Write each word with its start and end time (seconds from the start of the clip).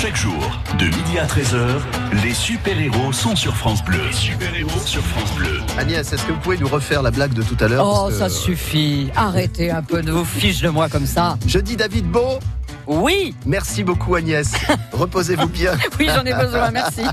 Chaque 0.00 0.16
jour, 0.16 0.60
de 0.78 0.84
midi 0.84 1.18
à 1.18 1.26
13h, 1.26 1.80
les 2.22 2.34
super-héros 2.34 3.12
sont 3.12 3.34
sur 3.34 3.56
France 3.56 3.82
Bleu. 3.84 3.98
Les 4.06 4.12
super-héros 4.12 4.80
sur 4.84 5.02
France 5.02 5.32
Bleu. 5.34 5.60
Agnès, 5.78 6.12
est-ce 6.12 6.22
que 6.24 6.32
vous 6.32 6.38
pouvez 6.40 6.58
nous 6.58 6.68
refaire 6.68 7.02
la 7.02 7.10
blague 7.10 7.32
de 7.32 7.42
tout 7.42 7.56
à 7.60 7.68
l'heure? 7.68 7.84
Oh, 7.86 7.94
Parce 8.02 8.12
que- 8.12 8.18
ça 8.18 8.28
suffit. 8.28 9.08
Arrêtez 9.16 9.70
un 9.70 9.82
peu 9.82 10.02
de 10.02 10.10
vos 10.12 10.24
fiches 10.24 10.60
de 10.60 10.68
moi 10.68 10.88
comme 10.88 11.06
ça. 11.06 11.38
Je 11.46 11.58
dis 11.58 11.76
David 11.76 12.06
Beau. 12.06 12.38
Oui, 12.86 13.34
Merci 13.44 13.84
beaucoup 13.84 14.14
Agnès. 14.14 14.52
Reposez-vous 14.92 15.48
bien. 15.48 15.72
oui, 15.98 16.08
j'en 16.14 16.24
ai 16.24 16.34
besoin, 16.34 16.70
merci. 16.70 17.02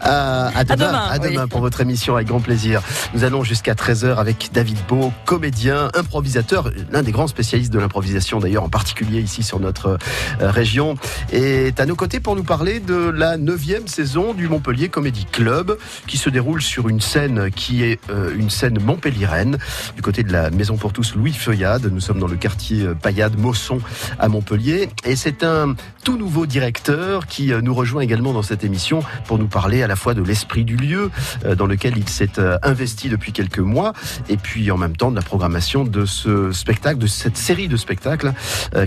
À, 0.00 0.48
à 0.56 0.64
demain, 0.64 0.76
demain, 0.76 1.06
à 1.10 1.18
demain 1.18 1.42
oui. 1.44 1.48
pour 1.48 1.60
votre 1.60 1.80
émission 1.80 2.14
avec 2.14 2.28
grand 2.28 2.40
plaisir. 2.40 2.82
Nous 3.14 3.24
allons 3.24 3.42
jusqu'à 3.42 3.74
13h 3.74 4.16
avec 4.16 4.50
David 4.52 4.78
Beau, 4.86 5.12
comédien, 5.24 5.90
improvisateur, 5.94 6.70
l'un 6.92 7.02
des 7.02 7.12
grands 7.12 7.26
spécialistes 7.26 7.72
de 7.72 7.78
l'improvisation 7.78 8.38
d'ailleurs, 8.38 8.62
en 8.62 8.68
particulier 8.68 9.20
ici 9.20 9.42
sur 9.42 9.58
notre 9.58 9.98
euh, 10.40 10.50
région, 10.50 10.96
est 11.32 11.80
à 11.80 11.86
nos 11.86 11.96
côtés 11.96 12.20
pour 12.20 12.36
nous 12.36 12.44
parler 12.44 12.78
de 12.78 12.94
la 12.94 13.36
neuvième 13.36 13.88
saison 13.88 14.34
du 14.34 14.48
Montpellier 14.48 14.88
Comedy 14.88 15.24
Club 15.24 15.76
qui 16.06 16.18
se 16.18 16.30
déroule 16.30 16.62
sur 16.62 16.88
une 16.88 17.00
scène 17.00 17.50
qui 17.50 17.82
est 17.82 17.98
euh, 18.10 18.34
une 18.36 18.50
scène 18.50 18.78
montpelliéraine 18.80 19.58
du 19.96 20.02
côté 20.02 20.22
de 20.22 20.32
la 20.32 20.50
Maison 20.50 20.76
pour 20.76 20.92
tous 20.92 21.14
Louis 21.14 21.32
Feuillade. 21.32 21.90
Nous 21.90 22.00
sommes 22.00 22.20
dans 22.20 22.28
le 22.28 22.36
quartier 22.36 22.82
euh, 22.82 22.94
Payade, 22.94 23.38
Mosson 23.38 23.80
à 24.18 24.28
Montpellier 24.28 24.85
et 25.04 25.16
c'est 25.16 25.44
un 25.44 25.74
tout 26.04 26.16
nouveau 26.16 26.46
directeur 26.46 27.26
qui 27.26 27.52
euh, 27.52 27.60
nous 27.60 27.74
rejoint 27.74 28.02
également 28.02 28.32
dans 28.32 28.42
cette 28.42 28.64
émission 28.64 29.00
pour 29.26 29.38
nous 29.38 29.48
parler 29.48 29.82
à 29.82 29.86
la 29.86 29.96
fois 29.96 30.14
de 30.14 30.22
l'esprit 30.22 30.64
du 30.64 30.76
lieu 30.76 31.10
euh, 31.44 31.54
dans 31.54 31.66
lequel 31.66 31.96
il 31.96 32.08
s'est 32.08 32.38
euh, 32.38 32.58
investi 32.62 33.08
depuis 33.08 33.32
quelques 33.32 33.58
mois 33.58 33.92
et 34.28 34.36
puis 34.36 34.70
en 34.70 34.76
même 34.76 34.96
temps 34.96 35.10
de 35.10 35.16
la 35.16 35.22
programmation 35.22 35.84
de 35.84 36.04
ce 36.04 36.52
spectacle, 36.52 36.98
de 36.98 37.06
cette 37.06 37.36
série 37.36 37.68
de 37.68 37.76
spectacles 37.76 38.32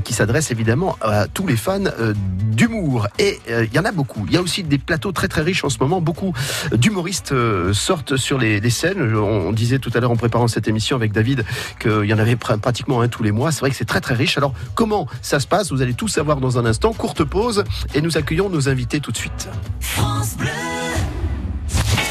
qui 0.04 0.14
s'adresse 0.14 0.52
évidemment 0.52 0.98
à 1.02 1.28
tous 1.28 1.48
les 1.48 1.56
fans 1.56 1.80
d'humour. 2.52 3.08
Et 3.18 3.40
il 3.50 3.74
y 3.74 3.80
en 3.80 3.86
a 3.86 3.92
beaucoup. 3.92 4.26
Il 4.28 4.34
y 4.34 4.38
a 4.38 4.42
aussi 4.42 4.64
des 4.64 4.78
plateaux 4.78 5.12
très 5.12 5.28
très 5.28 5.42
riches 5.42 5.64
en 5.64 5.70
ce 5.70 5.78
moment. 5.80 6.02
Beaucoup 6.02 6.34
d'humoristes 6.72 7.34
sortent 7.74 8.18
sur 8.18 8.38
les, 8.38 8.70
scènes. 8.70 9.16
On, 9.16 9.52
disait 9.52 9.80
tout 9.80 9.92
à 9.94 10.00
l'heure 10.00 10.12
en 10.12 10.16
préparant 10.16 10.48
cette 10.48 10.68
émission 10.68 10.96
avec 10.96 11.12
David 11.12 11.44
qu'il 11.80 12.06
y 12.06 12.14
en 12.14 12.20
avait 12.20 12.36
pr- 12.36 12.60
pratiquement 12.60 13.02
un 13.02 13.08
tous 13.08 13.24
les 13.24 13.32
mois. 13.32 13.52
C'est 13.52 13.62
vrai 13.62 13.70
que 13.70 13.76
c'est 13.76 13.86
très 13.86 14.02
très 14.02 14.16
riche. 14.16 14.38
Alors 14.38 14.54
comment 14.76 15.08
ça 15.22 15.40
se 15.40 15.48
passe? 15.48 15.72
Tout 15.94 16.08
savoir 16.08 16.38
dans 16.38 16.58
un 16.58 16.66
instant. 16.66 16.94
Courte 16.94 17.24
pause 17.24 17.64
et 17.94 18.02
nous 18.02 18.18
accueillons 18.18 18.50
nos 18.50 18.70
invités 18.70 19.00
tout 19.00 19.12
de 19.12 19.18
suite. 19.18 19.50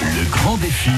Le 0.01 0.31
grand 0.31 0.57
défi 0.57 0.91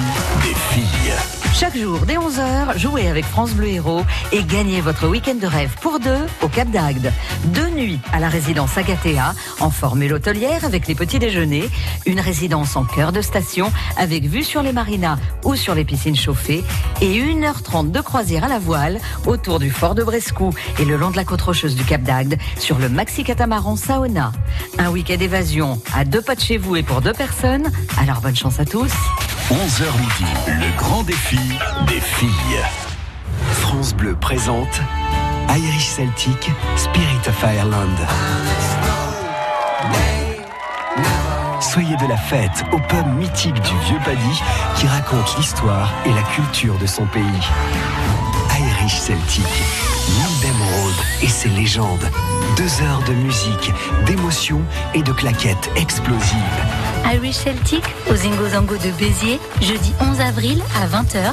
des 0.42 0.54
filles. 0.54 1.39
Chaque 1.52 1.76
jour, 1.76 2.00
dès 2.06 2.16
11h, 2.16 2.78
jouez 2.78 3.08
avec 3.08 3.24
France 3.24 3.52
Bleu 3.52 3.68
Héros 3.68 4.02
et 4.32 4.44
gagnez 4.44 4.80
votre 4.80 5.06
week-end 5.06 5.34
de 5.34 5.46
rêve 5.46 5.74
pour 5.82 6.00
deux 6.00 6.26
au 6.42 6.48
Cap 6.48 6.70
d'Agde. 6.70 7.12
Deux 7.46 7.68
nuits 7.68 7.98
à 8.12 8.20
la 8.20 8.28
résidence 8.28 8.78
Agathea, 8.78 9.34
en 9.60 9.70
formule 9.70 10.14
hôtelière 10.14 10.64
avec 10.64 10.86
les 10.86 10.94
petits 10.94 11.18
déjeuners. 11.18 11.68
Une 12.06 12.20
résidence 12.20 12.76
en 12.76 12.84
cœur 12.84 13.12
de 13.12 13.20
station 13.20 13.72
avec 13.98 14.24
vue 14.24 14.44
sur 14.44 14.62
les 14.62 14.72
marinas 14.72 15.18
ou 15.44 15.54
sur 15.54 15.74
les 15.74 15.84
piscines 15.84 16.16
chauffées. 16.16 16.64
Et 17.02 17.20
1h30 17.20 17.90
de 17.90 18.00
croisière 18.00 18.44
à 18.44 18.48
la 18.48 18.58
voile 18.58 18.98
autour 19.26 19.58
du 19.58 19.70
fort 19.70 19.94
de 19.94 20.02
Brescou 20.02 20.54
et 20.78 20.84
le 20.84 20.96
long 20.96 21.10
de 21.10 21.16
la 21.16 21.24
côte 21.24 21.42
rocheuse 21.42 21.74
du 21.74 21.84
Cap 21.84 22.02
d'Agde 22.02 22.38
sur 22.58 22.78
le 22.78 22.88
maxi 22.88 23.22
catamaran 23.22 23.76
Saona. 23.76 24.32
Un 24.78 24.90
week-end 24.90 25.18
évasion 25.20 25.80
à 25.94 26.04
deux 26.04 26.22
pas 26.22 26.36
de 26.36 26.40
chez 26.40 26.56
vous 26.56 26.76
et 26.76 26.82
pour 26.82 27.02
deux 27.02 27.12
personnes. 27.12 27.70
Alors 28.00 28.20
bonne 28.20 28.36
chance 28.36 28.60
à 28.60 28.64
tous. 28.64 28.92
11h 29.50 29.98
midi, 29.98 30.32
le 30.46 30.76
grand 30.78 31.02
défi 31.02 31.40
des 31.88 31.98
filles. 32.00 32.30
France 33.50 33.92
Bleu 33.94 34.14
présente 34.14 34.80
Irish 35.48 35.88
Celtic 35.88 36.52
Spirit 36.76 37.18
of 37.26 37.42
Ireland. 37.42 37.96
Soyez 41.60 41.96
de 41.96 42.06
la 42.06 42.16
fête 42.16 42.64
au 42.72 42.78
pub 42.78 43.06
mythique 43.18 43.60
du 43.60 43.76
Vieux 43.86 43.98
Paddy 44.04 44.42
qui 44.76 44.86
raconte 44.86 45.36
l'histoire 45.36 45.92
et 46.06 46.12
la 46.12 46.22
culture 46.22 46.78
de 46.78 46.86
son 46.86 47.06
pays. 47.06 47.22
Irish 48.56 49.00
Celtic, 49.00 49.44
Nildem 50.16 50.62
Road 50.62 50.94
et 51.22 51.28
ses 51.28 51.48
légendes. 51.48 52.08
Deux 52.56 52.82
heures 52.84 53.02
de 53.08 53.14
musique, 53.14 53.72
d'émotions 54.06 54.62
et 54.94 55.02
de 55.02 55.12
claquettes 55.12 55.70
explosives. 55.74 56.38
Irish 57.14 57.36
Celtic 57.36 57.84
au 58.10 58.14
Zingo 58.14 58.48
Zango 58.48 58.76
de 58.76 58.90
Béziers, 58.98 59.40
jeudi 59.60 59.92
11 60.00 60.20
avril 60.20 60.62
à 60.76 60.86
20h 60.86 61.32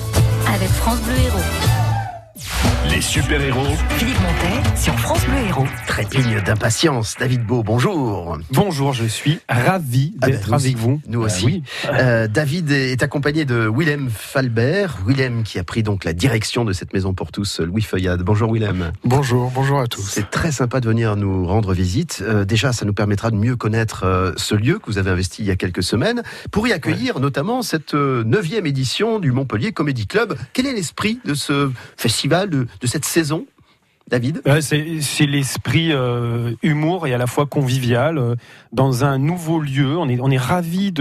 avec 0.53 0.69
France 0.69 0.99
Bleu 1.01 1.15
Héros. 1.25 1.76
Les 2.97 3.01
super-héros 3.03 3.75
Philippe 3.99 4.19
Montet 4.21 4.75
sur 4.75 4.99
France 4.99 5.23
Bleu 5.25 5.37
Héros. 5.47 5.67
Trépigne 5.85 6.41
d'impatience. 6.43 7.13
David 7.19 7.45
Beau, 7.45 7.61
bonjour. 7.61 8.39
Bonjour, 8.51 8.91
je 8.93 9.05
suis 9.05 9.37
ravi 9.47 10.15
Ah 10.19 10.25
d'être 10.25 10.49
ben, 10.49 10.55
avec 10.55 10.75
vous. 10.77 10.99
Nous 11.07 11.21
aussi. 11.21 11.45
oui. 11.45 11.63
Euh, 11.91 12.27
David 12.27 12.71
est 12.71 13.03
accompagné 13.03 13.45
de 13.45 13.69
Willem 13.71 14.09
Falbert. 14.09 14.97
Willem 15.05 15.43
qui 15.43 15.59
a 15.59 15.63
pris 15.63 15.83
donc 15.83 16.05
la 16.05 16.13
direction 16.13 16.65
de 16.65 16.73
cette 16.73 16.91
maison 16.91 17.13
pour 17.13 17.31
tous, 17.31 17.59
Louis 17.59 17.83
Feuillade. 17.83 18.23
Bonjour 18.23 18.51
Willem. 18.51 18.91
Bonjour, 19.03 19.51
bonjour 19.53 19.79
à 19.79 19.85
tous. 19.85 20.01
C'est 20.01 20.31
très 20.31 20.51
sympa 20.51 20.79
de 20.79 20.87
venir 20.87 21.15
nous 21.17 21.45
rendre 21.45 21.75
visite. 21.75 22.23
Euh, 22.27 22.45
déjà, 22.45 22.73
ça 22.73 22.83
nous 22.87 22.93
permettra 22.93 23.29
de 23.29 23.35
mieux 23.35 23.55
connaître 23.55 24.05
euh, 24.05 24.31
ce 24.37 24.55
lieu 24.55 24.79
que 24.79 24.87
vous 24.87 24.97
avez 24.97 25.11
investi 25.11 25.43
il 25.43 25.45
y 25.45 25.51
a 25.51 25.55
quelques 25.55 25.83
semaines 25.83 26.23
pour 26.49 26.67
y 26.67 26.73
accueillir 26.73 27.19
notamment 27.19 27.61
cette 27.61 27.93
neuvième 27.93 28.65
édition 28.65 29.19
du 29.19 29.31
Montpellier 29.31 29.71
Comedy 29.71 30.07
Club. 30.07 30.35
Quel 30.53 30.65
est 30.65 30.73
l'esprit 30.73 31.19
de 31.25 31.35
ce 31.35 31.69
festival, 31.95 32.49
de, 32.49 32.65
de 32.81 32.86
cette 32.87 33.05
saison 33.05 33.45
David? 34.07 34.41
Ouais, 34.45 34.61
c'est 34.61 35.25
l'esprit 35.25 35.91
euh, 35.91 36.53
humour 36.63 37.07
et 37.07 37.13
à 37.13 37.17
la 37.17 37.27
fois 37.27 37.45
convivial 37.45 38.17
euh, 38.17 38.35
dans 38.71 39.03
un 39.03 39.17
nouveau 39.17 39.59
lieu. 39.59 39.97
On 39.97 40.07
est, 40.07 40.19
on 40.21 40.31
est 40.31 40.37
ravis 40.37 40.93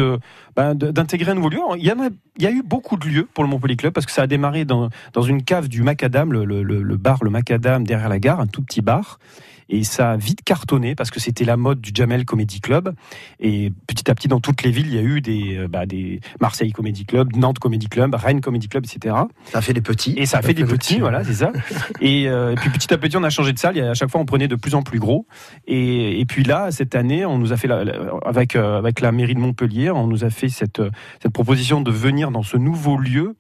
ben, 0.57 0.75
d'intégrer 0.75 1.31
un 1.31 1.35
nouveau 1.35 1.51
lieu. 1.51 1.61
Il 1.79 1.85
y, 1.85 1.93
en 1.93 2.01
a, 2.01 2.51
eu 2.51 2.63
beaucoup 2.65 2.97
de 2.97 3.07
lieux 3.07 3.29
pour 3.33 3.45
le 3.45 3.51
Montpellier 3.51 3.77
Club 3.77 3.93
parce 3.93 4.07
que 4.07 4.13
ça 4.13 4.23
a 4.23 4.27
démarré 4.27 4.65
dans, 4.65 4.91
dans 5.13 5.23
une 5.23 5.45
cave 5.45 5.69
du 5.69 5.83
Macadam, 5.83 6.33
le 6.33 6.97
bar 6.97 7.23
Le 7.23 7.31
Macadam 7.31 7.87
derrière 7.87 8.09
la 8.09 8.19
gare, 8.19 8.41
un 8.41 8.49
tout 8.49 8.63
petit 8.63 8.83
bar. 8.83 9.21
Et 9.69 9.83
ça 9.85 10.13
a 10.13 10.17
vite 10.17 10.43
cartonné 10.45 10.95
parce 10.95 11.11
que 11.11 11.19
c'était 11.21 11.45
la 11.45 11.57
mode 11.57 11.81
du 11.81 11.91
Jamel 11.95 12.25
Comedy 12.25 12.61
Club. 12.61 12.95
Et 13.41 13.73
petit 13.87 14.11
à 14.11 14.15
petit, 14.15 14.29
dans 14.29 14.41
toutes 14.41 14.63
les 14.63 14.71
villes, 14.71 14.87
il 14.87 14.95
y 14.95 14.99
a 14.99 15.03
eu 15.03 15.21
des, 15.21 15.57
euh, 15.57 15.69
bah, 15.69 15.87
des 15.87 16.21
Marseille 16.41 16.73
Comedy 16.73 17.05
Club, 17.05 17.35
Nantes 17.37 17.59
Comedy 17.59 17.89
Club, 17.89 18.15
Rennes 18.15 18.41
Comedy 18.41 18.69
Club, 18.69 18.85
etc. 18.85 19.15
Ça 19.47 19.59
a 19.59 19.61
fait 19.61 19.73
des 19.73 19.81
petits. 19.81 20.15
Et 20.17 20.27
ça 20.27 20.39
a 20.39 20.43
fait 20.43 20.55
des 20.55 20.65
petits, 20.65 21.01
voilà, 21.01 21.25
c'est 21.25 21.35
ça. 21.35 21.53
Et, 22.01 22.29
euh, 22.29 22.53
et 22.53 22.55
puis 22.57 22.71
petit 22.71 22.93
à 22.93 22.99
petit, 22.99 23.17
on 23.17 23.23
a 23.25 23.31
changé 23.31 23.53
de 23.53 23.59
salle. 23.59 23.77
Et 23.79 23.83
à 23.83 23.95
chaque 23.95 24.11
fois, 24.11 24.21
on 24.21 24.25
prenait 24.27 24.49
de 24.49 24.57
plus 24.57 24.75
en 24.75 24.83
plus 24.83 24.99
gros. 24.99 25.27
Et, 25.67 26.21
et 26.21 26.25
puis 26.27 26.45
là, 26.45 26.71
cette 26.71 26.95
année, 26.95 27.25
on 27.27 27.39
nous 27.39 27.53
a 27.53 27.57
fait 27.57 27.69
la- 27.69 27.85
avec 28.25 28.55
euh, 28.57 28.79
avec 28.79 29.01
la 29.01 29.13
mairie 29.13 29.35
de 29.35 29.41
Montpellier, 29.41 29.91
on 29.91 30.07
nous 30.07 30.25
a 30.25 30.31
fait 30.31 30.49
cette 30.49 30.81
cette 31.23 31.33
proposition 31.33 31.81
de 31.81 31.91
venir 31.91 32.31
dans 32.31 32.43
ce 32.43 32.57
nouveau 32.57 32.97
lieu. 32.97 33.35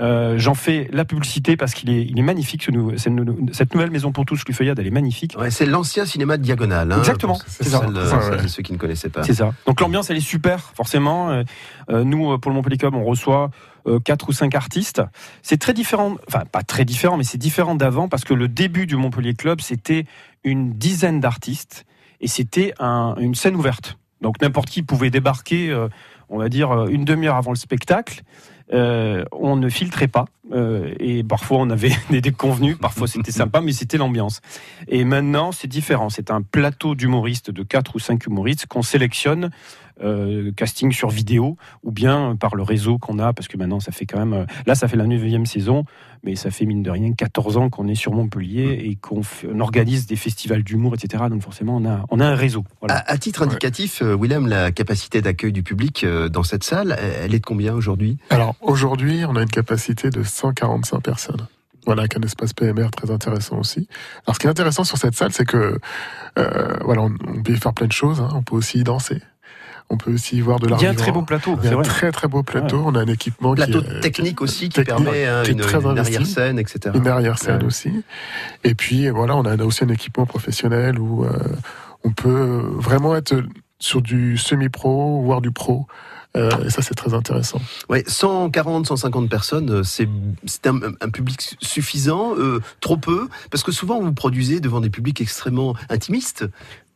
Euh, 0.00 0.38
J'en 0.38 0.54
fais 0.54 0.88
la 0.92 1.04
publicité 1.04 1.56
parce 1.56 1.74
qu'il 1.74 1.90
est, 1.90 2.02
il 2.02 2.18
est 2.18 2.22
magnifique. 2.22 2.62
Ce 2.62 2.70
nouveau- 2.70 2.96
cette, 2.96 3.12
nou- 3.12 3.48
cette 3.52 3.74
nouvelle 3.74 3.90
maison 3.90 4.12
pour 4.12 4.24
tous, 4.24 4.42
Louis 4.46 4.54
Feuillade, 4.54 4.78
elle 4.78 4.86
est 4.86 4.90
magnifique. 4.90 5.36
Ouais, 5.38 5.50
c'est 5.50 5.66
l'ancien 5.66 6.06
cinéma 6.06 6.36
de 6.38 6.42
Diagonale. 6.42 6.90
hein, 6.90 6.98
Exactement, 6.98 7.38
c'est 7.46 7.64
ça. 7.64 7.80
celles, 7.80 7.96
euh, 7.96 8.40
ouais. 8.42 8.48
ceux 8.48 8.62
qui 8.62 8.72
ne 8.72 8.78
connaissaient 8.78 9.10
pas. 9.10 9.22
C'est 9.24 9.34
ça. 9.34 9.52
Donc 9.66 9.80
l'ambiance, 9.80 10.08
elle 10.10 10.16
est 10.16 10.20
super, 10.20 10.72
forcément. 10.74 11.30
Euh, 11.90 12.04
nous, 12.04 12.38
pour 12.38 12.50
le 12.50 12.54
Montpellier 12.56 12.78
Club, 12.78 12.94
on 12.94 13.04
reçoit 13.04 13.50
quatre 14.04 14.28
ou 14.28 14.32
cinq 14.32 14.54
artistes. 14.54 15.02
C'est 15.42 15.56
très 15.58 15.72
différent, 15.72 16.16
enfin 16.28 16.44
pas 16.50 16.62
très 16.62 16.84
différent, 16.84 17.16
mais 17.16 17.24
c'est 17.24 17.38
différent 17.38 17.74
d'avant 17.74 18.08
parce 18.08 18.24
que 18.24 18.34
le 18.34 18.46
début 18.48 18.86
du 18.86 18.96
Montpellier 18.96 19.34
Club, 19.34 19.60
c'était 19.60 20.04
une 20.44 20.72
dizaine 20.74 21.20
d'artistes 21.20 21.84
et 22.20 22.28
c'était 22.28 22.72
un- 22.78 23.14
une 23.18 23.34
scène 23.34 23.56
ouverte. 23.56 23.96
Donc 24.20 24.40
n'importe 24.42 24.68
qui 24.68 24.82
pouvait 24.82 25.08
débarquer, 25.10 25.70
euh, 25.70 25.88
on 26.28 26.38
va 26.38 26.48
dire, 26.50 26.86
une 26.88 27.04
demi-heure 27.06 27.36
avant 27.36 27.52
le 27.52 27.56
spectacle. 27.56 28.20
Euh, 28.72 29.24
on 29.32 29.56
ne 29.56 29.68
filtrait 29.68 30.06
pas 30.06 30.26
euh, 30.52 30.94
et 31.00 31.24
parfois 31.24 31.58
on 31.58 31.70
avait 31.70 31.92
des 32.10 32.20
déconvenus, 32.20 32.78
parfois 32.78 33.08
c'était 33.08 33.32
sympa, 33.32 33.60
mais 33.60 33.72
c'était 33.72 33.98
l'ambiance. 33.98 34.40
Et 34.88 35.04
maintenant 35.04 35.50
c'est 35.50 35.68
différent, 35.68 36.08
c'est 36.08 36.30
un 36.30 36.42
plateau 36.42 36.94
d'humoristes 36.94 37.50
de 37.50 37.62
quatre 37.62 37.96
ou 37.96 37.98
cinq 37.98 38.26
humoristes 38.26 38.66
qu'on 38.66 38.82
sélectionne 38.82 39.50
euh, 40.02 40.52
casting 40.52 40.92
sur 40.92 41.10
vidéo 41.10 41.56
ou 41.82 41.90
bien 41.90 42.36
par 42.36 42.54
le 42.54 42.62
réseau 42.62 42.96
qu'on 42.96 43.18
a 43.18 43.32
parce 43.32 43.48
que 43.48 43.56
maintenant 43.56 43.80
ça 43.80 43.92
fait 43.92 44.06
quand 44.06 44.24
même 44.24 44.46
là 44.66 44.74
ça 44.74 44.88
fait 44.88 44.96
la 44.96 45.06
neuvième 45.06 45.46
saison 45.46 45.84
mais 46.22 46.36
ça 46.36 46.50
fait 46.50 46.66
mine 46.66 46.82
de 46.82 46.90
rien 46.90 47.12
14 47.12 47.56
ans 47.56 47.70
qu'on 47.70 47.88
est 47.88 47.94
sur 47.94 48.12
Montpellier 48.12 48.78
et 48.84 48.96
qu'on 48.96 49.22
organise 49.60 50.06
des 50.06 50.16
festivals 50.16 50.62
d'humour 50.62 50.94
etc 50.94 51.24
donc 51.30 51.42
forcément 51.42 51.76
on 51.76 51.86
a 51.86 52.04
on 52.10 52.20
a 52.20 52.26
un 52.26 52.34
réseau 52.34 52.64
voilà. 52.80 52.96
À, 52.98 53.12
à 53.12 53.18
titre 53.18 53.42
indicatif, 53.42 54.02
euh, 54.02 54.16
Willem, 54.20 54.46
la 54.48 54.72
capacité 54.72 55.20
d'accueil 55.22 55.52
du 55.52 55.62
public 55.62 56.04
euh, 56.04 56.28
dans 56.28 56.42
cette 56.42 56.64
salle, 56.64 56.96
elle 57.22 57.34
est 57.34 57.40
de 57.40 57.44
combien 57.46 57.74
aujourd'hui? 57.74 58.18
Alors 58.30 58.54
aujourd'hui, 58.60 59.24
on 59.28 59.36
a 59.36 59.42
une 59.42 59.48
capacité 59.50 60.10
de 60.10 60.22
145 60.22 61.00
personnes. 61.00 61.46
Voilà, 61.86 62.02
avec 62.02 62.16
un 62.16 62.20
espace 62.20 62.52
PMR 62.52 62.90
très 62.90 63.10
intéressant 63.10 63.58
aussi. 63.58 63.88
Alors, 64.26 64.34
ce 64.34 64.40
qui 64.40 64.46
est 64.46 64.50
intéressant 64.50 64.84
sur 64.84 64.98
cette 64.98 65.14
salle, 65.14 65.32
c'est 65.32 65.46
que, 65.46 65.78
euh, 66.38 66.76
voilà, 66.84 67.02
on, 67.02 67.14
on 67.26 67.42
peut 67.42 67.52
y 67.54 67.56
faire 67.56 67.72
plein 67.72 67.86
de 67.86 67.92
choses. 67.92 68.20
hein. 68.20 68.28
On 68.34 68.42
peut 68.42 68.54
aussi 68.56 68.80
y 68.80 68.84
danser. 68.84 69.20
On 69.92 69.96
peut 69.96 70.12
aussi 70.14 70.36
y 70.36 70.40
voir 70.40 70.60
de 70.60 70.68
l'art 70.68 70.80
il 70.80 70.84
y 70.84 70.86
a 70.86 70.90
un 70.90 70.94
très 70.94 71.10
beau 71.10 71.22
plateau 71.22 71.58
Il 71.62 71.64
y 71.64 71.68
a 71.68 71.72
un 71.72 71.74
vrai 71.74 71.84
très 71.84 72.12
très 72.12 72.28
beau 72.28 72.42
plateau. 72.44 72.82
On 72.86 72.94
a 72.94 73.00
un 73.00 73.06
équipement 73.06 73.54
Plateau 73.54 73.82
qui 73.82 73.90
est, 73.90 74.00
technique 74.00 74.40
aussi 74.40 74.68
qui 74.68 74.76
technique, 74.76 75.04
permet 75.04 75.26
hein, 75.26 75.42
qui 75.44 75.50
une, 75.52 75.58
très 75.58 75.80
une 75.80 75.86
investi. 75.86 76.14
arrière-scène, 76.14 76.58
etc. 76.58 76.94
une 76.94 77.08
arrière-scène 77.08 77.58
Ouais. 77.58 77.64
aussi. 77.64 77.90
Et 78.64 78.74
puis 78.74 79.08
voilà, 79.10 79.36
on 79.36 79.44
a 79.44 79.56
aussi 79.64 79.82
un 79.84 79.88
équipement 79.88 80.26
professionnel 80.26 80.98
où 81.00 81.24
euh, 81.24 81.30
on 82.04 82.12
peut 82.12 82.62
vraiment 82.76 83.16
être 83.16 83.42
sur 83.80 84.00
du 84.00 84.36
semi-pro, 84.38 85.22
voire 85.22 85.40
du 85.40 85.50
pro. 85.50 85.86
Euh, 86.36 86.48
et 86.64 86.70
ça, 86.70 86.80
c'est 86.80 86.94
très 86.94 87.12
intéressant. 87.12 87.60
Ouais, 87.88 88.04
140, 88.06 88.86
150 88.86 89.28
personnes, 89.28 89.70
euh, 89.70 89.82
c'est 89.82 90.08
c'est 90.44 90.68
un, 90.68 90.78
un 91.00 91.08
public 91.10 91.56
suffisant, 91.60 92.36
euh, 92.38 92.60
trop 92.80 92.96
peu, 92.96 93.28
parce 93.50 93.64
que 93.64 93.72
souvent 93.72 94.00
vous 94.00 94.12
produisez 94.12 94.60
devant 94.60 94.80
des 94.80 94.90
publics 94.90 95.20
extrêmement 95.20 95.74
intimistes. 95.88 96.46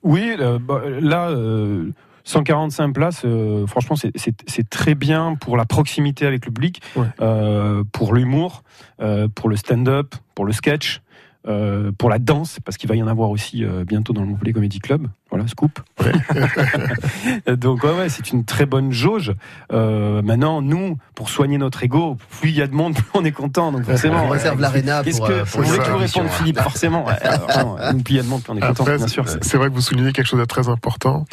Oui, 0.05 0.37
euh, 0.38 0.61
bah, 0.61 0.82
là, 1.00 1.31
euh, 1.31 1.90
145 2.25 2.93
places, 2.93 3.23
euh, 3.25 3.67
franchement, 3.67 3.97
c'est- 3.97 4.69
très 4.71 4.94
bien 4.94 5.37
pour 5.41 5.56
la 5.56 5.65
proximité 5.67 6.26
avec 6.26 6.44
le 6.47 6.50
public, 6.50 6.81
Ouais. 6.97 7.06
euh, 7.21 7.85
pour 7.93 8.15
l'humour, 8.15 8.62
euh, 9.00 9.29
pour 9.35 9.49
le 9.49 9.56
stand-up, 9.56 10.15
pour 10.35 10.44
le 10.44 10.53
sketch. 10.53 11.00
euh, 11.47 11.93
pour 11.99 12.09
la 12.09 12.19
danse, 12.19 12.56
parce 12.65 12.79
qu'il 12.79 12.88
va 12.88 12.94
y 12.97 13.03
en 13.03 13.06
avoir 13.06 13.29
aussi 13.29 13.65
euh, 13.67 13.85
bientôt 13.85 14.15
dans 14.15 14.23
le 14.23 14.29
Montpellier 14.29 14.55
Comedy 14.55 14.79
Club. 14.79 15.09
Voilà, 15.29 15.47
scoop. 15.47 15.79
Donc 17.47 17.85
ouais, 17.85 17.93
ouais, 17.93 18.09
c'est 18.09 18.32
une 18.32 18.47
très 18.47 18.65
bonne 18.65 18.93
jauge. 18.93 19.35
Euh, 19.71 20.23
maintenant, 20.23 20.62
nous, 20.62 20.97
pour 21.15 21.29
soigner 21.29 21.59
notre 21.59 21.82
ego, 21.85 22.17
plus 22.41 22.49
il 22.50 22.56
y 22.56 22.62
a 22.62 22.67
de 22.67 22.75
monde, 22.75 22.94
plus 22.94 23.05
on 23.12 23.25
est 23.26 23.32
content. 23.32 23.73
Donc 23.73 23.82
forcément, 23.85 24.25
on 24.25 24.29
réserve 24.31 24.59
l'aréna 24.61 25.03
Qu'est-ce 25.05 25.19
pour, 25.19 25.29
que 25.29 25.32
vous 25.35 25.44
pour 25.44 25.61
voulez 25.62 25.69
ça, 25.76 25.79
que 25.79 25.85
je 25.85 25.91
vous 25.93 25.99
réponde, 25.99 26.25
hein. 26.26 26.29
Philippe? 26.31 26.61
Forcément. 26.61 27.05
Plus 28.05 28.05
il 28.09 28.17
y 28.17 28.19
a 28.21 28.23
de 28.23 28.29
monde, 28.29 28.43
plus 28.43 28.53
on 28.53 28.56
est 28.56 28.61
content. 28.61 28.82
Après, 28.85 28.97
bien 28.97 29.06
sûr. 29.09 29.25
c'est 29.29 29.56
vrai 29.59 29.69
que 29.69 29.75
vous 29.75 29.81
soulignez 29.82 30.12
quelque 30.12 30.26
chose 30.26 30.41
de 30.41 30.44
très 30.47 30.69
important. 30.71 31.26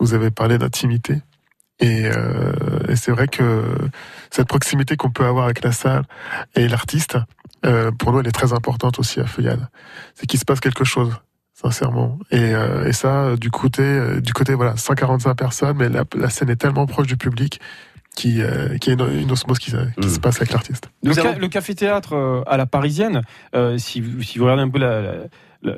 Vous 0.00 0.14
avez 0.14 0.30
parlé 0.30 0.58
d'intimité. 0.58 1.16
Et, 1.78 2.06
euh, 2.06 2.52
et 2.88 2.96
c'est 2.96 3.10
vrai 3.12 3.28
que 3.28 3.62
cette 4.30 4.48
proximité 4.48 4.96
qu'on 4.96 5.10
peut 5.10 5.24
avoir 5.26 5.44
avec 5.44 5.62
la 5.62 5.72
salle 5.72 6.04
et 6.54 6.68
l'artiste, 6.68 7.18
euh, 7.66 7.90
pour 7.92 8.12
nous, 8.12 8.20
elle 8.20 8.26
est 8.28 8.32
très 8.32 8.52
importante 8.54 8.98
aussi 8.98 9.20
à 9.20 9.26
Feuillade. 9.26 9.68
C'est 10.14 10.26
qu'il 10.26 10.38
se 10.40 10.44
passe 10.46 10.60
quelque 10.60 10.84
chose, 10.84 11.14
sincèrement. 11.52 12.18
Et, 12.30 12.54
euh, 12.54 12.86
et 12.88 12.92
ça, 12.92 13.36
du 13.36 13.50
côté, 13.50 13.82
euh, 13.82 14.20
du 14.20 14.32
côté, 14.32 14.54
voilà, 14.54 14.76
145 14.76 15.34
personnes, 15.34 15.76
mais 15.76 15.88
la, 15.90 16.04
la 16.14 16.30
scène 16.30 16.48
est 16.50 16.56
tellement 16.56 16.86
proche 16.86 17.06
du 17.06 17.16
public 17.18 17.60
qui, 18.14 18.40
euh, 18.40 18.78
qui 18.78 18.90
a 18.90 18.92
une, 18.94 19.20
une 19.20 19.30
osmose 19.30 19.58
qui, 19.58 19.70
se- 19.70 19.76
qui 20.00 20.06
Mm. 20.06 20.10
se 20.14 20.18
passe 20.20 20.36
avec 20.36 20.52
l'artiste. 20.52 20.88
Le, 21.02 21.12
ca- 21.12 21.34
café-théâtre 21.48 22.14
euh, 22.14 22.42
à 22.46 22.56
la 22.56 22.64
parisienne, 22.64 23.20
euh, 23.54 23.76
si, 23.76 24.00
vous- 24.00 24.22
si 24.22 24.38
vous 24.38 24.44
regardez 24.44 24.62
un 24.62 24.70
peu 24.70 24.78
la- 24.78 25.02
la- 25.02 25.12
la- 25.62 25.74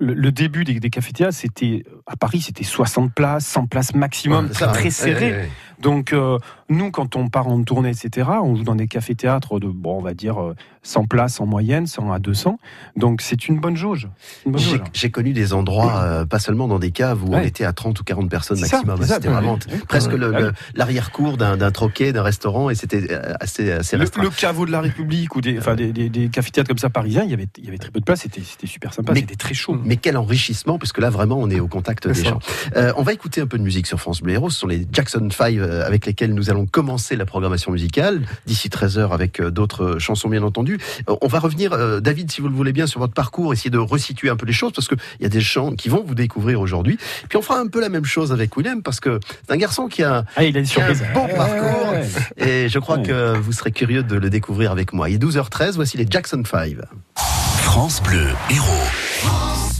le, 0.00 0.14
le 0.14 0.32
début 0.32 0.64
des, 0.64 0.80
des 0.80 0.90
cafés-théâtres, 0.90 1.36
c'était 1.36 1.84
à 2.06 2.16
Paris, 2.16 2.40
c'était 2.40 2.64
60 2.64 3.12
places, 3.14 3.46
100 3.46 3.66
places 3.66 3.94
maximum, 3.94 4.46
Ouais, 4.46 4.50
très, 4.52 4.64
ça, 4.64 4.72
très 4.72 4.90
serré. 4.90 5.30
ouais, 5.30 5.36
ouais. 5.38 5.48
Donc 5.80 6.12
euh, 6.12 6.38
nous, 6.68 6.90
quand 6.92 7.16
on 7.16 7.28
part 7.28 7.48
en 7.48 7.62
tournée, 7.62 7.90
etc., 7.90 8.28
on 8.42 8.54
joue 8.54 8.62
dans 8.62 8.76
des 8.76 8.86
cafés-théâtres 8.86 9.58
de, 9.58 9.66
bon, 9.66 9.98
on 9.98 10.02
va 10.02 10.14
dire 10.14 10.40
euh, 10.40 10.54
100 10.82 11.06
places 11.06 11.40
en 11.40 11.46
moyenne, 11.46 11.86
100 11.86 12.12
à 12.12 12.18
200. 12.20 12.58
Donc 12.96 13.20
c'est 13.20 13.48
une 13.48 13.58
bonne 13.58 13.76
jauge. 13.76 14.08
J'ai 14.46 14.78
jauge. 14.78 14.80
j'ai 14.92 15.10
connu 15.10 15.32
des 15.32 15.52
endroits, 15.52 16.00
euh, 16.02 16.24
pas 16.26 16.38
seulement 16.38 16.68
dans 16.68 16.78
des 16.78 16.90
caves 16.92 17.24
où 17.24 17.34
on 17.34 17.40
était 17.40 17.64
à 17.64 17.72
30 17.72 18.00
ou 18.00 18.04
40 18.04 18.30
personnes 18.30 18.60
maximum. 18.60 19.02
C'était 19.02 19.28
vraiment 19.28 19.58
presque 19.88 20.12
Ah 20.14 20.50
l'arrière-cour 20.74 21.36
d'un 21.36 21.70
troquet, 21.70 22.12
d'un 22.12 22.22
restaurant, 22.22 22.70
et 22.70 22.74
c'était 22.74 23.10
euh, 23.10 23.34
assez, 23.40 23.72
assez 23.72 23.96
Le, 23.96 24.02
restreint. 24.02 24.22
le 24.22 24.30
caveau 24.30 24.66
de 24.66 24.70
la 24.70 24.80
République 24.80 25.34
ou 25.36 25.40
des, 25.40 25.58
enfin, 25.58 25.74
des, 25.74 25.92
des, 25.92 26.08
des 26.08 26.28
cafés-théâtres 26.28 26.68
comme 26.68 26.78
ça 26.78 26.88
parisiens, 26.88 27.24
il 27.24 27.30
y 27.30 27.34
avait, 27.34 27.48
il 27.58 27.64
y 27.64 27.68
avait 27.68 27.78
très 27.78 27.90
peu 27.90 28.00
de 28.00 28.04
place, 28.04 28.20
c'était 28.22 28.66
super 28.66 28.94
sympa, 28.94 29.14
c'était 29.14 29.34
très 29.36 29.54
chaud. 29.54 29.76
Mais 29.84 29.96
quel 29.96 30.16
enrichissement, 30.16 30.78
puisque 30.78 30.98
là 30.98 31.10
vraiment 31.10 31.36
on 31.38 31.50
est 31.50 31.60
au 31.60 31.68
contact 31.68 32.08
des 32.08 32.14
ça. 32.14 32.30
gens. 32.30 32.38
Euh, 32.76 32.92
on 32.96 33.02
va 33.02 33.12
écouter 33.12 33.40
un 33.40 33.46
peu 33.46 33.58
de 33.58 33.62
musique 33.62 33.86
sur 33.86 34.00
France 34.00 34.20
Bleu 34.22 34.34
Héros. 34.34 34.50
Ce 34.50 34.58
sont 34.58 34.66
les 34.66 34.86
Jackson 34.92 35.28
5 35.30 35.56
euh, 35.56 35.86
avec 35.86 36.06
lesquels 36.06 36.32
nous 36.34 36.50
allons 36.50 36.66
commencer 36.66 37.16
la 37.16 37.26
programmation 37.26 37.72
musicale 37.72 38.22
d'ici 38.46 38.68
13h 38.68 39.10
avec 39.12 39.40
euh, 39.40 39.50
d'autres 39.50 39.98
chansons 39.98 40.28
bien 40.28 40.42
entendu. 40.42 40.78
On 41.20 41.26
va 41.28 41.38
revenir, 41.38 41.72
euh, 41.72 42.00
David, 42.00 42.30
si 42.30 42.40
vous 42.40 42.48
le 42.48 42.54
voulez 42.54 42.72
bien, 42.72 42.86
sur 42.86 43.00
votre 43.00 43.14
parcours, 43.14 43.52
essayer 43.52 43.70
de 43.70 43.78
resituer 43.78 44.30
un 44.30 44.36
peu 44.36 44.46
les 44.46 44.52
choses 44.52 44.72
parce 44.72 44.88
qu'il 44.88 44.98
y 45.20 45.26
a 45.26 45.28
des 45.28 45.40
gens 45.40 45.72
qui 45.72 45.88
vont 45.88 46.02
vous 46.06 46.14
découvrir 46.14 46.60
aujourd'hui. 46.60 46.98
Puis 47.28 47.36
on 47.38 47.42
fera 47.42 47.58
un 47.60 47.66
peu 47.66 47.80
la 47.80 47.88
même 47.88 48.04
chose 48.04 48.32
avec 48.32 48.56
Willem 48.56 48.82
parce 48.82 49.00
que 49.00 49.20
c'est 49.46 49.52
un 49.52 49.56
garçon 49.58 49.88
qui 49.88 50.02
a 50.02 50.24
Ah, 50.36 50.44
il 50.44 50.56
a 50.56 50.60
une 50.60 50.66
qui 50.66 50.80
a 50.80 50.94
surprise. 50.94 51.02
un 51.10 51.14
bon 51.14 51.28
parcours 51.34 51.92
Ouais. 51.92 52.06
et 52.38 52.68
je 52.68 52.78
crois 52.78 52.96
Ouais. 52.98 53.02
que 53.02 53.36
vous 53.38 53.52
serez 53.52 53.72
curieux 53.72 54.02
de 54.02 54.16
le 54.16 54.30
découvrir 54.30 54.70
avec 54.72 54.92
moi. 54.92 55.08
Il 55.10 55.16
est 55.16 55.18
12h13, 55.18 55.72
voici 55.74 55.96
les 55.96 56.06
Jackson 56.08 56.42
5. 56.48 56.76
France 57.16 58.02
Bleu 58.02 58.28
Héros. 58.50 59.73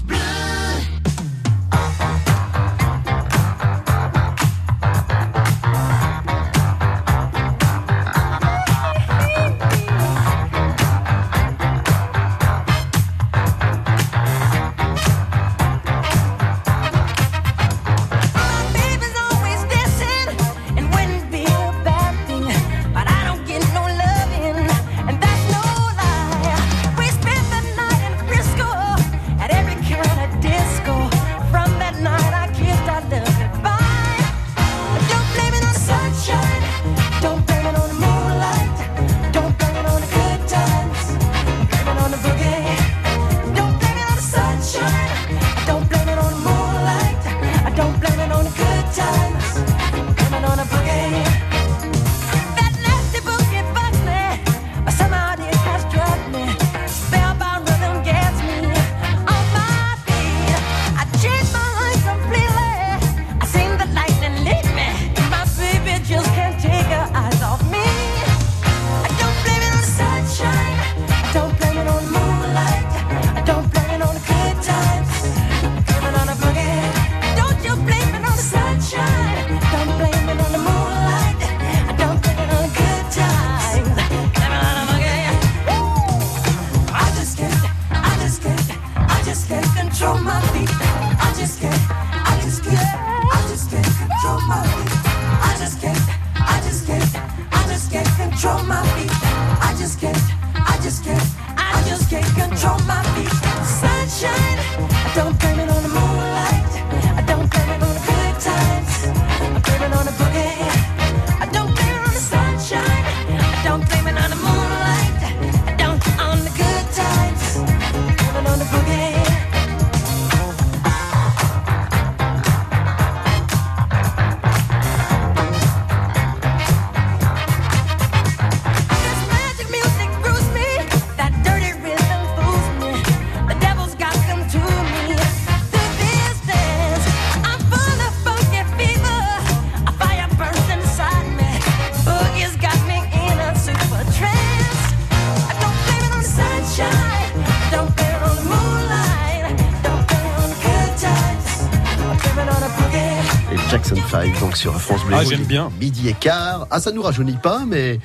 Sur 154.64 154.80
France 154.80 155.04
Bleu. 155.04 155.16
Ah, 155.18 155.25
j'aime 155.28 155.44
bien. 155.44 155.71
Midi 155.78 156.09
et 156.09 156.14
quart. 156.14 156.66
Ah, 156.71 156.80
ça 156.80 156.90
nous 156.90 157.02
rajeunit 157.02 157.37
pas, 157.37 157.64
mais, 157.66 158.00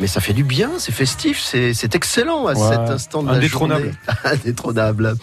mais 0.00 0.06
ça 0.06 0.20
fait 0.20 0.34
du 0.34 0.44
bien, 0.44 0.72
c'est 0.76 0.92
festif, 0.92 1.40
c'est 1.40 1.72
c'est 1.72 1.94
excellent 1.94 2.46
à 2.46 2.52
Ouais. 2.52 2.68
cet 2.68 2.90
instant 2.90 3.22
de 3.22 3.28
la 3.30 3.36
Indétrônable. 3.36 3.84
journée. 3.84 3.96
Indétrônable. 4.24 5.16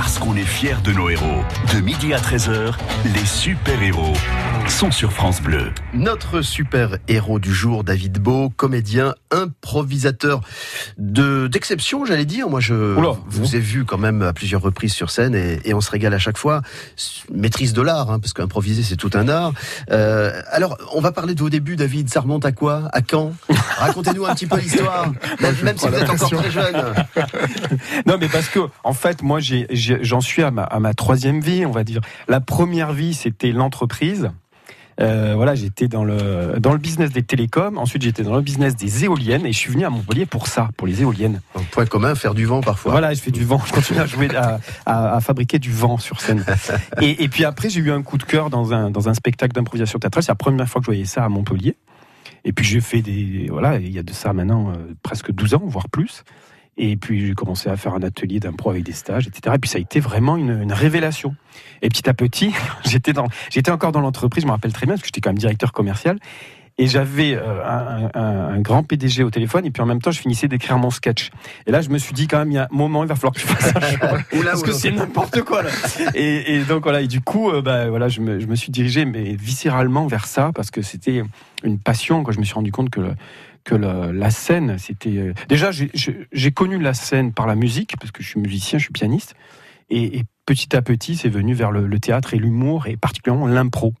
Parce 0.00 0.20
qu'on 0.20 0.36
est 0.36 0.44
fiers 0.44 0.76
de 0.84 0.92
nos 0.92 1.08
héros. 1.10 1.42
De 1.74 1.80
midi 1.80 2.14
à 2.14 2.18
13h, 2.18 2.72
les 3.04 3.26
super-héros 3.26 4.12
sont 4.68 4.92
sur 4.92 5.12
France 5.12 5.40
Bleu. 5.42 5.72
Notre 5.92 6.40
super 6.40 6.98
héros 7.08 7.40
du 7.40 7.52
jour, 7.52 7.82
David 7.82 8.18
Beau, 8.20 8.48
comédien, 8.50 9.14
improvisateur 9.32 10.40
de 10.98 11.48
d'exception, 11.48 12.04
j'allais 12.04 12.26
dire. 12.26 12.48
Moi, 12.48 12.60
je 12.60 12.96
Oula. 12.96 13.14
vous 13.26 13.56
ai 13.56 13.58
vu 13.58 13.84
quand 13.84 13.98
même 13.98 14.22
à 14.22 14.32
plusieurs 14.32 14.60
reprises 14.62 14.92
sur 14.92 15.10
scène 15.10 15.34
et, 15.34 15.58
et 15.64 15.74
on 15.74 15.80
se 15.80 15.90
régale 15.90 16.14
à 16.14 16.18
chaque 16.20 16.38
fois. 16.38 16.62
Maîtrise 17.34 17.72
de 17.72 17.82
l'art, 17.82 18.10
hein, 18.12 18.20
parce 18.20 18.34
qu'improviser 18.34 18.84
c'est 18.84 18.96
tout 18.96 19.10
un 19.14 19.28
art. 19.28 19.52
Euh, 19.90 20.40
alors, 20.52 20.78
on 20.94 21.00
va 21.00 21.10
parler 21.10 21.34
de 21.34 21.40
vos 21.40 21.50
débuts, 21.50 21.74
David. 21.76 22.08
Ça 22.08 22.20
remonte 22.20 22.44
à 22.46 22.52
quoi? 22.52 22.88
À 22.92 23.00
quand? 23.02 23.32
Racontez-nous 23.78 24.26
un 24.26 24.34
petit 24.34 24.46
peu 24.46 24.58
l'histoire, 24.60 25.10
même, 25.40 25.56
même 25.64 25.76
si 25.76 25.88
vous 25.88 25.94
êtes 25.94 26.08
encore 26.10 26.30
très 26.30 26.50
jeune. 26.52 26.76
Non, 28.06 28.16
mais 28.20 28.28
parce 28.28 28.48
que, 28.48 28.60
en 28.84 28.92
fait, 28.92 29.22
moi, 29.22 29.40
j'ai- 29.40 29.66
j'en 30.02 30.20
suis 30.20 30.42
à 30.42 30.50
ma, 30.50 30.62
à 30.64 30.80
ma 30.80 30.94
troisième 30.94 31.40
vie, 31.40 31.64
on 31.66 31.70
va 31.70 31.84
dire. 31.84 32.00
La 32.28 32.40
première 32.40 32.92
vie, 32.92 33.14
c'était 33.14 33.52
l'entreprise. 33.52 34.30
Euh, 35.00 35.34
voilà, 35.36 35.54
j'étais 35.54 35.86
dans 35.86 36.02
le 36.02 36.56
dans 36.58 36.72
le 36.72 36.78
business 36.78 37.12
des 37.12 37.22
télécoms. 37.22 37.78
Ensuite, 37.78 38.02
j'étais 38.02 38.24
dans 38.24 38.34
le 38.34 38.42
business 38.42 38.74
des 38.74 39.04
éoliennes 39.04 39.46
et 39.46 39.52
je 39.52 39.58
suis 39.58 39.70
venu 39.70 39.84
à 39.84 39.90
Montpellier 39.90 40.26
pour 40.26 40.48
ça, 40.48 40.70
pour 40.76 40.88
les 40.88 41.02
éoliennes. 41.02 41.40
Un 41.54 41.62
point 41.70 41.86
commun, 41.86 42.16
faire 42.16 42.34
du 42.34 42.46
vent 42.46 42.62
parfois. 42.62 42.90
Voilà, 42.90 43.14
je 43.14 43.20
fais 43.20 43.30
du 43.30 43.44
vent. 43.44 43.62
Je 43.64 43.72
continue 43.72 44.00
à 44.00 44.06
jouer, 44.06 44.34
à, 44.34 44.58
à- 44.86 45.14
à 45.14 45.20
fabriquer 45.20 45.60
du 45.60 45.70
vent 45.70 45.98
sur 45.98 46.20
scène. 46.20 46.44
Et, 47.00 47.22
et 47.22 47.28
puis 47.28 47.44
après, 47.44 47.70
j'ai 47.70 47.78
eu 47.78 47.92
un 47.92 48.02
coup 48.02 48.18
de 48.18 48.24
cœur 48.24 48.50
dans 48.50 48.72
un 48.74 48.90
dans 48.90 49.08
un 49.08 49.14
spectacle 49.14 49.52
d'improvisation 49.54 50.00
théâtrale. 50.00 50.24
C'est 50.24 50.32
la 50.32 50.36
première 50.36 50.68
fois 50.68 50.80
que 50.80 50.86
je 50.86 50.90
voyais 50.90 51.04
ça 51.04 51.24
à 51.24 51.28
Montpellier. 51.28 51.76
Et 52.44 52.52
puis 52.52 52.64
j'ai 52.64 52.80
fait 52.80 53.00
des 53.00 53.46
voilà, 53.50 53.76
il 53.78 53.92
y 53.92 54.00
a 54.00 54.02
de 54.02 54.12
ça 54.12 54.32
maintenant 54.32 54.70
euh, 54.70 54.94
presque 55.04 55.30
12 55.30 55.54
ans, 55.54 55.62
voire 55.64 55.88
plus. 55.88 56.24
Et 56.80 56.96
puis 56.96 57.26
j'ai 57.26 57.34
commencé 57.34 57.68
à 57.68 57.76
faire 57.76 57.94
un 57.94 58.02
atelier 58.02 58.38
d'impro 58.40 58.70
avec 58.70 58.84
des 58.84 58.92
stages, 58.92 59.26
etc. 59.26 59.56
Et 59.56 59.58
puis 59.58 59.68
ça 59.68 59.78
a 59.78 59.80
été 59.80 59.98
vraiment 60.00 60.36
une, 60.36 60.62
une 60.62 60.72
révélation. 60.72 61.34
Et 61.82 61.88
petit 61.88 62.08
à 62.08 62.14
petit, 62.14 62.54
j'étais 62.86 63.12
dans, 63.12 63.26
j'étais 63.50 63.70
encore 63.72 63.92
dans 63.92 64.00
l'entreprise. 64.00 64.42
Je 64.42 64.46
me 64.46 64.52
rappelle 64.52 64.72
très 64.72 64.86
bien 64.86 64.94
parce 64.94 65.02
que 65.02 65.08
j'étais 65.08 65.20
quand 65.20 65.30
même 65.30 65.38
directeur 65.38 65.72
commercial. 65.72 66.18
Et 66.80 66.86
j'avais 66.86 67.34
euh, 67.34 67.64
un, 67.66 68.08
un- 68.14 68.54
un 68.54 68.60
grand 68.60 68.84
PDG 68.84 69.24
au 69.24 69.30
téléphone. 69.30 69.66
Et 69.66 69.72
puis 69.72 69.82
en 69.82 69.86
même 69.86 70.00
temps, 70.00 70.12
je 70.12 70.20
finissais 70.20 70.46
d'écrire 70.46 70.78
mon 70.78 70.90
sketch. 70.90 71.30
Et 71.66 71.72
là, 71.72 71.80
je 71.80 71.88
me 71.88 71.98
suis 71.98 72.12
dit 72.14 72.28
quand 72.28 72.38
même, 72.38 72.52
il 72.52 72.54
y 72.54 72.58
a 72.58 72.68
un 72.70 72.76
moment, 72.76 73.02
il 73.02 73.08
va 73.08 73.16
falloir 73.16 73.32
que 73.32 73.40
je 73.40 73.46
fasse 73.46 73.74
un 73.74 73.80
choix. 73.80 74.18
Oula, 74.38 74.50
Parce 74.52 74.62
que 74.62 74.70
c'est 74.70 74.92
n'importe 74.92 75.42
quoi 75.42 75.64
là. 75.64 75.70
Et, 76.14 76.54
et 76.54 76.62
donc 76.62 76.84
voilà. 76.84 77.00
Et 77.00 77.08
du 77.08 77.20
coup, 77.20 77.50
euh, 77.50 77.62
bah, 77.62 77.88
voilà, 77.88 78.06
je 78.08 78.20
me, 78.20 78.38
je 78.38 78.46
me 78.46 78.54
suis 78.54 78.70
dirigé 78.70 79.04
mais 79.04 79.34
viscéralement 79.34 80.06
vers 80.06 80.26
ça 80.28 80.52
parce 80.54 80.70
que 80.70 80.80
c'était 80.82 81.24
une 81.64 81.80
passion. 81.80 82.22
Quand 82.22 82.30
je 82.30 82.38
me 82.38 82.44
suis 82.44 82.54
rendu 82.54 82.70
compte 82.70 82.90
que 82.90 83.00
le- 83.00 83.14
que 83.68 83.74
la 83.74 84.30
scène, 84.30 84.78
c'était 84.78 85.18
euh, 85.18 85.34
déjà 85.48 85.70
j'ai- 85.72 86.52
connu 86.52 86.78
la 86.78 86.94
scène 86.94 87.32
par 87.32 87.46
la 87.46 87.54
musique 87.54 87.96
parce 88.00 88.10
que 88.10 88.22
je 88.22 88.28
suis 88.28 88.40
musicien, 88.40 88.78
je 88.78 88.84
suis 88.84 88.92
pianiste. 88.92 89.34
Et, 89.90 90.18
et 90.18 90.24
petit 90.46 90.74
à 90.74 90.80
petit, 90.82 91.16
c'est 91.16 91.28
venu 91.28 91.52
vers 91.54 91.70
le, 91.70 91.86
le 91.86 91.98
théâtre 92.00 92.32
et 92.34 92.38
l'humour 92.38 92.86
et 92.86 92.96
particulièrement 92.96 93.46
l'impro. 93.46 93.92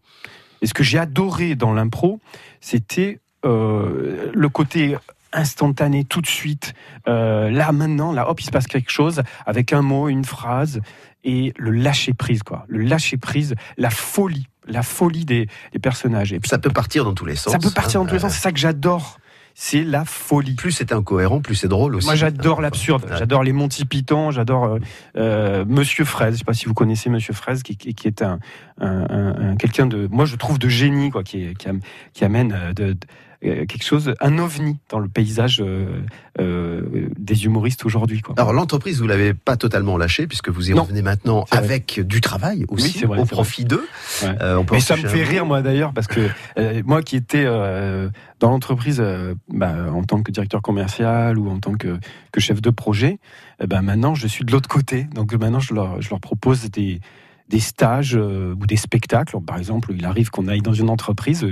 Et 0.62 0.66
ce 0.66 0.74
que 0.74 0.82
j'ai 0.82 0.98
adoré 0.98 1.54
dans 1.54 1.72
l'impro, 1.74 2.18
c'était 2.60 3.20
euh, 3.44 4.30
le 4.34 4.48
côté 4.48 4.96
instantané 5.34 6.04
tout 6.04 6.22
de 6.22 6.26
suite. 6.26 6.72
Euh, 7.06 7.50
là 7.50 7.70
maintenant, 7.72 8.12
là 8.12 8.30
hop, 8.30 8.40
il 8.40 8.44
se 8.44 8.50
passe 8.50 8.66
quelque 8.66 8.90
chose 8.90 9.22
avec 9.44 9.74
un 9.74 9.82
mot, 9.82 10.08
une 10.08 10.24
phrase 10.24 10.80
et 11.24 11.52
le 11.58 11.70
lâcher 11.72 12.14
prise 12.14 12.42
quoi. 12.42 12.64
Le 12.68 12.80
lâcher 12.80 13.18
prise, 13.18 13.54
la 13.76 13.90
folie, 13.90 14.46
la 14.66 14.82
folie 14.82 15.26
des, 15.26 15.46
des 15.72 15.78
personnages. 15.78 16.32
Et 16.32 16.40
puis, 16.40 16.48
Ça 16.48 16.58
peut 16.58 16.70
partir 16.70 17.04
dans 17.04 17.12
tous 17.14 17.26
les 17.26 17.36
sens. 17.36 17.52
ça 17.52 17.58
peut 17.58 17.70
partir 17.70 18.00
hein. 18.00 18.04
dans 18.04 18.08
tous 18.08 18.14
les 18.14 18.20
sens. 18.20 18.32
C'est 18.32 18.40
ça 18.40 18.52
que 18.52 18.58
j'adore. 18.58 19.18
C'est 19.60 19.82
la 19.82 20.04
folie. 20.04 20.54
Plus 20.54 20.70
c'est 20.70 20.92
incohérent, 20.92 21.40
plus 21.40 21.56
c'est 21.56 21.66
drôle 21.66 21.96
aussi. 21.96 22.06
Moi, 22.06 22.14
j'adore 22.14 22.60
l'absurde. 22.60 23.06
J'adore 23.18 23.42
les 23.42 23.52
Monty 23.52 23.86
Python. 23.86 24.30
J'adore 24.30 24.64
euh, 24.66 24.78
euh, 25.16 25.64
Monsieur 25.66 26.04
Fraise. 26.04 26.34
Je 26.34 26.38
sais 26.38 26.44
pas 26.44 26.54
si 26.54 26.66
vous 26.66 26.74
connaissez 26.74 27.10
Monsieur 27.10 27.34
Fraise, 27.34 27.64
qui, 27.64 27.76
qui- 27.76 28.06
est 28.06 28.22
un, 28.22 28.38
un- 28.80 29.06
un- 29.10 29.50
un- 29.50 29.56
quelqu'un 29.56 29.86
de, 29.86 30.06
moi, 30.12 30.26
je 30.26 30.36
trouve 30.36 30.60
de 30.60 30.68
génie, 30.68 31.10
quoi, 31.10 31.24
qui, 31.24 31.54
qui, 31.54 31.68
am- 31.68 31.80
qui 32.12 32.24
amène 32.24 32.52
euh, 32.52 32.72
de, 32.72 32.92
de- 32.92 32.98
quelque 33.40 33.84
chose, 33.84 34.14
un 34.20 34.38
ovni 34.38 34.78
dans 34.90 34.98
le 34.98 35.08
paysage 35.08 35.60
euh, 35.64 36.00
euh, 36.40 37.08
des 37.18 37.44
humoristes 37.44 37.84
aujourd'hui, 37.84 38.20
quoi. 38.20 38.34
Alors 38.36 38.52
l'entreprise, 38.52 39.00
vous 39.00 39.06
l'avez 39.06 39.32
pas 39.34 39.56
totalement 39.56 39.96
lâchée 39.96 40.26
puisque 40.26 40.48
vous 40.48 40.70
y 40.70 40.74
Non. 40.74 40.82
revenez 40.82 41.02
maintenant 41.02 41.44
avec 41.50 42.00
du 42.04 42.20
travail 42.20 42.64
aussi 42.68 42.98
c'est 42.98 43.06
vrai, 43.06 43.20
au 43.20 43.24
profit 43.24 43.64
d'eux. 43.64 43.86
Ouais. 44.22 44.34
Euh, 44.40 44.62
Mais 44.72 44.80
ça 44.80 44.96
me 44.96 45.06
fait 45.06 45.22
rire, 45.22 45.46
moi, 45.46 45.62
d'ailleurs, 45.62 45.92
parce 45.92 46.08
que 46.08 46.28
euh, 46.58 46.82
moi 46.84 47.02
qui 47.02 47.14
étais 47.16 47.44
euh, 47.46 48.08
dans 48.40 48.50
l'entreprise 48.50 48.98
euh, 49.00 49.34
bah, 49.48 49.74
en 49.92 50.02
tant 50.02 50.22
que 50.22 50.32
directeur 50.32 50.60
commercial 50.62 51.38
ou 51.38 51.48
en 51.48 51.60
tant 51.60 51.74
que, 51.74 51.98
que 52.32 52.40
chef 52.40 52.60
de 52.60 52.70
projet, 52.70 53.18
ben, 53.64 53.82
maintenant, 53.82 54.14
je 54.14 54.26
suis 54.26 54.44
de 54.44 54.50
l'autre 54.52 54.68
côté. 54.68 55.04
Donc 55.14 55.32
maintenant, 55.34 55.60
je 55.60 55.74
leur, 55.74 56.02
je 56.02 56.10
leur 56.10 56.20
propose 56.20 56.70
des, 56.70 57.00
des 57.48 57.60
stages 57.60 58.16
euh, 58.16 58.54
ou 58.60 58.66
des 58.66 58.76
spectacles. 58.76 59.36
Par 59.46 59.58
exemple, 59.58 59.92
il 59.96 60.04
arrive 60.04 60.30
qu'on 60.30 60.48
aille 60.48 60.62
dans 60.62 60.72
une 60.74 60.90
entreprise. 60.90 61.46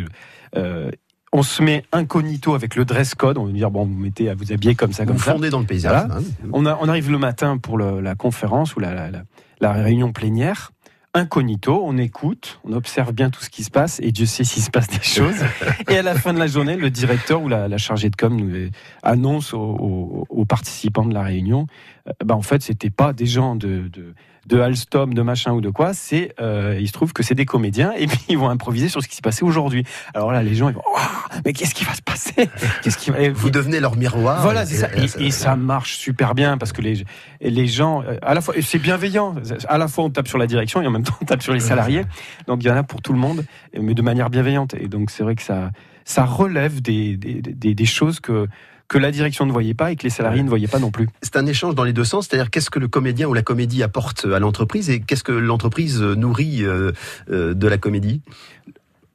euh, 0.56 0.90
on 1.38 1.42
se 1.42 1.62
met 1.62 1.84
incognito 1.92 2.54
avec 2.54 2.76
le 2.76 2.84
dress 2.86 3.14
code. 3.14 3.36
On 3.38 3.44
va 3.44 3.52
dire, 3.52 3.70
bon, 3.70 3.84
vous 3.84 3.94
mettez 3.94 4.30
à 4.30 4.34
vous 4.34 4.52
habiller 4.52 4.74
comme 4.74 4.92
ça, 4.92 5.04
Vous 5.04 5.08
comme 5.12 5.18
ça. 5.18 5.32
fondez 5.32 5.50
dans 5.50 5.60
le 5.60 5.66
paysage. 5.66 6.06
Voilà. 6.06 6.14
hein. 6.20 6.48
On, 6.52 6.64
a- 6.66 6.78
on 6.80 6.88
arrive 6.88 7.10
le 7.10 7.18
matin 7.18 7.58
pour 7.58 7.76
le- 7.76 8.00
la 8.00 8.14
conférence 8.14 8.74
ou 8.74 8.80
la, 8.80 8.94
la- 8.94 9.10
la- 9.10 9.22
la 9.60 9.72
réunion 9.72 10.12
plénière. 10.12 10.72
Incognito, 11.14 11.80
on 11.82 11.96
écoute, 11.96 12.60
on 12.64 12.72
observe 12.74 13.12
bien 13.12 13.30
tout 13.30 13.42
ce 13.42 13.48
qui 13.48 13.64
se 13.64 13.70
passe 13.70 14.00
et 14.02 14.12
Dieu 14.12 14.26
sait 14.26 14.44
s'il 14.44 14.62
se 14.62 14.70
passe 14.70 14.88
des 14.88 15.02
choses. 15.02 15.42
et 15.88 15.96
à 15.96 16.02
la 16.02 16.14
fin 16.14 16.34
de 16.34 16.38
la 16.38 16.46
journée, 16.46 16.76
le 16.76 16.90
directeur 16.90 17.40
ou 17.42 17.48
la, 17.48 17.68
la 17.68 17.78
chargée 17.78 18.10
de 18.10 18.16
com 18.16 18.36
nous 18.36 18.68
annonce 19.02 19.54
aux, 19.54 19.58
aux- 19.58 20.26
aux 20.28 20.44
participants 20.44 21.06
de 21.06 21.14
la 21.14 21.22
réunion, 21.22 21.66
euh, 22.08 22.12
bah 22.24 22.34
en 22.34 22.42
fait, 22.42 22.60
c'était 22.62 22.90
pas 22.90 23.12
des 23.14 23.26
gens 23.26 23.56
de, 23.56 23.88
de, 23.88 24.14
de 24.46 24.60
Alstom, 24.60 25.12
de 25.14 25.22
machin 25.22 25.52
ou 25.52 25.60
de 25.60 25.70
quoi. 25.70 25.92
C'est, 25.94 26.34
euh, 26.40 26.76
il 26.80 26.86
se 26.86 26.92
trouve 26.92 27.12
que 27.12 27.22
c'est 27.22 27.34
des 27.34 27.44
comédiens 27.46 27.92
et 27.96 28.06
puis 28.06 28.18
ils 28.28 28.38
vont 28.38 28.48
improviser 28.48 28.88
sur 28.88 29.02
ce 29.02 29.08
qui 29.08 29.16
s'est 29.16 29.22
passé 29.22 29.44
aujourd'hui. 29.44 29.84
Alors 30.14 30.30
là, 30.32 30.42
les 30.42 30.54
gens 30.54 30.68
ils 30.68 30.74
vont, 30.74 30.82
Waouh, 30.94 31.40
mais 31.44 31.52
qu'est-ce 31.52 31.74
qui 31.74 31.84
va 31.84 31.94
se 31.94 32.02
passer? 32.02 32.48
Qu'est-ce 32.82 32.96
qui 32.98 33.10
va 33.10 33.28
Vous 33.30 33.50
devenez 33.50 33.80
leur 33.80 33.96
miroir. 33.96 34.42
voilà, 34.42 34.64
c'est 34.66 34.74
Et- 34.74 35.08
ça. 35.08 35.18
Et, 35.20 35.26
et 35.26 35.30
ça 35.30 35.56
marche 35.56 35.96
super 35.96 36.34
bien 36.34 36.58
parce 36.58 36.72
que 36.72 36.80
les, 36.82 37.04
les 37.40 37.66
gens, 37.66 38.02
euh, 38.02 38.16
à 38.22 38.34
la 38.34 38.40
fois, 38.40 38.54
c'est 38.62 38.78
bienveillant. 38.78 39.34
À 39.68 39.78
la 39.78 39.88
fois, 39.88 40.04
on 40.04 40.10
tape 40.10 40.28
sur 40.28 40.38
la 40.38 40.46
direction 40.46 40.80
et 40.82 40.86
en 40.86 40.90
même 40.90 41.02
temps, 41.02 41.16
on 41.20 41.24
tape 41.24 41.42
sur 41.42 41.52
les 41.52 41.60
salariés. 41.60 42.02
Donc, 42.46 42.62
il 42.62 42.66
y 42.66 42.70
en 42.70 42.76
a 42.76 42.82
pour 42.82 43.02
tout 43.02 43.12
le 43.12 43.18
monde, 43.18 43.44
mais 43.78 43.94
de 43.94 44.02
manière 44.02 44.30
bienveillante. 44.30 44.74
Et 44.74 44.88
donc, 44.88 45.10
c'est 45.10 45.22
vrai 45.24 45.34
que 45.34 45.42
ça, 45.42 45.70
ça 46.04 46.24
relève 46.24 46.80
des, 46.80 47.16
des, 47.16 47.40
des, 47.42 47.74
des 47.74 47.84
choses 47.84 48.20
que, 48.20 48.46
que 48.88 48.98
la 48.98 49.10
direction 49.10 49.46
ne 49.46 49.52
voyait 49.52 49.74
pas 49.74 49.92
et 49.92 49.96
que 49.96 50.04
les 50.04 50.10
salariés 50.10 50.42
ne 50.42 50.48
voyaient 50.48 50.68
pas 50.68 50.78
non 50.78 50.90
plus. 50.90 51.08
C'est 51.22 51.36
un 51.36 51.46
échange 51.46 51.74
dans 51.74 51.84
les 51.84 51.92
deux 51.92 52.04
sens, 52.04 52.28
c'est-à-dire 52.28 52.50
qu'est-ce 52.50 52.70
que 52.70 52.78
le 52.78 52.88
comédien 52.88 53.26
ou 53.28 53.34
la 53.34 53.42
comédie 53.42 53.82
apporte 53.82 54.24
à 54.26 54.38
l'entreprise 54.38 54.90
et 54.90 55.00
qu'est-ce 55.00 55.24
que 55.24 55.32
l'entreprise 55.32 56.00
nourrit 56.00 56.62
euh, 56.62 56.92
euh, 57.30 57.54
de 57.54 57.68
la 57.68 57.78
comédie? 57.78 58.22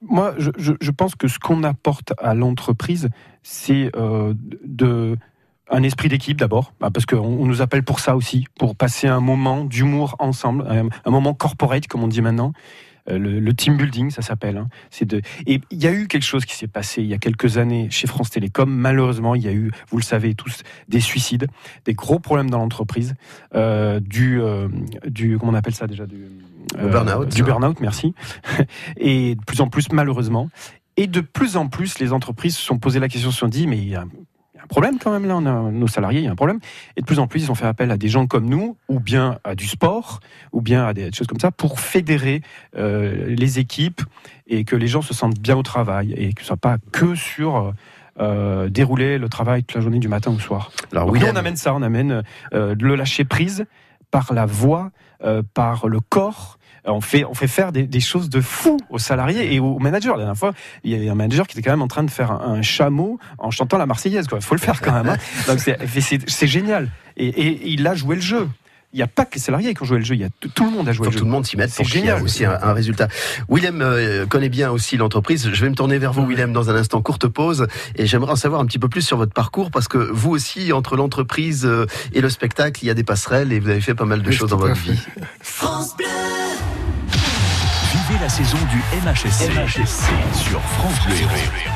Moi, 0.02 0.34
je, 0.38 0.50
je, 0.58 0.74
je 0.80 0.92
pense 0.92 1.16
que 1.16 1.28
ce 1.28 1.40
qu'on 1.40 1.64
apporte 1.64 2.14
à 2.18 2.34
l'entreprise, 2.34 3.10
c'est 3.44 3.92
euh, 3.96 4.34
de 4.66 5.16
un 5.74 5.84
esprit 5.84 6.10
d'équipe 6.10 6.38
d'abord, 6.38 6.74
bah, 6.82 6.90
parce 6.94 7.06
qu'on 7.06 7.20
on 7.20 7.46
nous 7.46 7.62
appelle 7.62 7.84
pour 7.84 8.02
ça 8.02 8.18
aussi, 8.18 8.46
pour 8.60 8.76
passer 8.76 9.08
un 9.08 9.22
moment 9.22 9.64
d'humour 9.64 10.18
ensemble, 10.20 10.66
un 10.68 11.12
moment 11.12 11.34
corporate 11.34 11.88
comme 11.88 12.04
on 12.04 12.10
dit 12.10 12.22
maintenant. 12.22 12.52
Euh, 13.10 13.18
Le, 13.18 13.40
le 13.40 13.54
team 13.54 13.78
building, 13.78 14.12
ça 14.12 14.22
s'appelle. 14.22 14.58
hein. 14.58 14.68
C'est 14.90 15.06
de. 15.06 15.22
Et 15.48 15.62
il 15.72 15.82
y 15.82 15.88
a 15.88 15.92
eu 15.92 16.08
quelque 16.08 16.24
chose 16.26 16.46
qui 16.46 16.56
s'est 16.56 16.68
passé 16.68 17.02
il 17.02 17.08
y 17.08 17.14
a 17.14 17.18
quelques 17.18 17.58
années 17.58 17.88
chez 17.90 18.08
France 18.08 18.30
Télécom. 18.30 18.70
Malheureusement, 18.70 19.36
il 19.36 19.44
y 19.44 19.48
a 19.48 19.54
eu, 19.54 19.72
vous 19.90 19.98
le 19.98 20.04
savez 20.04 20.36
tous, 20.36 20.64
des 20.88 21.00
suicides, 21.00 21.48
des 21.86 21.94
gros 21.94 22.20
problèmes 22.20 22.50
dans 22.50 22.60
l'entreprise, 22.60 23.16
euh, 23.56 24.00
du, 24.00 24.42
euh, 24.42 24.68
du, 25.08 25.38
comment 25.38 25.52
on 25.52 25.56
appelle 25.56 25.76
ça 25.76 25.88
déjà, 25.88 26.06
du, 26.06 26.26
Le 26.78 26.90
burn-out, 26.90 27.34
du 27.34 27.44
burn-out, 27.44 27.80
merci. 27.82 28.14
Et 28.98 29.36
de 29.36 29.42
plus 29.44 29.62
en 29.62 29.68
plus, 29.68 29.92
malheureusement. 29.92 30.50
Et 30.98 31.08
de 31.08 31.22
plus 31.22 31.56
en 31.58 31.68
plus, 31.68 32.00
les 32.00 32.12
entreprises 32.14 32.56
se 32.58 32.62
sont 32.64 32.78
posé 32.78 33.00
la 33.00 33.08
question, 33.08 33.32
se 33.32 33.38
sont 33.40 33.48
dit, 33.48 33.66
mais 33.66 33.78
il 33.78 33.88
y 33.88 33.96
a 33.96 34.06
un 34.64 34.68
problème 34.68 34.98
quand 35.00 35.12
même 35.12 35.26
là, 35.26 35.38
on 35.38 35.46
a 35.46 35.72
nos 35.72 35.88
salariés, 35.88 36.20
il 36.20 36.26
y 36.26 36.28
a 36.28 36.32
un 36.32 36.36
problème. 36.36 36.60
Et 36.98 37.02
de 37.02 37.06
plus 37.06 37.20
en 37.20 37.28
plus, 37.28 37.44
ils 37.44 37.52
ont 37.52 37.56
fait 37.56 37.66
appel 37.66 37.92
à 37.92 37.98
des 37.98 38.08
gens 38.08 38.28
comme 38.28 38.46
nous, 38.46 38.78
ou 38.90 39.00
bien 39.00 39.40
à 39.44 39.56
du 39.56 39.68
sport, 39.68 40.20
ou 40.52 40.62
bien 40.62 40.86
à 40.86 40.94
des 40.94 41.12
choses 41.12 41.28
comme 41.28 41.40
ça, 41.40 41.52
pour 41.52 41.80
fédérer 41.80 42.42
euh, 42.78 43.26
les 43.28 43.60
équipes 43.60 44.02
et 44.48 44.64
que 44.64 44.76
les 44.76 44.88
gens 44.88 45.02
se 45.02 45.14
sentent 45.14 45.40
bien 45.40 45.58
au 45.58 45.64
travail 45.64 46.14
et 46.14 46.34
que 46.34 46.42
ce 46.42 46.48
soit 46.48 46.58
pas 46.58 46.78
que 46.92 47.16
sur 47.16 47.74
euh, 48.20 48.70
dérouler 48.70 49.18
le 49.18 49.30
travail 49.30 49.64
toute 49.64 49.76
la 49.76 49.82
journée 49.82 50.00
du 50.00 50.10
matin 50.10 50.32
au 50.32 50.40
soir. 50.40 50.70
Alors 50.92 51.10
William, 51.10 51.32
on 51.34 51.40
amène 51.40 51.56
ça, 51.56 51.74
on 51.74 51.82
amène 51.82 52.24
euh, 52.54 52.76
le 52.80 52.96
lâcher 52.96 53.24
prise 53.24 53.66
par 54.12 54.34
la 54.34 54.46
voix, 54.46 54.92
euh, 55.24 55.42
par 55.54 55.88
le 55.88 56.02
corps. 56.02 56.60
On 56.86 57.00
fait, 57.02 57.26
on 57.26 57.34
fait 57.36 57.48
faire 57.48 57.72
des, 57.72 57.84
des 57.84 58.00
choses 58.00 58.30
de 58.30 58.42
fou 58.42 58.78
aux 58.90 58.98
salariés 58.98 59.54
et 59.54 59.60
aux 59.60 59.78
managers. 59.80 60.10
La 60.10 60.18
dernière 60.18 60.38
fois, 60.38 60.54
il 60.84 60.92
y 60.92 60.96
avait 60.96 61.10
un 61.10 61.16
manager 61.16 61.46
qui 61.48 61.58
était 61.58 61.64
quand 61.68 61.74
même 61.74 61.82
en 61.84 61.88
train 61.88 62.04
de 62.04 62.10
faire 62.12 62.32
un, 62.32 62.54
un 62.56 62.62
chameau 62.64 63.20
en 63.38 63.52
chantant 63.52 63.78
la 63.78 63.86
Marseillaise. 63.86 64.26
Il 64.34 64.42
faut 64.42 64.56
le 64.56 64.60
faire 64.62 64.82
quand 64.82 64.94
même. 64.94 65.08
hein. 65.10 65.18
Donc 65.48 65.60
c'est- 65.60 66.48
génial. 66.48 66.90
Et, 67.18 67.28
et 67.28 67.68
il 67.70 67.86
a 67.86 67.94
joué 67.94 68.16
le 68.16 68.22
jeu. 68.22 68.48
il 68.94 68.98
n'y 68.98 69.04
a 69.04 69.08
pas 69.08 69.24
que 69.26 69.36
les 69.36 69.40
salariés 69.42 69.74
qui 69.74 69.84
ont 69.84 69.86
joué 69.86 70.00
le 70.00 70.04
jeu, 70.04 70.16
il 70.16 70.22
y 70.22 70.24
a 70.26 70.30
tout, 70.40 70.50
tout 70.50 70.66
le 70.66 70.72
monde 70.72 70.88
a 70.88 70.92
Il 70.92 70.96
joué 70.96 71.06
faut 71.06 71.12
le 71.12 71.14
que 71.14 71.14
jeu. 71.14 71.20
tout 71.20 71.26
le 71.26 71.32
monde 71.32 71.46
s'y 71.46 71.56
mette 71.56 71.70
C'est 71.70 71.84
pour 71.84 71.86
qu'il 71.92 72.02
y 72.02 72.04
ait 72.04 72.08
génial. 72.08 72.24
aussi 72.24 72.44
un, 72.46 72.58
un 72.62 72.74
résultat. 72.74 73.08
Willem 73.48 73.82
euh, 73.82 74.26
connaît 74.26 74.50
bien 74.50 74.70
aussi 74.72 74.98
l'entreprise. 74.98 75.50
Je 75.54 75.62
vais 75.64 75.70
me 75.70 75.76
tourner 75.76 75.98
vers 76.00 76.12
vous, 76.14 76.26
Willem, 76.26 76.52
dans 76.52 76.70
un 76.70 76.76
instant. 76.76 77.02
Courte 77.02 77.28
pause. 77.28 77.68
Et 77.96 78.06
j'aimerais 78.08 78.32
en 78.34 78.36
savoir 78.36 78.60
un 78.60 78.66
petit 78.66 78.80
peu 78.80 78.90
plus 78.90 79.02
sur 79.02 79.18
votre 79.18 79.34
parcours 79.34 79.72
parce 79.72 79.88
que 79.88 79.98
vous 79.98 80.32
aussi, 80.32 80.74
entre 80.74 80.98
l'entreprise 80.98 81.66
euh, 81.66 81.86
et 82.14 82.20
le 82.22 82.30
spectacle, 82.30 82.84
il 82.84 82.88
y 82.88 82.90
a 82.90 82.94
des 82.96 83.04
passerelles 83.06 83.54
et 83.54 83.60
vous 83.60 83.70
avez 83.70 83.82
fait 83.82 83.96
pas 83.96 84.06
mal 84.06 84.24
de 84.24 84.30
Oui, 84.30 84.36
choses 84.36 84.50
dans 84.50 84.58
votre 84.58 84.76
vie. 84.76 84.92
Vivez 84.92 86.01
la 88.22 88.30
saison 88.30 88.58
du 88.70 88.78
MHSC, 89.04 89.50
sur 90.36 90.62
France 90.62 91.06
Bleu. 91.08 91.16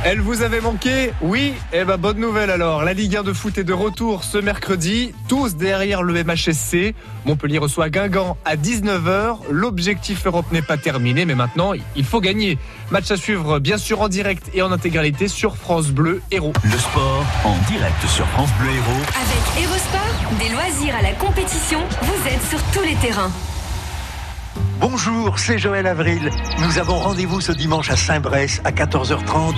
Elle 0.04 0.22
vous 0.22 0.44
avait 0.44 0.62
manqué 0.62 1.12
Oui 1.22 1.56
Eh 1.74 1.84
ben 1.84 1.98
bonne 1.98 2.20
nouvelle 2.20 2.52
alors. 2.52 2.84
La 2.84 2.94
Ligue 2.94 3.16
1 3.18 3.24
de 3.24 3.34
foot 3.34 3.58
est 3.58 3.64
de 3.64 3.74
retour 3.74 4.24
ce 4.24 4.38
mercredi. 4.38 5.16
Tous 5.28 5.56
derrière 5.56 6.04
le 6.04 6.24
MHSC. 6.24 6.94
Montpellier 7.26 7.58
reçoit 7.58 7.90
Guingamp 7.90 8.38
à 8.46 8.58
19h. 8.58 9.38
L'objectif 9.50 10.28
Europe 10.28 10.46
n'est 10.52 10.62
pas 10.62 10.78
terminé, 10.78 11.26
mais 11.26 11.34
maintenant 11.34 11.72
il 11.96 12.06
faut 12.06 12.22
gagner. 12.22 12.60
Match 12.92 13.10
à 13.10 13.18
suivre 13.18 13.58
bien 13.58 13.80
sûr 13.80 14.02
en 14.02 14.08
direct 14.08 14.52
et 14.54 14.62
en 14.62 14.72
intégralité 14.72 15.28
sur 15.28 15.58
France 15.58 15.88
Bleu 15.88 16.22
Héros. 16.30 16.54
Le 16.64 16.78
sport 16.78 17.26
en 17.44 17.58
direct 17.72 18.08
sur 18.08 18.28
France 18.28 18.52
Bleu 18.60 18.70
Héros. 18.70 19.04
Avec 19.16 19.64
Evosport, 19.64 20.38
des 20.40 20.50
loisirs 20.50 20.96
à 20.96 21.02
la 21.02 21.14
compétition, 21.14 21.80
vous 22.04 22.28
êtes 22.28 22.44
sur 22.48 22.62
tous 22.72 22.86
les 22.88 22.96
terrains. 22.96 23.32
Bonjour, 24.80 25.40
c'est 25.40 25.58
Joël 25.58 25.88
Avril. 25.88 26.30
Nous 26.60 26.78
avons 26.78 26.96
rendez-vous 26.96 27.42
ce 27.42 27.52
dimanche 27.52 27.90
à 27.90 27.96
Saint-Bresse 27.96 28.62
à 28.64 28.72
14h30. 28.72 29.56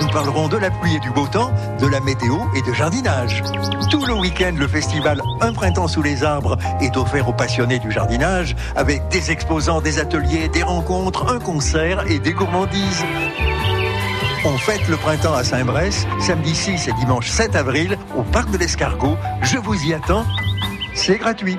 Nous 0.00 0.08
parlerons 0.08 0.48
de 0.48 0.56
la 0.56 0.70
pluie 0.70 0.94
et 0.94 1.00
du 1.00 1.10
beau 1.10 1.26
temps, 1.26 1.52
de 1.80 1.86
la 1.86 2.00
météo 2.00 2.36
et 2.56 2.62
de 2.62 2.72
jardinage. 2.72 3.42
Tout 3.90 4.04
le 4.06 4.14
week-end, 4.14 4.54
le 4.56 4.68
festival 4.68 5.20
Un 5.40 5.52
printemps 5.52 5.88
sous 5.88 6.02
les 6.02 6.24
arbres 6.24 6.56
est 6.80 6.96
offert 6.96 7.28
aux 7.28 7.32
passionnés 7.32 7.78
du 7.78 7.90
jardinage 7.90 8.56
avec 8.76 9.08
des 9.08 9.30
exposants, 9.30 9.80
des 9.80 9.98
ateliers, 9.98 10.48
des 10.48 10.62
rencontres, 10.62 11.32
un 11.32 11.40
concert 11.40 12.04
et 12.08 12.18
des 12.18 12.32
gourmandises. 12.32 13.04
On 14.44 14.56
fête 14.56 14.86
le 14.88 14.96
printemps 14.96 15.34
à 15.34 15.44
Saint-Bresse, 15.44 16.06
samedi 16.20 16.54
6 16.54 16.88
et 16.88 16.92
dimanche 16.92 17.28
7 17.28 17.56
avril, 17.56 17.98
au 18.16 18.22
parc 18.22 18.50
de 18.50 18.58
l'Escargot. 18.58 19.16
Je 19.42 19.58
vous 19.58 19.74
y 19.84 19.94
attends. 19.94 20.24
C'est 20.94 21.18
gratuit. 21.18 21.58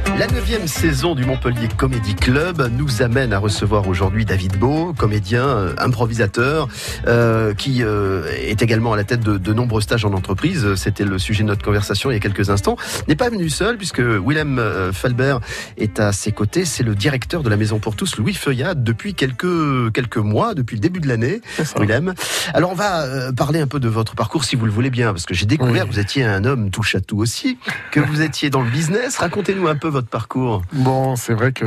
La 0.21 0.27
neuvième 0.27 0.67
saison 0.67 1.15
du 1.15 1.25
Montpellier 1.25 1.67
Comedy 1.77 2.13
Club 2.13 2.69
nous 2.77 3.01
amène 3.01 3.33
à 3.33 3.39
recevoir 3.39 3.87
aujourd'hui 3.87 4.23
David 4.23 4.55
Beau, 4.59 4.93
comédien, 4.95 5.47
euh, 5.47 5.73
improvisateur, 5.79 6.67
euh, 7.07 7.55
qui 7.55 7.81
euh, 7.81 8.31
est 8.37 8.61
également 8.61 8.93
à 8.93 8.97
la 8.97 9.03
tête 9.03 9.21
de, 9.21 9.39
de 9.39 9.51
nombreux 9.51 9.81
stages 9.81 10.05
en 10.05 10.13
entreprise. 10.13 10.75
C'était 10.75 11.05
le 11.05 11.17
sujet 11.17 11.41
de 11.41 11.47
notre 11.47 11.65
conversation 11.65 12.11
il 12.11 12.13
y 12.13 12.17
a 12.17 12.19
quelques 12.19 12.51
instants. 12.51 12.75
N'est 13.07 13.15
pas 13.15 13.31
venu 13.31 13.49
seul 13.49 13.77
puisque 13.77 13.99
Willem 13.99 14.59
euh, 14.59 14.93
Falbert 14.93 15.39
est 15.77 15.99
à 15.99 16.11
ses 16.11 16.31
côtés. 16.31 16.65
C'est 16.65 16.83
le 16.83 16.93
directeur 16.93 17.41
de 17.41 17.49
la 17.49 17.57
Maison 17.57 17.79
pour 17.79 17.95
tous, 17.95 18.17
Louis 18.17 18.35
Feuillade, 18.35 18.83
depuis 18.83 19.15
quelques 19.15 19.91
quelques 19.91 20.17
mois, 20.17 20.53
depuis 20.53 20.75
le 20.75 20.81
début 20.81 20.99
de 20.99 21.07
l'année. 21.07 21.41
Willem. 21.79 22.13
Alors 22.53 22.69
on 22.69 22.75
va 22.75 23.05
euh, 23.05 23.31
parler 23.31 23.59
un 23.59 23.65
peu 23.67 23.79
de 23.79 23.89
votre 23.89 24.13
parcours 24.13 24.43
si 24.43 24.55
vous 24.55 24.67
le 24.67 24.71
voulez 24.71 24.91
bien, 24.91 25.13
parce 25.13 25.25
que 25.25 25.33
j'ai 25.33 25.47
découvert 25.47 25.85
Oui. 25.85 25.89
que 25.89 25.95
vous 25.95 25.99
étiez 25.99 26.23
un 26.25 26.45
homme 26.45 26.69
touche 26.69 26.93
à 26.93 27.01
tout 27.01 27.17
aussi, 27.17 27.57
que 27.89 27.99
vous 27.99 28.21
étiez 28.21 28.51
dans 28.51 28.61
le 28.61 28.69
business. 28.69 29.17
Racontez-nous 29.17 29.67
un 29.67 29.75
peu 29.75 29.87
votre 29.87 30.10
parcours. 30.11 30.61
Bon, 30.73 31.15
c'est 31.15 31.33
vrai 31.33 31.51
que 31.53 31.65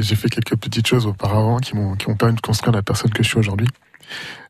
j'ai 0.00 0.16
fait 0.16 0.28
quelques 0.28 0.56
petites 0.56 0.86
choses 0.86 1.06
auparavant 1.06 1.56
qui 1.58 1.74
m'ont 1.76 1.94
qui 1.94 2.08
m'ont 2.10 2.16
permis 2.16 2.34
de 2.34 2.40
construire 2.40 2.74
la 2.74 2.82
personne 2.82 3.10
que 3.12 3.22
je 3.22 3.28
suis 3.28 3.38
aujourd'hui. 3.38 3.68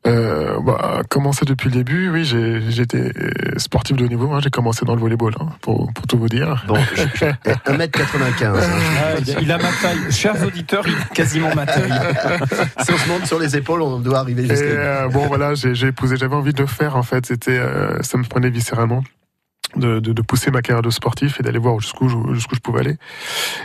Euh, 0.07 0.59
bah, 0.61 1.01
commencer 1.09 1.47
depuis 1.47 1.71
le 1.71 1.77
début, 1.77 2.11
oui, 2.11 2.25
j'ai 2.27 2.61
j'étais 2.71 3.11
sportif 3.57 3.97
de 3.97 4.05
haut 4.05 4.09
niveau. 4.09 4.31
hein, 4.35 4.41
j'ai 4.43 4.51
commencé 4.51 4.85
dans 4.85 4.95
le 4.95 5.01
volleyball, 5.01 5.33
hein, 5.41 5.47
pour, 5.63 5.91
pour 5.95 6.07
tout 6.07 6.19
vous 6.19 6.29
dire. 6.29 6.63
Bon, 6.69 6.77
je- 6.95 7.03
je- 7.15 7.71
1m95. 7.73 8.45
hein. 8.45 8.61
Ah, 8.99 9.19
il, 9.27 9.31
a, 9.37 9.41
il 9.41 9.53
a 9.53 9.57
ma 9.57 9.71
taille. 9.81 10.11
Chers 10.13 10.45
auditeurs, 10.47 10.85
il 10.87 10.95
a 10.95 11.05
quasiment 11.15 11.55
ma 11.55 11.65
taille. 11.65 11.91
Si 12.83 12.93
on 12.93 12.99
se 12.99 13.09
monte 13.09 13.27
sur 13.27 13.39
les 13.39 13.57
épaules, 13.57 13.81
on 13.81 13.99
doit 14.01 14.19
arriver 14.19 14.43
jusqu'à. 14.47 14.65
euh, 14.67 15.09
bon, 15.09 15.27
voilà, 15.27 15.55
j'ai 15.55 15.75
j'ai 15.75 15.87
épousé. 15.87 16.17
J'avais 16.19 16.37
envie 16.37 16.53
de 16.53 16.61
le 16.61 16.67
faire. 16.67 16.97
En 16.97 17.03
fait, 17.03 17.25
c'était, 17.25 17.57
euh, 17.59 18.03
ça 18.03 18.19
me 18.19 18.25
prenait 18.25 18.51
viscéralement. 18.51 19.03
De, 19.77 19.99
de, 19.99 20.13
de 20.13 20.23
pousser 20.23 20.53
ma 20.53 20.63
carrière 20.63 20.83
de 20.83 20.91
sportif 20.91 21.41
et 21.41 21.43
d'aller 21.43 21.59
voir 21.59 21.81
jusqu'où 21.81 22.09
je, 22.09 22.17
jusqu'où 22.35 22.55
je 22.55 22.61
pouvais 22.61 22.79
aller. 22.81 22.97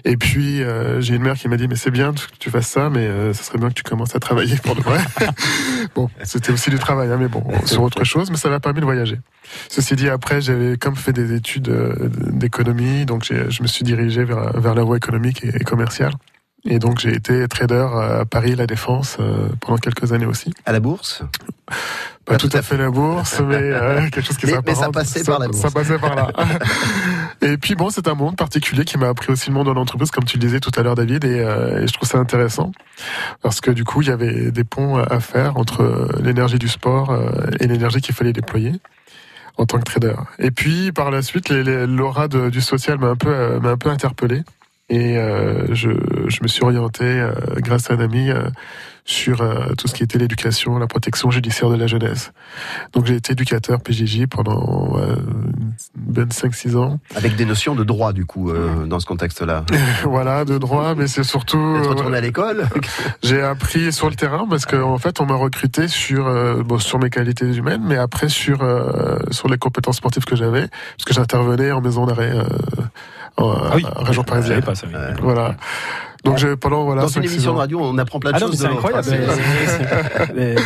Et 0.05 0.17
puis 0.17 0.63
euh, 0.63 0.99
j'ai 1.01 1.13
une 1.15 1.21
mère 1.21 1.35
qui 1.35 1.47
m'a 1.47 1.55
dit 1.55 1.67
mais 1.67 1.75
c'est 1.75 1.91
bien 1.91 2.13
que 2.13 2.19
tu 2.39 2.49
fasses 2.49 2.67
ça, 2.67 2.89
mais 2.89 3.05
euh, 3.05 3.31
ça 3.31 3.43
serait 3.43 3.59
bien 3.59 3.69
que 3.69 3.75
tu 3.75 3.83
commences 3.83 4.15
à 4.15 4.19
travailler 4.19 4.55
pour 4.63 4.75
de 4.75 4.81
vrai. 4.81 4.99
bon, 5.95 6.09
c'était 6.23 6.51
aussi 6.51 6.71
du 6.71 6.79
travail, 6.79 7.11
hein, 7.11 7.17
mais 7.19 7.27
bon 7.27 7.43
sur 7.65 7.83
autre 7.83 8.03
chose, 8.05 8.31
mais 8.31 8.37
ça 8.37 8.49
m'a 8.49 8.59
permis 8.59 8.79
de 8.79 8.85
voyager. 8.85 9.19
Ceci 9.69 9.95
dit, 9.95 10.09
après 10.09 10.41
j'avais 10.41 10.77
comme 10.77 10.95
fait 10.95 11.13
des 11.13 11.33
études 11.35 11.69
euh, 11.69 12.09
d'économie, 12.31 13.05
donc 13.05 13.23
j'ai- 13.23 13.51
je 13.51 13.61
me 13.61 13.67
suis 13.67 13.83
dirigé 13.85 14.23
vers, 14.23 14.59
vers 14.59 14.73
la 14.73 14.83
voie 14.83 14.97
économique 14.97 15.43
et, 15.43 15.49
et 15.49 15.63
commerciale. 15.63 16.13
Et 16.65 16.77
donc 16.79 16.99
j'ai 16.99 17.13
été 17.15 17.47
trader 17.47 17.87
à 17.93 18.25
Paris, 18.25 18.55
la 18.55 18.67
Défense, 18.67 19.17
euh, 19.19 19.47
pendant 19.61 19.77
quelques 19.77 20.11
années 20.11 20.25
aussi. 20.25 20.53
À 20.65 20.71
la 20.71 20.79
bourse? 20.79 21.23
Pas 22.25 22.37
tout 22.37 22.49
à 22.53 22.61
fait 22.61 22.77
la 22.77 22.89
bourse, 22.91 23.39
mais 23.47 23.55
euh, 23.55 24.01
quelque 24.09 24.21
chose 24.21 24.37
qui 24.37 24.45
Mais- 24.47 24.59
mais 24.65 24.75
ça 24.75 24.89
passait 24.91 25.23
par 25.23 25.39
la 25.39 25.47
bourse. 25.47 25.61
Ça 25.61 25.71
passait 25.71 25.97
par 25.97 26.15
là. 26.15 26.31
et 27.41 27.57
puis 27.57 27.75
bon, 27.75 27.89
c'est 27.89 28.07
un 28.07 28.13
monde 28.13 28.35
particulier 28.35 28.83
qui 28.83 28.97
m'a 28.97 29.07
appris 29.07 29.31
aussi 29.31 29.49
le 29.49 29.55
monde 29.55 29.67
de 29.67 29.71
l'entreprise, 29.71 30.11
comme 30.11 30.25
tu 30.25 30.37
le 30.37 30.41
disais 30.41 30.59
tout 30.59 30.71
à 30.77 30.83
l'heure, 30.83 30.95
David, 30.95 31.23
et, 31.23 31.39
euh, 31.39 31.81
et 31.83 31.87
je 31.87 31.93
trouve 31.93 32.07
ça 32.07 32.17
intéressant 32.17 32.71
parce 33.41 33.61
que 33.61 33.71
du 33.71 33.83
coup, 33.85 34.01
il 34.01 34.09
y 34.09 34.11
avait 34.11 34.51
des 34.51 34.63
ponts 34.65 34.97
à 34.97 35.19
faire 35.21 35.57
entre 35.57 36.09
l'énergie 36.21 36.59
du 36.59 36.67
sport 36.67 37.11
euh, 37.11 37.29
et 37.59 37.67
l'énergie 37.67 38.01
qu'il 38.01 38.13
fallait 38.13 38.33
déployer 38.33 38.73
en 39.57 39.65
tant 39.65 39.77
que 39.79 39.83
trader. 39.83 40.15
Et 40.39 40.51
puis 40.51 40.91
par 40.91 41.09
la 41.11 41.21
suite, 41.21 41.49
l'aura 41.49 42.27
du 42.27 42.61
social 42.61 42.97
m'a 42.99 43.07
un 43.07 43.15
peu 43.15 43.29
euh, 43.29 43.59
m'a 43.59 43.69
un 43.71 43.77
peu 43.77 43.89
interpellé. 43.89 44.43
Et 44.89 45.17
euh, 45.17 45.73
je, 45.73 45.89
je 46.27 46.39
me 46.41 46.47
suis 46.47 46.63
orienté, 46.63 47.03
euh, 47.03 47.31
grâce 47.57 47.91
à 47.91 47.93
un 47.93 47.99
ami, 47.99 48.29
euh, 48.29 48.49
sur 49.09 49.41
euh, 49.41 49.73
tout 49.75 49.87
ce 49.87 49.95
qui 49.95 50.03
était 50.03 50.19
l'éducation, 50.19 50.77
la 50.77 50.85
protection 50.85 51.31
judiciaire 51.31 51.69
de 51.69 51.75
la 51.75 51.87
jeunesse. 51.87 52.31
Donc 52.93 53.07
j'ai 53.07 53.15
été 53.15 53.33
éducateur 53.33 53.81
PJJ 53.81 54.27
pendant 54.27 54.97
euh, 54.97 55.15
ben 55.95 56.27
5-6 56.27 56.77
ans. 56.77 56.99
Avec 57.15 57.35
des 57.35 57.45
notions 57.45 57.73
de 57.73 57.83
droit, 57.83 58.13
du 58.13 58.25
coup, 58.25 58.51
euh, 58.51 58.85
dans 58.85 58.99
ce 58.99 59.07
contexte-là. 59.07 59.65
voilà, 60.03 60.45
de 60.45 60.59
droit, 60.59 60.93
mais 60.93 61.07
c'est 61.07 61.23
surtout... 61.23 61.57
D'être 61.73 61.85
euh, 61.85 61.89
retourné 61.89 62.17
à 62.17 62.21
l'école 62.21 62.67
j'ai 63.23 63.41
appris 63.41 63.91
sur 63.91 64.09
le 64.09 64.15
terrain 64.15 64.45
parce 64.47 64.65
qu'en 64.65 64.93
en 64.93 64.97
fait, 64.99 65.19
on 65.19 65.25
m'a 65.25 65.35
recruté 65.35 65.87
sur 65.87 66.27
euh, 66.27 66.61
bon, 66.63 66.77
sur 66.77 66.99
mes 66.99 67.09
qualités 67.09 67.45
humaines, 67.45 67.81
mais 67.83 67.97
après 67.97 68.29
sur 68.29 68.61
euh, 68.61 69.17
sur 69.31 69.47
les 69.49 69.57
compétences 69.57 69.97
sportives 69.97 70.25
que 70.25 70.35
j'avais, 70.35 70.67
parce 70.67 71.05
que 71.05 71.13
j'intervenais 71.13 71.71
en 71.71 71.81
maison 71.81 72.05
d'arrêt 72.05 72.31
euh, 72.31 72.43
en 73.37 73.51
Ah 73.51 73.71
oui. 73.75 73.85
en 73.95 74.03
région 74.03 74.21
Je 74.23 74.27
parisienne. 74.27 74.55
savais 74.55 74.65
pas 74.65 74.75
ça, 74.75 74.87
oui. 74.87 74.93
Voilà. 75.21 75.55
Donc 76.25 76.37
j'ai 76.37 76.57
pendant 76.57 76.83
voilà 76.83 77.03
Dans 77.03 77.07
une 77.07 77.21
5-6 77.23 77.25
émission 77.31 77.53
de 77.53 77.57
radio, 77.59 77.79
on 77.81 77.97
apprend 77.97 78.19
plein 78.19 78.31
de 78.31 78.35
Ah 78.35 78.39
choses. 78.39 78.57
c'est 78.59 78.65
incroyable. 78.67 79.07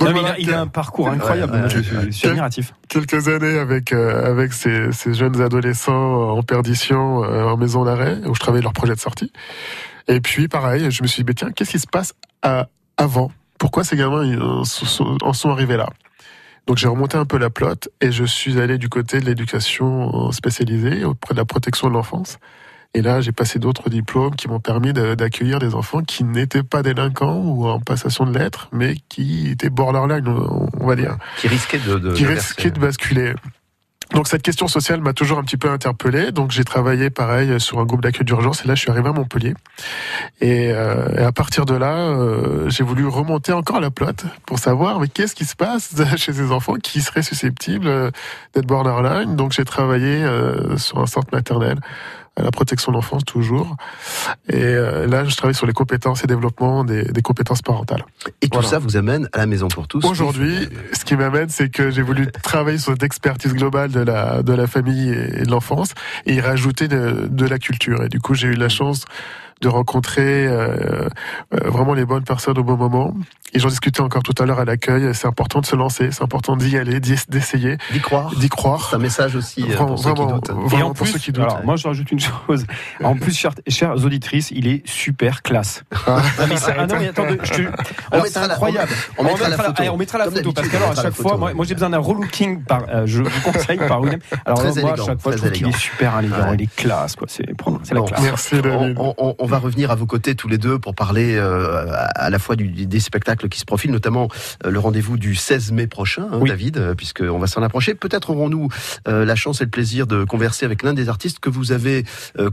Il, 0.00 0.06
a, 0.26 0.38
il 0.38 0.52
a 0.52 0.60
un 0.62 0.66
parcours 0.66 1.08
incroyable. 1.08 1.52
Ouais, 1.54 1.62
ouais, 1.62 2.10
je 2.10 2.26
admiratif. 2.28 2.72
quelques 2.88 3.28
années 3.28 3.58
avec 3.58 3.92
euh, 3.92 4.30
avec 4.30 4.52
ces, 4.52 4.92
ces 4.92 5.14
jeunes 5.14 5.40
adolescents 5.40 6.30
en 6.36 6.42
perdition 6.42 7.22
euh, 7.24 7.44
en 7.44 7.56
maison 7.56 7.84
d'arrêt 7.84 8.18
où 8.26 8.34
je 8.34 8.40
travaillais 8.40 8.62
leur 8.62 8.72
projet 8.72 8.94
de 8.94 9.00
sortie. 9.00 9.32
Et 10.08 10.20
puis 10.20 10.48
pareil, 10.48 10.90
je 10.90 11.02
me 11.02 11.06
suis 11.08 11.22
dit 11.22 11.26
mais 11.28 11.34
tiens, 11.34 11.50
qu'est-ce 11.52 11.70
qui 11.72 11.78
se 11.78 11.86
passe 11.86 12.14
à- 12.42 12.66
avant? 12.96 13.30
Pourquoi 13.58 13.84
ces 13.84 13.96
gamins 13.96 14.24
ils 14.24 14.40
en 14.42 14.64
sont, 14.64 15.16
en 15.22 15.32
sont 15.32 15.50
arrivés 15.50 15.76
là? 15.76 15.88
Donc 16.66 16.78
j'ai 16.78 16.88
remonté 16.88 17.16
un 17.16 17.26
peu 17.26 17.36
la 17.38 17.50
plotte 17.50 17.88
et 18.00 18.10
je 18.10 18.24
suis 18.24 18.58
allé 18.58 18.78
du 18.78 18.88
côté 18.88 19.20
de 19.20 19.26
l'éducation 19.26 20.32
spécialisée 20.32 21.04
auprès 21.04 21.34
de 21.34 21.38
la 21.38 21.44
protection 21.44 21.88
de 21.88 21.92
l'enfance. 21.94 22.38
Et 22.96 23.02
là, 23.02 23.20
j'ai 23.20 23.32
passé 23.32 23.58
d'autres 23.58 23.90
diplômes 23.90 24.36
qui 24.36 24.46
m'ont 24.48 24.60
permis 24.60 24.92
d'accueillir 24.92 25.58
des 25.58 25.74
enfants 25.74 26.02
qui 26.02 26.22
n'étaient 26.22 26.62
pas 26.62 26.82
délinquants 26.84 27.40
ou 27.40 27.66
en 27.66 27.80
passation 27.80 28.24
de 28.24 28.38
lettres, 28.38 28.68
mais 28.70 28.94
qui 29.08 29.50
étaient 29.50 29.68
borderline, 29.68 30.28
on 30.28 30.86
va 30.86 30.94
dire 30.94 31.16
Qui 31.38 31.48
risquait 31.48 31.80
de. 31.80 31.98
de 31.98 32.12
qui 32.12 32.24
verser. 32.24 32.70
de 32.70 32.78
basculer. 32.78 33.34
Donc 34.14 34.28
cette 34.28 34.42
question 34.42 34.68
sociale 34.68 35.00
m'a 35.00 35.12
toujours 35.12 35.38
un 35.38 35.42
petit 35.42 35.56
peu 35.56 35.68
interpellé. 35.68 36.30
Donc 36.30 36.52
j'ai 36.52 36.62
travaillé 36.62 37.10
pareil 37.10 37.58
sur 37.60 37.80
un 37.80 37.84
groupe 37.84 38.00
d'accueil 38.00 38.24
d'urgence 38.24 38.64
et 38.64 38.68
là 38.68 38.76
je 38.76 38.80
suis 38.80 38.90
arrivé 38.90 39.08
à 39.08 39.12
Montpellier. 39.12 39.54
Et, 40.40 40.70
euh, 40.72 41.18
et 41.18 41.22
à 41.22 41.32
partir 41.32 41.66
de 41.66 41.74
là, 41.74 41.96
euh, 41.96 42.70
j'ai 42.70 42.84
voulu 42.84 43.06
remonter 43.08 43.52
encore 43.52 43.80
la 43.80 43.90
plotte 43.90 44.24
pour 44.46 44.60
savoir 44.60 45.00
mais 45.00 45.08
qu'est-ce 45.08 45.34
qui 45.34 45.44
se 45.44 45.56
passe 45.56 45.94
chez 46.16 46.32
ces 46.32 46.52
enfants 46.52 46.74
qui 46.74 47.00
seraient 47.00 47.22
susceptibles 47.22 47.88
euh, 47.88 48.10
d'être 48.54 48.66
borderline. 48.66 49.34
Donc 49.34 49.52
j'ai 49.52 49.64
travaillé 49.64 50.22
euh, 50.22 50.76
sur 50.76 50.98
un 50.98 51.06
centre 51.06 51.28
maternel 51.32 51.78
à 52.36 52.42
la 52.42 52.50
protection 52.50 52.90
de 52.92 52.96
l'enfance 52.96 53.24
toujours. 53.24 53.76
Et 54.48 54.56
euh, 54.56 55.06
là 55.06 55.24
je 55.24 55.36
travaille 55.36 55.54
sur 55.54 55.66
les 55.66 55.72
compétences 55.72 56.24
et 56.24 56.26
développement 56.26 56.84
des, 56.84 57.04
des 57.04 57.22
compétences 57.22 57.62
parentales. 57.62 58.04
Et 58.42 58.48
tout 58.48 58.54
Voilà. 58.54 58.68
ça 58.68 58.78
vous 58.78 58.96
amène 58.96 59.28
à 59.32 59.38
la 59.38 59.46
maison 59.46 59.68
pour 59.68 59.86
tous. 59.88 60.04
Aujourd'hui, 60.04 60.68
ce 60.92 61.04
qui 61.04 61.16
m'amène, 61.16 61.48
c'est 61.48 61.68
que 61.70 61.90
j'ai 61.90 62.02
voulu 62.02 62.30
travailler 62.42 62.78
sur 62.78 62.92
cette 62.92 63.02
expertise 63.02 63.54
globale 63.54 63.90
de 63.90 64.00
la, 64.00 64.42
de 64.42 64.52
la 64.52 64.66
famille 64.66 65.10
et 65.10 65.42
de 65.44 65.50
l'enfance 65.50 65.94
et 66.26 66.34
y 66.34 66.40
rajouter 66.40 66.88
de, 66.88 67.26
de 67.30 67.46
la 67.46 67.58
culture. 67.58 68.02
Et 68.04 68.08
du 68.08 68.20
coup, 68.20 68.34
j'ai 68.34 68.48
eu 68.48 68.54
la 68.54 68.68
chance 68.68 69.04
de 69.60 69.68
rencontrer 69.68 70.46
euh, 70.46 71.08
euh, 71.54 71.70
vraiment 71.70 71.94
les 71.94 72.04
bonnes 72.04 72.24
personnes 72.24 72.58
au 72.58 72.64
bon 72.64 72.76
moment 72.76 73.14
Et 73.54 73.58
j'en 73.58 73.68
discutais 73.68 74.00
encore 74.00 74.22
tout 74.22 74.34
à 74.42 74.46
l'heure 74.46 74.58
à 74.60 74.64
l'accueil. 74.64 75.14
C'est 75.14 75.26
important 75.28 75.60
de 75.60 75.66
se 75.66 75.76
lancer, 75.76 76.10
c'est 76.10 76.22
important 76.22 76.56
d'y 76.56 76.76
aller, 76.76 77.00
d'essayer, 77.00 77.76
D'y 77.92 78.00
croire. 78.00 78.34
d'y 78.36 78.48
croire. 78.48 78.88
C'est 78.90 78.96
un 78.96 78.98
message 78.98 79.36
aussi 79.36 79.62
euh, 79.62 79.66
Vraiment, 79.66 79.86
pour 79.86 79.98
ceux 79.98 80.12
qui 80.12 80.16
vraiment, 80.22 80.32
doutent. 80.38 80.50
Et 80.50 80.68
vraiment 80.68 80.86
en 80.86 80.92
pour 80.94 81.04
plus, 81.06 81.12
ceux 81.12 81.18
qui 81.18 81.32
doutent. 81.32 81.44
alors, 81.44 81.64
moi 81.64 81.76
je 81.76 81.86
rajoute 81.88 82.10
une 82.12 82.20
chose. 82.20 82.66
En 83.02 83.14
plus, 83.16 83.34
chères, 83.36 83.52
chères 83.68 83.92
auditrices, 84.04 84.50
il 84.50 84.66
est 84.66 84.86
super 84.88 85.42
classe. 85.42 85.82
Ah. 86.06 86.20
Ah, 86.38 86.44
mais 86.48 86.56
c'est- 86.56 86.74
ah 86.76 86.86
non, 86.86 86.96
mais 86.98 87.08
attendez, 87.08 87.38
je 87.42 87.50
te- 87.54 87.62
On 87.62 87.64
alors, 87.64 88.26
c'est 88.26 88.40
mettra 88.40 88.46
la- 88.46 88.54
incroyable. 88.54 88.92
on 89.18 89.24
mettra 89.24 89.48
la 89.48 89.56
photo. 89.56 89.82
on 89.92 89.96
mettra 89.96 90.18
la 90.18 90.24
Comme 90.26 90.34
photo 90.34 90.52
parce 90.52 90.68
qu'alors 90.68 90.90
à 90.90 90.94
chaque 90.96 91.14
fois, 91.14 91.22
photo, 91.30 91.38
moi, 91.38 91.48
ouais. 91.48 91.54
moi, 91.54 91.64
j'ai 91.64 91.74
besoin 91.74 91.90
d'un 91.90 91.98
relooking 91.98 92.62
par, 92.62 92.82
euh, 92.88 93.02
je 93.06 93.22
vous 93.22 93.40
conseille 93.40 93.78
par 93.78 94.00
William. 94.02 94.20
Alors 94.44 94.58
Très 94.58 94.68
moi, 94.68 94.78
élégant, 94.78 94.92
à 94.92 95.06
chaque 95.06 95.20
fois, 95.20 95.32
je 95.32 95.38
très 95.38 95.46
trouve 95.50 95.58
qu'il 95.58 95.68
est 95.68 95.78
super 95.78 96.18
élégant, 96.18 96.48
Ouais. 96.50 96.56
il 96.58 96.62
est 96.64 96.74
classe, 96.76 97.16
quoi. 97.16 97.26
C'est, 97.30 97.46
c'est 97.84 97.94
la 97.94 98.02
classe. 98.02 98.20
Merci 98.22 98.54
On. 99.18 99.34
On- 99.44 99.48
va 99.48 99.58
revenir 99.58 99.90
à 99.90 99.94
vos 99.94 100.06
côtés 100.06 100.34
tous 100.34 100.48
les 100.48 100.58
deux 100.58 100.78
pour 100.78 100.94
parler 100.94 101.36
euh, 101.36 101.86
à 102.14 102.30
la 102.30 102.38
fois 102.38 102.56
du- 102.56 102.86
des 102.86 103.00
spectacles 103.00 103.48
qui 103.48 103.58
se 103.60 103.64
profilent, 103.64 103.90
notamment 103.92 104.28
euh, 104.64 104.70
le 104.70 104.78
rendez-vous 104.78 105.16
du 105.18 105.34
16 105.34 105.72
mai 105.72 105.86
prochain, 105.86 106.26
hein, 106.32 106.38
Oui. 106.40 106.48
David, 106.50 106.76
euh, 106.78 106.94
puisqu'on 106.94 107.38
va 107.38 107.46
s'en 107.46 107.62
approcher. 107.62 107.94
Peut-être 107.94 108.30
aurons-nous 108.30 108.68
euh, 109.08 109.24
la 109.24 109.34
chance 109.36 109.60
et 109.60 109.64
le 109.64 109.70
plaisir 109.70 110.06
de 110.06 110.24
converser 110.24 110.64
avec 110.66 110.82
l'un 110.82 110.94
des 110.94 111.08
artistes 111.08 111.38
que 111.40 111.50
vous 111.50 111.72
avez 111.72 112.04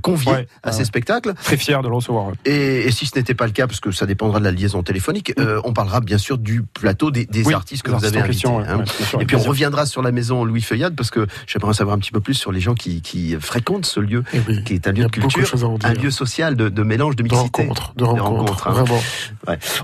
convié 0.01 0.31
Ouais, 0.31 0.47
à 0.63 0.67
ouais, 0.69 0.73
ces 0.73 0.85
spectacles. 0.85 1.33
Très 1.43 1.57
fier 1.57 1.81
de 1.81 1.87
le 1.87 1.95
recevoir. 1.95 2.31
Et, 2.45 2.81
et 2.87 2.91
si 2.91 3.05
ce 3.05 3.17
n'était 3.17 3.33
pas 3.33 3.45
le 3.45 3.51
cas, 3.51 3.67
parce 3.67 3.79
que 3.79 3.91
ça 3.91 4.05
dépendra 4.05 4.39
de 4.39 4.43
la 4.45 4.51
liaison 4.51 4.83
téléphonique, 4.83 5.33
on 5.63 5.73
parlera 5.73 5.99
bien 6.01 6.17
sûr 6.17 6.37
du 6.37 6.61
plateau 6.63 7.11
des, 7.11 7.25
des 7.25 7.43
Oui, 7.45 7.53
artistes 7.53 7.83
que 7.83 7.91
vous 7.91 8.05
avez 8.05 8.19
invités. 8.19 8.47
ouais, 8.47 8.63
hein. 8.67 8.77
ouais, 9.13 9.21
Et 9.23 9.25
puis 9.25 9.35
on 9.35 9.39
reviendra 9.39 9.85
sur 9.85 10.01
la 10.01 10.11
maison 10.11 10.43
Louis 10.45 10.61
Feuillade, 10.61 10.95
parce 10.95 11.09
que 11.11 11.25
j'aimerais 11.47 11.69
en 11.69 11.73
savoir 11.73 11.95
un 11.95 11.99
petit 11.99 12.11
peu 12.11 12.19
plus 12.21 12.33
sur 12.35 12.51
les 12.51 12.59
gens 12.59 12.75
qui, 12.75 13.01
qui 13.01 13.35
fréquentent 13.39 13.85
ce 13.85 13.99
lieu, 13.99 14.23
Eh 14.33 14.63
qui 14.63 14.73
est 14.75 14.87
un 14.87 14.91
lieu 14.91 15.05
de 15.05 15.09
culture, 15.09 15.49
un 15.83 15.93
lieu 15.93 16.11
social 16.11 16.55
de, 16.55 16.69
de 16.69 16.80
mélange, 16.83 17.15
de 17.15 17.23
De 17.23 17.29
mixité. 17.33 17.61
rencontres, 17.63 17.93
de 17.95 18.03
rencontres, 18.03 18.29
rencontres, 18.31 18.67
hein. 18.67 18.71
vraiment. 18.71 18.99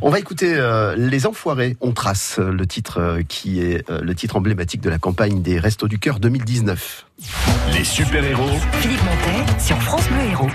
On 0.01 0.10
va 0.10 0.19
écouter 0.19 0.53
euh, 0.55 0.95
Les 0.95 1.25
Enfoirés, 1.27 1.77
on 1.81 1.91
trace 1.91 2.38
euh, 2.39 2.51
le 2.51 2.65
titre 2.67 2.99
euh, 2.99 3.21
qui 3.27 3.62
est 3.62 3.89
euh, 3.89 4.01
le 4.01 4.15
titre 4.15 4.36
emblématique 4.36 4.81
de 4.81 4.89
la 4.89 4.99
campagne 4.99 5.41
des 5.41 5.60
Restos 5.60 5.88
du 5.88 5.99
Cœur 5.99 6.19
2019. 6.19 7.05
Les 7.73 7.83
super-héros 7.83 8.43
Philippe 8.73 9.03
Montet 9.03 9.60
sur 9.60 9.81
France 9.81 10.07
Bleu 10.10 10.31
Héros. 10.31 10.49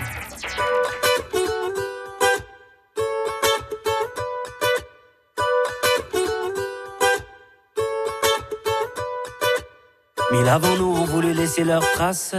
Mille 10.32 10.48
avant 10.48 10.76
nous 10.76 10.86
ont 10.86 11.04
voulu 11.04 11.32
laisser 11.34 11.62
leurs 11.64 11.88
traces, 11.92 12.34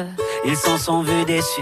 ils 0.46 0.56
s'en 0.58 0.78
sont 0.78 1.04
vus 1.04 1.26
déçus. 1.26 1.62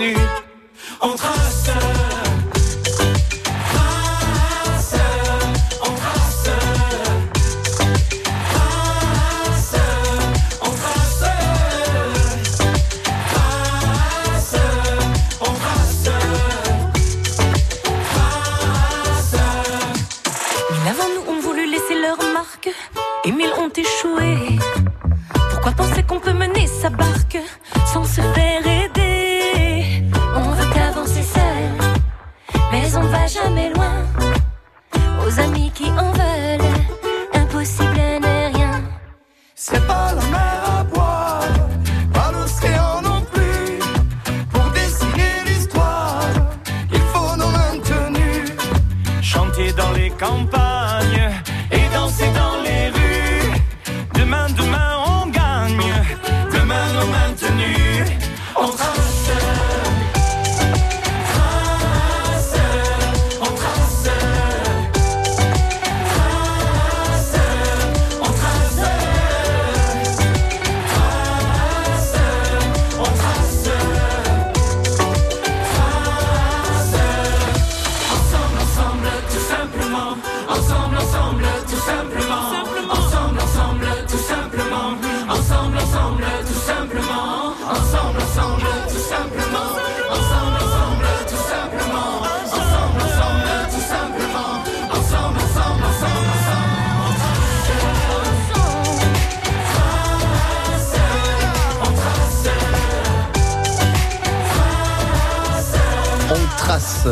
demain, 0.00 0.39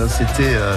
C'était 0.09 0.55
euh, 0.55 0.77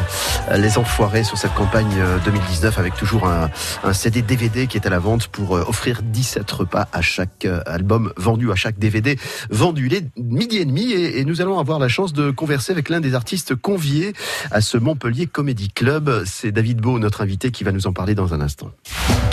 Les 0.57 0.77
Enfoirés 0.77 1.25
sur 1.25 1.37
cette 1.37 1.53
campagne 1.53 1.91
euh, 1.97 2.17
2019 2.23 2.77
avec 2.79 2.95
toujours 2.95 3.27
un, 3.27 3.49
un 3.83 3.91
CD 3.91 4.21
DVD 4.21 4.67
qui 4.67 4.77
est 4.77 4.87
à 4.87 4.89
la 4.89 4.99
vente 4.99 5.27
pour 5.27 5.57
euh, 5.57 5.65
offrir 5.67 6.01
17 6.01 6.49
repas 6.49 6.87
à 6.93 7.01
chaque 7.01 7.43
euh, 7.43 7.61
album 7.65 8.13
vendu, 8.15 8.51
à 8.53 8.55
chaque 8.55 8.79
DVD 8.79 9.19
vendu. 9.49 9.87
Il 9.87 9.93
est 9.95 10.05
midi 10.17 10.57
et 10.59 10.65
demi 10.65 10.93
et, 10.93 11.19
et 11.19 11.25
nous 11.25 11.41
allons 11.41 11.59
avoir 11.59 11.77
la 11.77 11.89
chance 11.89 12.13
de 12.13 12.31
converser 12.31 12.71
avec 12.71 12.87
l'un 12.87 13.01
des 13.01 13.13
artistes 13.13 13.53
conviés 13.53 14.13
à 14.49 14.61
ce 14.61 14.77
Montpellier 14.77 15.27
Comedy 15.27 15.69
Club. 15.69 16.23
C'est 16.25 16.53
David 16.53 16.79
Beau, 16.79 16.97
notre 16.97 17.19
invité, 17.21 17.51
qui 17.51 17.65
va 17.65 17.73
nous 17.73 17.87
en 17.87 17.93
parler 17.93 18.15
dans 18.15 18.33
un 18.33 18.39
instant. 18.39 18.71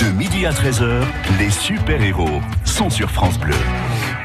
De 0.00 0.06
midi 0.10 0.44
à 0.44 0.50
13h, 0.50 1.02
les 1.38 1.50
super-héros 1.50 2.40
sont 2.64 2.90
sur 2.90 3.12
France 3.12 3.38
Bleu. 3.38 3.54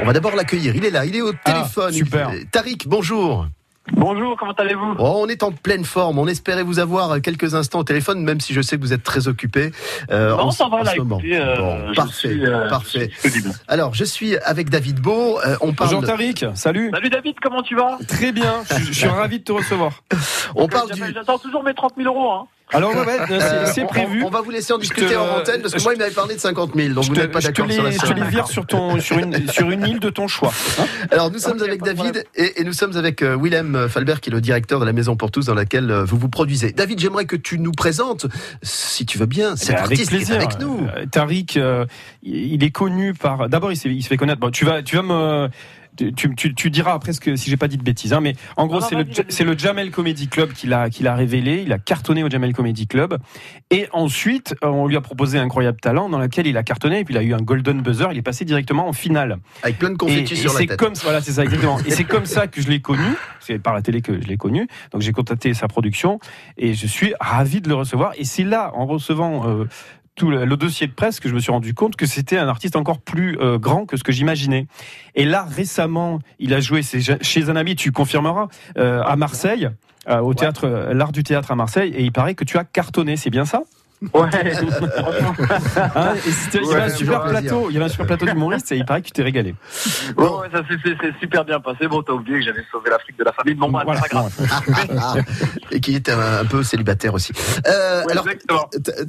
On 0.02 0.06
va 0.06 0.14
d'abord 0.14 0.36
l'accueillir. 0.36 0.76
Il 0.76 0.84
est 0.84 0.90
là, 0.92 1.06
il 1.06 1.16
est 1.16 1.22
au 1.22 1.32
téléphone. 1.46 1.90
Ah, 1.90 1.92
super. 1.94 2.32
Il- 2.34 2.48
Tariq, 2.48 2.88
bonjour. 2.88 3.48
Bonjour, 3.92 4.38
comment 4.38 4.54
allez-vous 4.54 4.96
Oh, 4.98 5.14
on 5.18 5.28
est 5.28 5.44
en 5.44 5.52
pleine 5.52 5.84
forme. 5.84 6.18
On 6.18 6.26
espérait 6.28 6.64
vous 6.64 6.80
avoir 6.80 7.20
quelques 7.22 7.54
instants 7.54 7.80
au 7.80 7.84
téléphone, 7.84 8.24
même 8.24 8.40
si 8.40 8.54
je 8.54 8.62
sais 8.62 8.78
que 8.78 8.82
vous 8.82 8.94
êtes 8.94 9.04
très 9.04 9.28
occupé. 9.28 9.72
euh, 10.10 10.30
Non, 10.30 10.44
en- 10.44 10.52
ça 10.52 10.70
va 10.70 10.78
en 10.78 10.84
là, 10.84 10.92
ce 10.94 11.00
moment. 11.00 11.20
écoutez, 11.20 11.38
euh, 11.38 11.56
Bon, 11.58 11.94
parfait, 11.94 12.30
suis, 12.30 12.46
euh, 12.46 12.70
parfait. 12.70 13.12
je. 13.26 13.50
Alors, 13.68 13.94
je 13.94 14.06
suis 14.06 14.38
avec 14.38 14.70
David 14.70 15.02
Beau. 15.02 15.38
euh, 15.46 15.58
on 15.60 15.74
parle. 15.74 15.96
Bonjour 15.96 16.04
Tariq, 16.08 16.46
salut. 16.56 16.92
Salut 16.94 17.10
David, 17.10 17.36
comment 17.42 17.62
tu 17.62 17.76
vas 17.76 17.98
Très 18.08 18.32
bien, 18.32 18.64
je, 18.72 18.86
je 18.86 18.94
suis 18.94 19.08
ravi 19.08 19.40
de 19.40 19.44
te 19.44 19.52
recevoir. 19.52 20.02
On 20.56 20.68
parle 20.70 20.90
du. 20.92 21.00
J'attends- 21.00 21.14
J'attends 21.14 21.38
toujours 21.40 21.64
mes 21.64 21.74
30 21.74 21.94
000 21.98 22.08
euros. 22.08 22.32
Hein. 22.32 22.48
Alors 22.74 22.92
ouais, 22.92 23.06
ouais, 23.06 23.18
Euh, 23.32 23.66
c'est- 23.74 23.84
on- 23.84 23.88
prévu. 23.88 24.24
On, 24.24 24.30
va 24.30 24.42
vous 24.42 24.50
laisser 24.52 24.74
en 24.74 24.78
discuter 24.78 25.08
te- 25.08 25.16
en 25.16 25.38
antenne 25.40 25.62
parce 25.62 25.74
que 25.74 25.80
je- 25.80 25.84
moi, 25.84 25.94
il 25.94 26.00
m'avait 26.00 26.12
parlé 26.12 26.36
de 26.36 26.40
50 26.40 26.72
000. 26.76 26.94
Donc 26.94 27.06
vous 27.06 27.14
te, 27.16 27.20
n'êtes 27.22 27.32
pas 27.32 27.40
d'accord 27.40 27.66
les, 27.68 27.74
sur 27.76 27.84
la 27.84 27.92
je 27.92 27.98
te 28.00 28.06
somme. 28.08 28.16
les 28.18 28.24
vire 28.30 28.48
sur, 28.48 28.66
ton, 28.66 29.00
sur, 29.00 29.18
une, 29.20 29.48
sur 29.50 29.70
une 29.72 29.86
île 29.88 30.00
de 30.00 30.10
ton 30.10 30.28
choix. 30.28 30.52
hein. 30.80 30.86
Alors, 31.12 31.32
nous 31.32 31.40
sommes 31.40 31.62
avec 31.62 31.82
David 31.84 32.24
et, 32.36 32.62
et 32.62 32.64
nous 32.64 32.74
sommes 32.74 32.96
avec 32.98 33.22
euh, 33.22 33.38
Willem 33.40 33.88
Falbert, 33.90 34.22
qui 34.22 34.30
est 34.30 34.34
le 34.34 34.42
directeur 34.42 34.80
de 34.80 34.86
la 34.86 34.94
Maison 34.94 35.16
pour 35.16 35.32
tous 35.32 35.46
dans 35.46 35.54
laquelle 35.54 35.92
euh, 35.92 36.04
vous 36.04 36.18
vous 36.18 36.30
produisez. 36.30 36.72
David, 36.72 37.00
j'aimerais 37.00 37.26
que 37.26 37.36
tu 37.36 37.60
nous 37.60 37.72
présentes, 37.72 38.26
si 38.62 39.06
tu 39.06 39.18
veux 39.18 39.26
bien, 39.26 39.56
cet 39.56 39.70
Eh 39.70 39.74
ben, 39.74 39.80
artiste 39.82 40.10
qui 40.10 40.16
est 40.18 40.32
avec 40.32 40.60
nous. 40.60 40.88
Euh, 40.96 41.06
Tariq, 41.06 41.58
euh, 41.58 41.86
il 42.24 42.64
est 42.64 42.72
connu 42.72 43.14
par. 43.14 43.50
D'abord, 43.50 43.72
il, 43.72 43.78
se 43.78 43.88
fait 44.08 44.18
connaître. 44.18 44.40
Bon, 44.40 44.50
tu 44.52 44.66
vas, 44.66 44.82
tu 44.82 44.96
vas 44.96 45.02
me. 45.04 45.50
Tu, 45.96 46.34
tu- 46.36 46.54
tu- 46.56 46.70
diras 46.70 46.94
après 46.94 47.14
ce 47.14 47.20
que 47.20 47.36
si 47.36 47.50
j'ai 47.50 47.58
pas 47.58 47.68
dit 47.68 47.78
de 47.78 47.84
bêtises, 47.84 48.14
hein, 48.14 48.20
mais 48.22 48.36
en 48.58 48.68
gros 48.68 48.82
c'est 48.82 48.96
le 48.96 49.04
le 49.54 49.58
Jamel 49.58 49.92
Comedy 49.92 50.28
Club 50.28 50.54
qui 50.54 50.68
l'a 50.68 50.90
qui 50.90 51.04
l'a 51.04 51.16
révélé. 51.16 51.64
Il 51.66 51.72
a 51.74 51.78
cartonné 51.78 52.24
au 52.24 52.30
Jamel 52.30 52.54
Comedy 52.54 52.88
Club 52.88 53.18
et 53.70 53.88
ensuite 53.92 54.56
euh, 54.64 54.68
on 54.68 54.88
lui 54.88 54.96
a 54.98 55.02
proposé 55.02 55.38
Incroyable 55.40 55.80
Talent 55.80 56.10
dans 56.10 56.20
lequel 56.20 56.48
il 56.48 56.58
a 56.58 56.64
cartonné 56.64 57.00
et 57.00 57.04
puis 57.04 57.14
il 57.14 57.18
a 57.18 57.24
eu 57.24 57.34
un 57.34 57.42
golden 57.42 57.82
buzzer. 57.82 58.08
Il 58.12 58.18
est 58.18 58.22
passé 58.24 58.46
directement 58.46 58.88
en 58.88 58.94
finale. 58.94 59.38
Avec 59.62 59.78
plein 59.80 59.90
de 59.92 59.98
confettis 59.98 60.34
Et- 60.34 60.38
sur 60.38 60.52
et 60.52 60.54
la 60.54 60.60
c'est 60.60 60.68
tête. 60.68 60.80
Comme, 60.80 60.94
voilà, 61.04 61.22
c'est 61.22 61.34
ça 61.34 61.44
exactement. 61.44 61.78
et 61.86 61.92
c'est 61.92 62.04
comme 62.06 62.26
ça 62.26 62.48
que 62.48 62.62
je 62.62 62.70
l'ai 62.70 62.82
connu. 62.82 63.04
C'est 63.40 63.60
par 63.60 63.74
la 63.74 63.82
télé 63.82 64.02
que 64.02 64.20
je 64.22 64.28
l'ai 64.28 64.38
connu. 64.38 64.68
Donc 64.92 65.02
j'ai 65.02 65.12
contacté 65.12 65.54
sa 65.54 65.68
production 65.68 66.20
et 66.58 66.74
je 66.74 66.88
suis 66.88 67.14
ravi 67.20 67.62
de 67.62 67.70
le 67.70 67.76
recevoir. 67.76 68.14
Et 68.18 68.24
c'est 68.26 68.44
là, 68.44 68.72
en 68.76 68.86
recevant 68.86 69.48
euh, 69.48 69.66
tout 70.16 70.30
le, 70.30 70.46
le 70.46 70.58
dossier 70.58 70.88
de 70.88 70.94
presse, 70.94 71.20
que 71.20 71.30
je 71.30 71.34
me 71.34 71.40
suis 71.40 71.52
rendu 71.52 71.74
compte 71.74 71.96
que 71.96 72.06
c'était 72.06 72.38
un 72.38 72.48
artiste 72.48 72.76
encore 72.76 73.00
plus 73.00 73.38
euh, 73.40 73.58
grand 73.58 73.86
que 73.86 73.98
ce 73.98 74.04
que 74.04 74.12
j'imaginais. 74.12 74.68
Et 75.16 75.26
là, 75.26 75.44
récemment, 75.44 76.20
il 76.40 76.54
a 76.54 76.60
joué 76.60 76.82
chez 76.84 77.50
un 77.50 77.56
ami, 77.56 77.76
tu 77.76 77.92
confirmeras, 77.92 78.48
euh, 78.78 79.02
à 79.04 79.16
Marseille. 79.16 79.70
euh, 80.10 80.20
au 80.20 80.34
théâtre, 80.34 80.66
euh, 80.68 80.94
l'art 80.94 81.12
du 81.12 81.24
théâtre 81.24 81.52
à 81.52 81.56
Marseille, 81.56 81.94
et 81.96 82.04
il 82.04 82.12
paraît 82.12 82.36
que 82.36 82.44
tu 82.44 82.58
as 82.58 82.66
cartonné, 82.66 83.16
c'est 83.16 83.30
bien 83.30 83.46
ça? 83.46 83.64
Ouais, 84.14 84.30
Hein, 85.96 86.14
et 86.16 86.32
c'était- 86.32 86.60
Il 86.64 86.70
y 86.70 86.74
avait 86.74 86.82
un 86.84 86.90
super 86.90 87.22
toujours 87.22 87.22
plaisir. 87.24 87.40
plateau, 87.42 87.68
il 87.70 87.74
y 87.74 87.78
avait 87.78 87.86
un 87.86 87.90
super 87.90 88.06
plateau 88.08 88.26
d'humoristes, 88.26 88.72
et 88.72 88.78
il 88.78 88.86
paraît 88.86 89.02
que 89.02 89.08
tu 89.08 89.12
t'es 89.14 89.24
régalé. 89.24 89.56
Bon, 90.16 90.42
ouais, 90.42 90.48
ça 90.52 90.60
s'est- 90.68 90.78
c'est 90.84 90.96
c'est 91.02 91.20
super 91.20 91.46
bien 91.46 91.60
passé. 91.60 91.88
Bon, 91.88 92.02
t'as 92.04 92.14
oublié 92.14 92.40
que 92.40 92.46
j'avais 92.46 92.64
sauvé 92.72 92.90
l'Afrique 92.90 93.18
de 93.18 93.24
la 93.24 93.32
famille. 93.32 93.54
Bon, 93.56 93.72
bah, 93.72 93.84
Voilà. 93.86 94.02
c'est 94.02 94.10
pas 94.10 94.86
grave. 94.88 95.24
et 95.72 95.80
qui 95.80 95.96
était 95.96 96.12
un, 96.12 96.40
un 96.42 96.46
peu 96.46 96.64
célibataire 96.64 97.14
aussi. 97.14 97.32
Euh, 97.68 98.04
Ouais, 98.06 98.12
alors, 98.12 98.28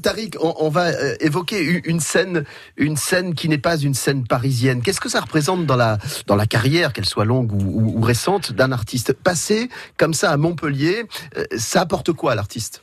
Tariq, 0.03 0.37
on, 0.41 0.55
on 0.61 0.69
va 0.69 0.87
euh, 0.87 1.17
évoquer 1.21 1.83
une 1.85 2.01
scène, 2.01 2.45
une 2.77 2.97
scène 2.97 3.35
qui 3.35 3.49
n'est 3.49 3.59
pas 3.59 3.77
une 3.77 3.95
scène 3.95 4.27
parisienne. 4.27 4.83
Qu'est-ce 4.83 5.01
que 5.01 5.09
ça 5.09 5.21
représente 5.21 5.67
dans 5.67 5.77
la 5.77 5.99
dans 6.27 6.37
la 6.37 6.47
carrière, 6.47 6.93
qu'elle 6.93 7.05
soit 7.07 7.25
longue 7.25 7.53
ou, 7.53 7.59
ou- 7.59 7.99
ou 7.99 8.01
récente, 8.03 8.53
d'un 8.53 8.71
artiste 8.73 9.13
passé 9.13 9.69
comme 9.97 10.15
ça 10.15 10.31
à 10.31 10.37
Montpellier? 10.37 11.07
Euh, 11.37 11.45
Ça 11.57 11.81
apporte 11.81 12.13
quoi 12.13 12.33
à 12.33 12.35
l'artiste? 12.35 12.83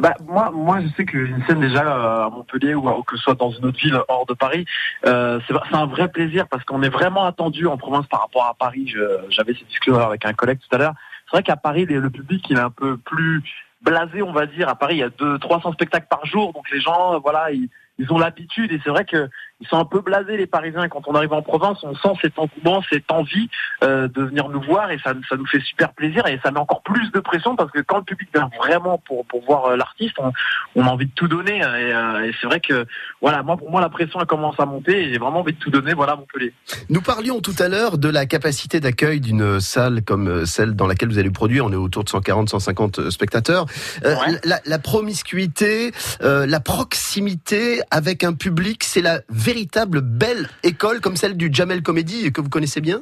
Bah, 0.00 0.14
moi, 0.26 0.50
moi, 0.52 0.80
je 0.80 0.88
sais 0.96 1.04
qu'une 1.04 1.42
scène 1.46 1.60
déjà 1.60 1.82
euh, 1.86 2.26
à 2.26 2.30
Montpellier 2.30 2.74
ou, 2.74 2.82
que 3.02 3.16
ce 3.16 3.22
soit 3.22 3.34
dans 3.34 3.50
une 3.50 3.66
autre 3.66 3.78
ville 3.78 3.98
hors 4.08 4.26
de 4.26 4.34
Paris, 4.34 4.64
euh, 5.06 5.38
c'est 5.46 5.54
un 5.76 5.86
vrai 5.86 6.08
plaisir 6.08 6.48
parce 6.48 6.64
qu'on 6.64 6.82
est 6.82 6.88
vraiment 6.88 7.24
attendu 7.24 7.66
en 7.66 7.76
province 7.76 8.06
par 8.06 8.22
rapport 8.22 8.44
à 8.44 8.54
Paris. 8.54 8.92
J'avais 9.28 9.54
cette 9.54 9.68
discussion 9.68 10.00
avec 10.00 10.24
un 10.26 10.32
collègue 10.32 10.58
tout 10.58 10.74
à 10.74 10.78
l'heure. 10.78 10.94
C'est 11.26 11.36
vrai 11.36 11.42
qu'à 11.42 11.56
Paris, 11.56 11.86
le 11.86 12.10
public 12.10 12.44
il 12.50 12.56
est 12.56 12.60
un 12.60 12.70
peu 12.70 12.96
plus 12.96 13.42
blasé, 13.84 14.22
on 14.22 14.32
va 14.32 14.46
dire. 14.46 14.68
À 14.68 14.74
Paris, 14.74 14.96
il 14.96 15.00
y 15.00 15.04
a 15.04 15.10
deux, 15.10 15.38
300 15.38 15.72
spectacles 15.72 16.08
par 16.08 16.24
jour, 16.26 16.52
donc 16.52 16.68
les 16.70 16.80
gens, 16.80 17.14
euh, 17.14 17.18
voilà, 17.18 17.52
ils, 17.52 17.68
ils 17.98 18.12
ont 18.12 18.18
l'habitude 18.18 18.72
et 18.72 18.80
c'est 18.82 18.90
vrai 18.90 19.04
que 19.04 19.28
ils 19.60 19.68
sont 19.68 19.78
un 19.78 19.84
peu 19.84 20.00
blasés 20.00 20.36
les 20.36 20.46
Parisiens. 20.46 20.88
Quand 20.88 21.02
on 21.06 21.14
arrive 21.14 21.32
en 21.32 21.42
province, 21.42 21.78
on 21.82 21.94
sent 21.94 22.18
cet 22.20 22.38
engouement, 22.38 22.82
cette 22.90 23.10
envie 23.10 23.48
euh, 23.82 24.08
de 24.08 24.22
venir 24.22 24.48
nous 24.48 24.60
voir 24.60 24.90
et 24.90 24.98
ça, 24.98 25.14
ça 25.28 25.36
nous 25.36 25.46
fait 25.46 25.60
super 25.60 25.92
plaisir 25.92 26.26
et 26.26 26.40
ça 26.42 26.50
met 26.50 26.60
encore 26.60 26.82
plus 26.82 27.10
de 27.12 27.20
pression 27.20 27.56
parce 27.56 27.70
que 27.70 27.80
quand 27.80 27.98
le 27.98 28.04
public 28.04 28.28
vient 28.34 28.50
vraiment 28.58 28.98
pour, 28.98 29.24
pour 29.26 29.44
voir 29.44 29.66
euh, 29.66 29.76
l'artiste, 29.76 30.14
on, 30.18 30.32
on 30.74 30.84
a 30.84 30.88
envie 30.88 31.06
de 31.06 31.12
tout 31.14 31.28
donner 31.28 31.58
et, 31.58 31.62
euh, 31.62 32.24
et 32.24 32.34
c'est 32.40 32.46
vrai 32.46 32.60
que 32.60 32.86
voilà, 33.20 33.42
moi 33.42 33.56
pour 33.56 33.70
moi 33.70 33.80
la 33.80 33.88
pression 33.88 34.20
elle 34.20 34.26
commence 34.26 34.58
à 34.58 34.66
monter 34.66 35.04
et 35.04 35.12
j'ai 35.12 35.18
vraiment 35.18 35.40
envie 35.40 35.52
de 35.52 35.58
tout 35.58 35.70
donner. 35.70 35.94
Voilà 35.94 36.16
Montpellier. 36.16 36.52
Nous 36.90 37.00
parlions 37.00 37.40
tout 37.40 37.54
à 37.58 37.68
l'heure 37.68 37.98
de 37.98 38.08
la 38.08 38.26
capacité 38.26 38.80
d'accueil 38.80 39.20
d'une 39.20 39.60
salle 39.60 40.02
comme 40.02 40.28
euh, 40.28 40.46
celle 40.46 40.74
dans 40.74 40.86
laquelle 40.86 41.08
vous 41.08 41.18
allez 41.18 41.30
produire. 41.30 41.64
On 41.64 41.72
est 41.72 41.76
autour 41.76 42.04
de 42.04 42.10
140-150 42.10 43.10
spectateurs. 43.10 43.66
Euh, 44.04 44.14
la, 44.44 44.60
la 44.64 44.78
promiscuité, 44.78 45.92
euh, 46.22 46.46
la 46.46 46.60
proximité 46.60 47.80
avec 47.90 48.24
un 48.24 48.34
public, 48.34 48.84
c'est 48.84 49.00
la 49.00 49.20
véritable 49.44 50.00
belle 50.00 50.48
école 50.62 51.00
comme 51.00 51.16
celle 51.16 51.36
du 51.36 51.50
Jamel 51.52 51.82
Comedy 51.82 52.32
que 52.32 52.40
vous 52.40 52.48
connaissez 52.48 52.80
bien 52.80 53.00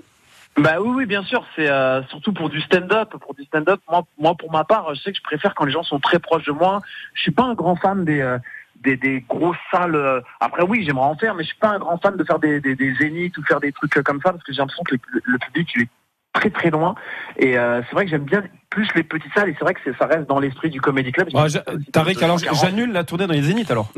Bah 0.56 0.80
oui, 0.80 0.90
oui, 0.96 1.06
bien 1.06 1.22
sûr. 1.22 1.44
C'est 1.54 1.68
euh, 1.70 2.02
surtout 2.08 2.32
pour 2.32 2.50
du 2.50 2.60
stand-up. 2.60 3.10
Pour 3.20 3.34
du 3.34 3.44
stand-up, 3.44 3.80
moi, 3.88 4.04
moi, 4.18 4.34
pour 4.34 4.50
ma 4.50 4.64
part, 4.64 4.94
je 4.94 5.00
sais 5.00 5.12
que 5.12 5.18
je 5.18 5.22
préfère 5.22 5.54
quand 5.54 5.64
les 5.64 5.72
gens 5.72 5.84
sont 5.84 6.00
très 6.00 6.18
proches 6.18 6.44
de 6.44 6.52
moi. 6.52 6.80
Je 7.14 7.22
suis 7.22 7.30
pas 7.30 7.44
un 7.44 7.54
grand 7.54 7.76
fan 7.76 8.04
des 8.04 8.20
euh, 8.20 8.38
des, 8.82 8.96
des 8.96 9.20
grosses 9.28 9.56
salles. 9.70 9.94
euh, 9.94 10.20
Après, 10.40 10.64
oui, 10.64 10.82
j'aimerais 10.84 11.06
en 11.06 11.16
faire, 11.16 11.34
mais 11.36 11.44
je 11.44 11.48
suis 11.50 11.58
pas 11.58 11.70
un 11.70 11.78
grand 11.78 11.98
fan 11.98 12.16
de 12.16 12.24
faire 12.24 12.40
des, 12.40 12.60
des, 12.60 12.74
des 12.74 12.92
zéniths 12.96 13.38
ou 13.38 13.42
faire 13.44 13.60
des 13.60 13.70
trucs 13.70 13.94
comme 14.02 14.20
ça 14.20 14.32
parce 14.32 14.42
que 14.42 14.52
j'ai 14.52 14.58
l'impression 14.58 14.82
que 14.82 14.96
le, 14.96 15.20
le 15.24 15.38
public 15.38 15.68
il 15.76 15.82
est 15.82 15.88
très 16.32 16.50
très 16.50 16.70
loin. 16.70 16.94
Et 17.36 17.58
euh, 17.58 17.82
c'est 17.88 17.94
vrai 17.94 18.04
que 18.04 18.10
j'aime 18.10 18.24
bien 18.24 18.42
plus 18.70 18.88
les 18.94 19.02
petites 19.02 19.32
salles. 19.34 19.50
Et 19.50 19.56
c'est 19.58 19.64
vrai 19.64 19.74
que 19.74 19.80
ça 19.98 20.06
reste 20.06 20.28
dans 20.28 20.38
l'esprit 20.40 20.70
du 20.70 20.80
comedy 20.80 21.12
club. 21.12 21.28
Ah, 21.34 21.46
Tariq, 21.92 22.22
alors 22.22 22.38
j'annule 22.38 22.92
la 22.92 23.04
tournée 23.04 23.26
dans 23.26 23.34
les 23.34 23.42
Zéniths 23.42 23.70
alors. 23.70 23.92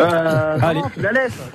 Euh, 0.00 0.58
non, 0.58 0.66
Allez. 0.66 0.80
non, 0.80 0.90
tu 0.90 1.00
la 1.00 1.12
laisses. 1.12 1.52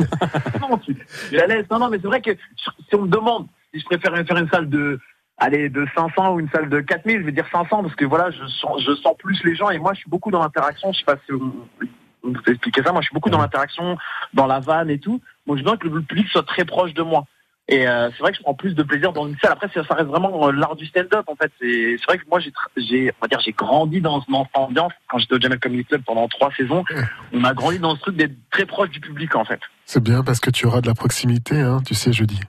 non, 0.61 0.77
tu, 0.77 0.95
tu 0.95 1.35
la 1.35 1.47
laisses. 1.47 1.69
Non, 1.69 1.79
non, 1.79 1.89
mais 1.89 1.97
c'est 2.01 2.07
vrai 2.07 2.21
que 2.21 2.31
si 2.57 2.95
on 2.95 3.03
me 3.03 3.07
demande 3.07 3.47
si 3.73 3.79
je 3.79 3.85
préfère 3.85 4.15
faire 4.25 4.37
une 4.37 4.49
salle 4.49 4.69
de, 4.69 4.99
allez, 5.37 5.69
de 5.69 5.85
500 5.95 6.33
ou 6.33 6.39
une 6.39 6.49
salle 6.49 6.69
de 6.69 6.79
4000, 6.79 7.19
je 7.21 7.25
vais 7.25 7.31
dire 7.31 7.45
500 7.51 7.83
parce 7.83 7.95
que 7.95 8.05
voilà, 8.05 8.31
je 8.31 8.45
sens, 8.47 8.81
je 8.83 8.95
sens 8.95 9.15
plus 9.17 9.39
les 9.43 9.55
gens 9.55 9.69
et 9.69 9.77
moi, 9.77 9.93
je 9.93 9.99
suis 9.99 10.09
beaucoup 10.09 10.31
dans 10.31 10.41
l'interaction. 10.41 10.91
Je 10.91 10.99
sais 10.99 11.05
pas 11.05 11.17
si 11.25 11.31
vous, 11.31 11.67
vous 12.23 12.33
expliquez 12.47 12.81
ça. 12.83 12.91
Moi, 12.91 13.01
je 13.01 13.07
suis 13.07 13.13
beaucoup 13.13 13.29
dans 13.29 13.39
l'interaction, 13.39 13.97
dans 14.33 14.47
la 14.47 14.59
vanne 14.59 14.89
et 14.89 14.99
tout. 14.99 15.21
Donc, 15.47 15.57
je 15.57 15.63
veux 15.63 15.77
que 15.77 15.87
le 15.87 16.01
public 16.01 16.27
soit 16.29 16.45
très 16.45 16.65
proche 16.65 16.93
de 16.93 17.03
moi. 17.03 17.25
Et 17.71 17.88
euh, 17.88 18.10
c'est 18.12 18.19
vrai 18.19 18.32
que 18.32 18.38
je 18.38 18.41
prends 18.41 18.55
plus 18.55 18.73
de 18.73 18.82
plaisir 18.82 19.13
dans 19.13 19.27
une 19.27 19.38
salle. 19.38 19.51
Après, 19.51 19.69
ça, 19.71 19.84
ça 19.86 19.93
reste 19.93 20.08
vraiment 20.08 20.47
euh, 20.47 20.51
l'art 20.51 20.75
du 20.75 20.88
stand-up 20.88 21.23
en 21.27 21.36
fait. 21.36 21.51
C'est 21.62 21.97
c'est 21.99 22.05
vrai 22.08 22.17
que 22.17 22.23
moi, 22.27 22.39
j'ai, 22.39 23.12
on 23.12 23.21
va 23.21 23.27
dire, 23.27 23.39
j'ai 23.41 23.51
grandi 23.51 24.01
dans, 24.01 24.23
dans 24.27 24.43
cette 24.45 24.58
ambiance 24.58 24.91
quand 25.08 25.19
j'étais 25.19 25.36
au 25.36 25.39
Jamel 25.39 25.60
Comedy 25.60 25.86
Club 25.86 26.01
pendant 26.03 26.27
trois 26.27 26.51
saisons. 26.58 26.84
On 27.32 27.43
a 27.43 27.53
grandi 27.53 27.77
dans 27.77 27.95
ce 27.95 28.01
truc 28.01 28.15
d'être 28.15 28.34
très 28.49 28.65
proche 28.65 28.89
du 28.89 28.99
public 28.99 29.36
en 29.36 29.45
fait. 29.45 29.60
C'est 29.86 30.03
bien 30.03 30.23
parce 30.23 30.39
que 30.39 30.49
tu 30.49 30.65
auras 30.65 30.82
de 30.82 30.88
la 30.88 30.95
proximité, 30.95 31.60
hein, 31.62 31.79
tu 31.86 31.93
sais, 31.93 32.12
jeudi. 32.12 32.39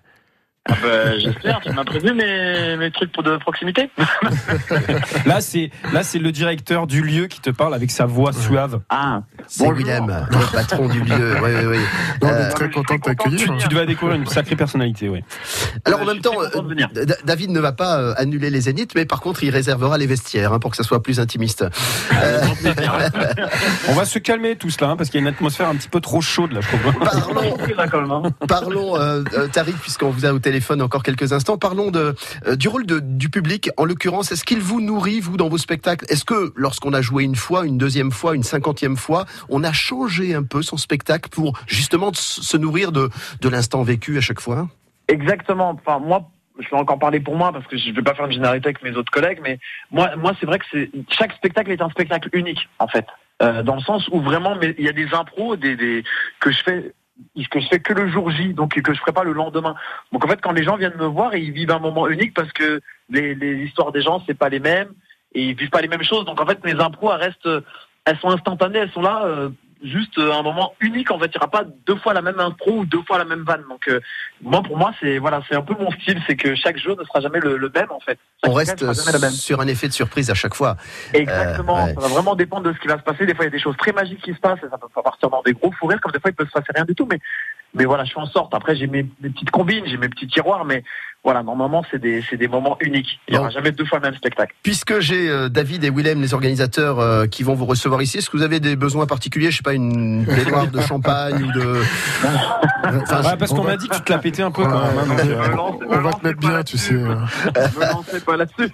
Ah 0.69 0.75
bah, 0.83 1.19
J'espère. 1.19 1.61
Tu 1.63 1.71
m'as 1.73 1.85
prévu 1.85 2.13
mes, 2.13 2.77
mes 2.77 2.91
trucs 2.91 3.11
pour 3.13 3.23
de 3.23 3.39
proximité. 3.39 3.91
Là, 5.27 5.41
c'est 5.41 5.71
là, 5.93 6.03
c'est 6.03 6.19
le 6.19 6.33
directeur 6.33 6.87
du 6.87 7.03
lieu 7.03 7.27
qui 7.29 7.41
te 7.41 7.49
parle 7.51 7.75
avec 7.75 7.91
sa 7.91 8.05
voix 8.05 8.33
suave. 8.35 8.81
Ah, 8.91 9.23
C'est 9.47 9.71
Willem, 9.73 10.27
le 10.31 10.53
patron 10.53 10.87
du 10.89 11.01
lieu. 11.01 11.35
Oui, 11.43 11.51
oui, 11.61 11.67
oui. 11.67 11.79
Non, 12.23 12.29
on 12.29 12.33
Euh, 12.33 12.49
est 12.49 12.53
très 12.53 12.71
content 12.71 12.95
de 12.95 13.01
Tu, 13.01 13.05
t'accueillir. 13.05 13.57
tu 13.59 13.69
devais 13.69 13.87
découvrir 13.87 14.17
une 14.19 14.27
sacrée 14.27 14.55
personnalité, 14.57 15.09
oui. 15.09 15.23
Alors 15.87 16.01
en 16.01 16.03
Euh, 16.03 16.13
même 16.13 16.21
temps, 16.21 16.35
euh, 16.43 17.05
David 17.25 17.51
ne 17.51 17.61
va 17.61 17.73
pas 17.73 17.99
euh, 17.99 18.15
annuler 18.19 18.51
les 18.51 18.61
zéniths, 18.63 18.95
mais 18.95 19.07
par 19.07 19.21
contre, 19.21 19.43
il 19.43 19.51
réservera 19.51 19.97
les 19.97 20.07
vestiaires 20.07 20.53
hein, 20.53 20.59
pour 20.59 20.71
que 20.73 20.77
ça 20.77 20.83
soit 20.83 21.03
plus 21.03 21.21
intimiste. 21.21 21.65
Euh, 22.23 22.41
On 23.89 23.95
va 23.95 24.05
se 24.05 24.19
calmer 24.19 24.57
tout 24.57 24.69
cela 24.71 24.91
hein, 24.91 24.97
parce 24.97 25.09
qu'il 25.09 25.21
y 25.21 25.25
a 25.25 25.27
une 25.27 25.35
atmosphère 25.35 25.69
un 25.69 25.75
petit 25.75 25.89
peu 25.89 26.01
trop 26.01 26.21
chaude 26.21 26.53
là, 26.53 26.61
je 26.61 26.69
trouve. 26.69 26.93
parlons, 27.03 27.57
là, 27.77 28.23
hein. 28.27 28.31
parlons 28.47 29.25
Tariq, 29.53 29.77
puisqu'on 29.81 30.11
vous 30.11 30.27
a 30.27 30.33
au 30.33 30.39
téléphone 30.39 30.50
encore 30.81 31.03
quelques 31.03 31.33
instants. 31.33 31.59
Parlons 31.59 31.91
de, 31.91 32.15
euh, 32.47 32.57
du 32.57 32.69
rôle 32.69 32.85
du 32.87 33.29
public. 33.29 33.71
En 33.77 33.85
l'occurrence, 33.85 34.33
est-ce 34.33 34.45
qu'il 34.45 34.61
vous 34.61 34.81
nourrit 34.81 35.21
vous 35.21 35.37
dans 35.37 35.49
vos 35.49 35.59
spectacles? 35.59 36.05
Est-ce 36.09 36.25
que 36.25 36.53
lorsqu'on 36.57 36.93
a 36.93 37.01
joué 37.01 37.25
une 37.25 37.37
fois, 37.37 37.67
une 37.67 37.79
deuxième 37.79 38.11
fois, 38.11 38.35
une 38.35 38.43
cinquantième 38.43 38.97
fois, 38.97 39.27
on 39.49 39.65
a 39.65 39.73
changé 39.73 40.35
un 40.35 40.43
peu 40.43 40.63
son 40.63 40.77
spectacle 40.77 41.31
pour 41.31 41.59
justement 41.67 42.11
se 42.15 42.57
nourrir 42.57 42.93
de, 42.93 43.11
l'instant 43.49 43.83
vécu 43.83 44.17
à 44.19 44.21
chaque 44.21 44.41
fois? 44.41 44.69
Exactement. 45.09 45.71
Enfin, 45.71 45.99
moi, 45.99 46.31
je 46.59 46.69
vais 46.69 46.77
encore 46.77 46.99
parler 46.99 47.21
pour 47.21 47.37
moi 47.37 47.53
parce 47.53 47.67
que 47.67 47.77
je 47.77 47.89
ne 47.89 47.95
vais 47.95 48.03
pas 48.03 48.15
faire 48.15 48.27
une 48.27 48.33
généralité 48.33 48.69
avec 48.69 48.83
mes 48.83 48.97
autres 48.97 49.11
collègues, 49.11 49.41
mais 49.43 49.59
moi, 49.91 50.15
moi, 50.17 50.33
c'est 50.39 50.47
vrai 50.47 50.59
que 50.59 50.67
c'est 50.71 50.91
chaque 51.09 51.33
spectacle 51.33 51.73
est 51.73 51.83
un 51.83 51.91
spectacle 51.91 52.29
unique 52.33 52.69
en 52.79 52.89
fait, 52.89 53.07
Euh, 53.43 53.63
dans 53.63 53.75
le 53.75 53.81
sens 53.81 54.07
où 54.13 54.21
vraiment, 54.21 54.55
il 54.61 54.85
y 54.85 54.89
a 54.89 54.93
des 54.93 55.15
impros, 55.15 55.57
que 55.57 56.51
je 56.51 56.63
fais 56.63 56.93
que 57.51 57.61
je 57.61 57.69
fais 57.69 57.81
que 57.81 57.93
le 57.93 58.09
jour 58.11 58.31
J, 58.31 58.55
donc 58.55 58.81
que 58.81 58.95
je 58.95 59.01
ferai 59.01 59.13
pas 59.13 59.25
le 59.25 59.33
lendemain. 59.33 59.75
Donc 60.13 60.25
en 60.25 60.29
fait, 60.29 60.41
quand 60.41 60.53
les 60.53 60.65
gens 60.65 60.77
viennent 60.77 60.97
me 60.97 61.07
voir, 61.07 61.35
ils 61.35 61.53
vivent 61.53 61.71
un 61.71 61.79
moment 61.79 62.09
unique 62.09 62.35
parce 62.35 62.53
que 62.53 62.81
les, 63.09 63.35
les 63.35 63.65
histoires 63.65 63.93
des 63.93 64.03
gens 64.03 64.23
c'est 64.27 64.35
pas 64.35 64.49
les 64.49 64.61
mêmes 64.61 64.93
et 65.35 65.43
ils 65.49 65.55
vivent 65.55 65.71
pas 65.71 65.81
les 65.81 65.89
mêmes 65.89 66.03
choses. 66.03 66.25
Donc 66.25 66.41
en 66.41 66.47
fait, 66.47 66.63
mes 66.65 66.79
impros 66.81 67.13
elles 67.13 67.21
restent, 67.21 67.49
elles 68.05 68.19
sont 68.19 68.31
instantanées, 68.31 68.79
elles 68.79 68.93
sont 68.93 69.03
là. 69.03 69.25
euh, 69.25 69.51
juste 69.83 70.19
euh, 70.19 70.33
un 70.33 70.43
moment 70.43 70.75
unique 70.81 71.11
en 71.11 71.19
fait 71.19 71.27
il 71.27 71.31
n'y 71.31 71.37
aura 71.39 71.51
pas 71.51 71.65
deux 71.87 71.97
fois 71.97 72.13
la 72.13 72.21
même 72.23 72.39
impro 72.39 72.81
ou 72.81 72.85
deux 72.85 73.01
fois 73.07 73.17
la 73.19 73.25
même 73.25 73.45
vanne 73.45 73.65
donc 73.69 73.89
euh, 73.89 74.01
moi 74.43 74.63
pour 74.63 74.77
moi 74.77 74.93
c'est 75.01 75.19
voilà 75.19 75.41
c'est 75.49 75.57
un 75.57 75.63
peu 75.63 75.75
mon 75.79 75.91
style 75.93 76.21
c'est 76.27 76.37
que 76.37 76.55
chaque 76.55 76.77
jeu 76.79 76.95
ne 76.99 77.05
sera 77.05 77.21
jamais 77.21 77.41
le, 77.41 77.57
le 77.57 77.71
même 77.75 77.91
en 77.91 78.01
fait 78.01 78.19
Chaque 78.43 78.51
On 78.51 78.55
reste 78.55 78.71
spectacle 78.79 78.95
sera 78.95 79.05
jamais 79.07 79.19
le 79.19 79.23
même. 79.23 79.31
sur 79.33 79.61
un 79.61 79.67
effet 79.67 79.89
de 79.89 79.93
surprise 79.95 80.31
à 80.31 80.35
chaque 80.35 80.55
fois. 80.55 80.77
Exactement, 81.15 81.79
Euh, 81.79 81.85
ouais. 81.87 81.95
ça 81.95 82.01
va 82.01 82.09
vraiment 82.09 82.35
dépendre 82.35 82.65
de 82.69 82.73
ce 82.75 82.79
qui 82.79 82.89
va 82.89 82.99
se 82.99 83.03
passer. 83.03 83.25
Des 83.27 83.35
fois, 83.35 83.45
il 83.45 83.49
y 83.49 83.53
a 83.55 83.57
des 83.57 83.61
choses 83.61 83.77
très 83.77 83.93
magiques 83.93 84.21
qui 84.23 84.35
se 84.35 84.39
passent 84.41 84.59
et 84.65 84.69
ça 84.71 84.79
peut 84.79 84.89
partir 85.03 85.31
dans 85.31 85.43
des 85.43 85.53
gros 85.53 85.71
fous 85.73 85.87
rires, 85.87 86.01
comme 86.01 86.13
des 86.13 86.21
fois, 86.21 86.31
il 86.31 86.35
peut 86.35 86.47
se 86.47 86.51
passer 86.53 86.67
rien 86.75 86.85
du 86.85 86.95
tout. 86.95 87.07
Mais, 87.11 87.19
mais 87.75 87.85
voilà, 87.85 88.05
je 88.05 88.13
fais 88.13 88.21
en 88.21 88.27
sorte. 88.27 88.55
Après, 88.55 88.75
j'ai 88.77 88.87
mes, 88.87 89.07
mes 89.23 89.31
petites 89.31 89.51
combines, 89.51 89.85
j'ai 89.87 89.97
mes 89.97 90.09
petits 90.09 90.27
tiroirs, 90.27 90.65
mais 90.65 90.83
voilà, 91.23 91.43
normalement, 91.43 91.85
c'est 91.91 91.99
des, 92.01 92.25
c'est 92.31 92.37
des 92.39 92.49
moments 92.49 92.77
uniques. 92.81 93.21
Il 93.29 93.33
n'y 93.35 93.39
aura 93.39 93.51
jamais 93.51 93.73
deux 93.73 93.85
fois 93.85 93.99
le 93.99 94.05
même 94.09 94.15
spectacle. 94.17 94.55
Puisque 94.63 95.01
j'ai 95.01 95.29
euh, 95.29 95.49
David 95.51 95.85
et 95.85 95.91
Willem, 95.91 96.21
les 96.23 96.33
organisateurs, 96.33 96.99
euh, 96.99 97.27
qui 97.27 97.43
vont 97.43 97.55
vous 97.55 97.67
recevoir 97.67 98.01
ici, 98.01 98.17
est-ce 98.19 98.31
que 98.31 98.37
vous 98.39 98.43
avez 98.43 98.59
des 98.59 98.75
besoins 98.75 99.07
particuliers? 99.07 99.51
Je 99.51 99.59
sais 99.59 99.63
pas, 99.63 99.75
une 99.75 100.25
baignoire 100.25 100.67
de 100.69 100.81
champagne 100.81 101.43
ou 101.43 101.53
de. 101.53 101.83
Enfin, 102.83 103.23
Ouais, 103.23 103.37
parce 103.39 103.53
on 103.53 103.57
qu'on 103.57 103.63
va- 103.63 103.73
m'a 103.73 103.77
dit 103.77 103.89
que 103.89 103.95
tu 103.97 104.03
te 104.03 104.13
la 104.13 104.19
pétais 104.19 104.43
un 104.43 104.51
peu 104.51 104.63
quand 104.65 104.81
même. 104.81 104.99
hein, 104.99 105.07
donc, 105.07 105.21
euh, 105.21 105.57
On 105.91 106.01
va 106.01 106.13
te 106.13 106.27
mettre 106.27 106.41
pas 106.41 106.49
bien, 106.49 106.63
tu 106.63 106.79
sais. 106.79 106.95
Me 106.95 107.93
lancez 107.93 108.21
pas 108.25 108.37
là-dessus. 108.37 108.73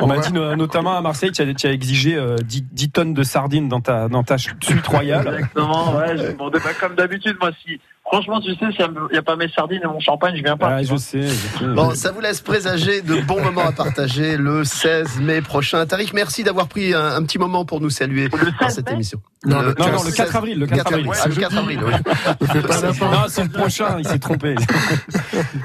on 0.00 0.06
m'a 0.06 0.18
dit 0.18 0.32
no- 0.32 0.54
notamment 0.56 0.96
à 0.96 1.00
Marseille, 1.00 1.32
tu 1.32 1.40
as, 1.42 1.54
tu 1.54 1.66
as 1.66 1.72
exigé 1.72 2.16
euh, 2.16 2.36
10, 2.44 2.64
10 2.70 2.90
tonnes 2.90 3.14
de 3.14 3.22
sardines 3.22 3.68
dans 3.68 3.80
ta, 3.80 4.08
dans 4.08 4.22
ta 4.22 4.36
suite 4.38 4.62
royale. 4.86 5.26
Exactement, 5.26 5.96
ouais, 5.96 6.16
je 6.18 6.32
demandais, 6.32 6.58
bah, 6.62 6.70
comme 6.78 6.94
d'habitude, 6.94 7.36
moi, 7.40 7.50
si, 7.64 7.80
Franchement, 8.12 8.40
tu 8.40 8.50
sais, 8.56 8.66
s'il 8.76 8.90
n'y 9.12 9.18
a 9.18 9.22
pas 9.22 9.36
mes 9.36 9.48
sardines 9.50 9.80
et 9.84 9.86
mon 9.86 10.00
champagne, 10.00 10.34
je 10.36 10.42
viens 10.42 10.56
pas. 10.56 10.68
Ah, 10.76 10.82
je 10.82 10.96
sais. 10.96 11.22
je 11.22 11.28
sais. 11.28 11.64
Bon, 11.64 11.94
ça 11.94 12.10
vous 12.10 12.20
laisse 12.20 12.40
présager 12.40 13.02
de 13.02 13.20
bons 13.20 13.40
moments 13.40 13.66
à 13.66 13.70
partager 13.72 14.36
le 14.36 14.64
16 14.64 15.20
mai 15.20 15.40
prochain. 15.42 15.86
Tariq, 15.86 16.12
merci 16.12 16.42
d'avoir 16.42 16.66
pris 16.66 16.92
un, 16.92 17.14
un 17.16 17.22
petit 17.22 17.38
moment 17.38 17.64
pour 17.64 17.80
nous 17.80 17.90
saluer 17.90 18.28
dans 18.60 18.68
cette 18.68 18.90
émission. 18.90 19.20
Non, 19.46 19.60
le- 19.62 19.74
non, 19.78 19.86
non, 19.92 20.02
le 20.04 20.10
4 20.12 20.36
avril, 20.36 20.58
le 20.58 20.66
4 20.66 20.86
avril. 20.92 21.10
Ah, 21.22 21.28
le 21.28 21.34
4 21.34 21.56
avril, 21.56 21.80
oui. 21.84 21.92
Non, 23.00 23.24
c'est 23.28 23.44
le 23.44 23.48
prochain, 23.48 23.96
il 23.98 24.06
s'est 24.06 24.18
trompé. 24.18 24.54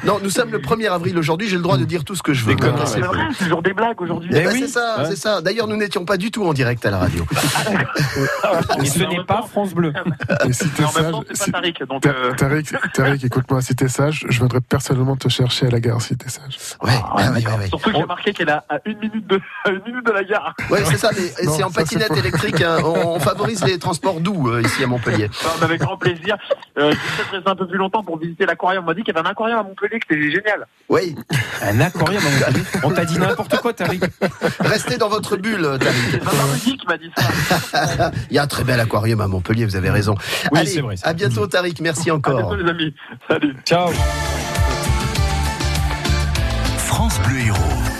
Non, 0.05 0.19
nous 0.23 0.29
sommes 0.29 0.51
le 0.51 0.60
1er 0.60 0.89
avril 0.91 1.17
aujourd'hui, 1.17 1.47
j'ai 1.49 1.55
le 1.58 1.62
droit 1.63 1.77
de 1.77 1.84
dire 1.84 2.03
tout 2.03 2.15
ce 2.15 2.21
que 2.23 2.34
je 2.34 2.45
veux. 2.45 2.55
C'est 2.86 2.99
vrai, 3.01 3.21
c'est 3.34 3.43
le 3.45 3.49
jour 3.49 3.62
des 3.63 3.73
blagues 3.73 3.99
aujourd'hui. 3.99 4.29
Eh 4.31 4.41
ben, 4.43 4.51
c'est 4.51 4.67
ça, 4.67 5.03
c'est 5.05 5.15
ça. 5.15 5.41
D'ailleurs, 5.41 5.67
nous 5.67 5.75
n'étions 5.77 6.05
pas 6.05 6.17
du 6.17 6.31
tout 6.31 6.45
en 6.45 6.53
direct 6.53 6.86
à 6.86 6.91
la 6.91 6.99
radio. 6.99 7.25
Et 8.81 8.86
ce 8.86 8.99
n'est 8.99 9.23
pas 9.25 9.43
France 9.49 9.73
Bleu. 9.73 9.91
Et 10.47 10.53
si 10.53 10.69
t'es 10.69 10.84
Mais 10.84 10.88
en 10.88 11.01
même 11.01 11.12
temps, 11.12 11.23
c'est 11.34 11.51
pas 11.51 11.60
Tariq, 11.60 11.84
donc, 11.89 12.05
Ta- 12.38 12.45
Tariq, 12.48 12.74
Tariq, 12.93 13.26
écoute-moi, 13.26 13.62
si 13.62 13.76
t'es 13.76 13.88
sage, 13.88 14.26
je 14.30 14.38
viendrai 14.39 14.62
personnellement 14.62 15.15
te 15.15 15.30
chercher 15.30 15.67
à 15.67 15.69
la 15.69 15.80
gare 15.80 16.02
si 16.02 16.15
t'es 16.17 16.30
sage. 16.30 16.58
Ouais, 16.82 16.91
ah, 16.93 17.15
ouais, 17.15 17.28
ouais, 17.30 17.58
ouais. 17.60 17.67
Surtout 17.67 17.91
que 17.91 17.98
j'ai 17.98 18.06
marqué 18.06 18.34
qu'elle 18.34 18.50
est 18.50 18.52
à 18.52 18.80
une 18.86 18.98
minute 19.00 19.28
de, 19.28 19.39
à 19.65 19.69
une 19.69 19.82
minute 19.86 20.06
de 20.06 20.12
la 20.12 20.24
gare. 20.24 20.54
Ouais, 20.69 20.84
c'est 20.86 20.98
ça, 20.98 21.10
mais 21.15 21.28
c'est 21.48 21.63
en 21.63 21.71
patinette 21.71 22.15
électrique. 22.15 22.62
hein. 22.62 22.78
On, 22.84 23.15
on 23.15 23.19
favorise 23.19 23.63
les 23.63 23.80
transports 23.80 24.19
doux 24.19 24.50
euh, 24.50 24.62
ici 24.62 24.84
à 24.84 24.88
Montpellier. 24.88 25.30
Non, 25.43 25.50
mais 25.60 25.65
avec 25.65 25.82
grand 25.82 25.98
plaisir. 25.98 26.38
Euh, 26.78 26.91
je 26.91 26.95
peut-être 26.98 27.32
rester 27.34 27.50
un 27.50 27.56
peu 27.56 27.67
plus 27.67 27.78
longtemps 27.78 28.04
pour 28.04 28.17
visiter 28.19 28.45
l'aquarium. 28.45 28.84
On 28.84 28.88
m'a 28.88 28.93
dit 28.93 29.04
qu'il 29.04 29.13
y 29.13 29.17
avait 29.17 29.28
un 29.28 29.32
aquarium 29.32 29.60
à 29.60 29.63
Montpellier, 29.63 30.00
que 30.00 30.06
c'était 30.10 30.21
génial. 30.32 30.67
Oui, 30.89 31.15
Un 31.63 31.80
aquarium, 31.80 32.21
on 32.84 32.91
t'a 32.91 33.06
dit 33.06 33.17
n'importe 33.17 33.58
quoi, 33.58 33.74
Tariq. 33.74 34.04
restez 34.60 34.98
dans 34.98 35.10
votre 35.10 35.38
bulle, 35.38 35.78
Tariq. 35.80 36.12
C'est 36.12 36.21
Rudy 36.30 36.78
qui 36.78 36.88
m'a 36.88 36.98
dit 36.98 37.12
ça. 37.17 38.12
Il 38.30 38.36
y 38.36 38.39
a 38.39 38.43
un 38.43 38.48
très 38.48 38.63
bel 38.63 38.80
aquarium 38.80 39.21
à 39.21 39.28
Montpellier, 39.28 39.65
vous 39.65 39.76
avez 39.76 39.89
raison. 39.89 40.15
Oui, 40.52 40.60
Allez, 40.60 40.69
c'est 40.69 40.82
vrai, 40.82 40.95
à 41.04 41.13
bientôt, 41.13 41.48
Tariq. 41.48 41.82
Merci 41.82 42.10
À 42.12 42.13
encore. 42.33 42.55
bientôt, 42.55 42.63
les 42.63 42.69
amis. 42.69 42.95
Salut. 43.27 43.55
Ciao. 43.65 43.89
France 46.77 47.19
Bleu 47.27 47.39
Héros. 47.47 47.94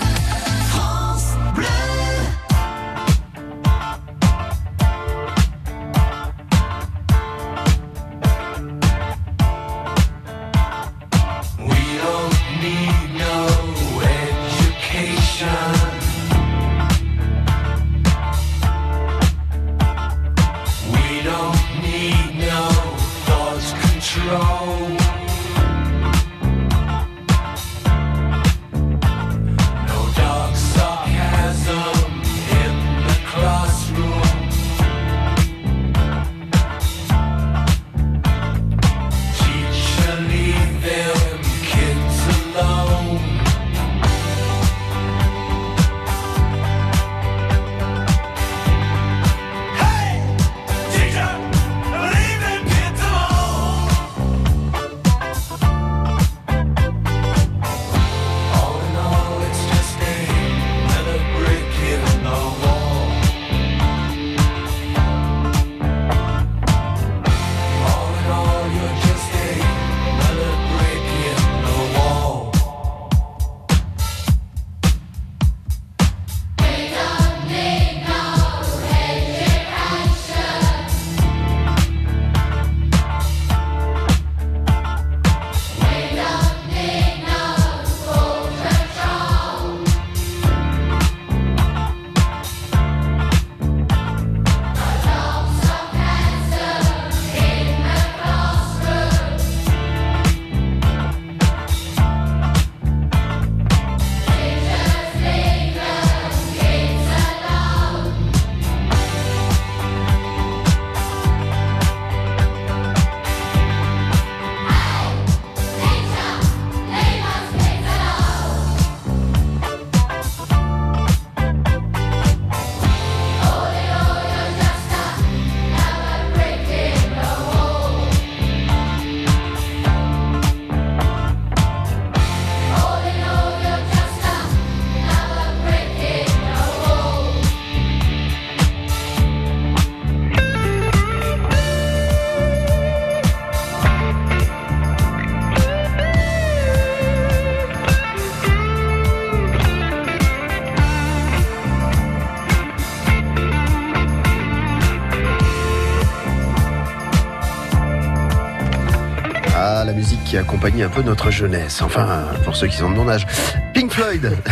Qui 160.26 160.36
accompagne 160.36 160.82
un 160.82 160.88
peu 160.88 161.02
notre 161.02 161.30
jeunesse. 161.30 161.82
Enfin, 161.82 162.24
pour 162.44 162.56
ceux 162.56 162.66
qui 162.66 162.76
sont 162.76 162.90
de 162.90 162.96
mon 162.96 163.08
âge. 163.08 163.26
Pink 163.74 163.92
Floyd. 163.92 164.36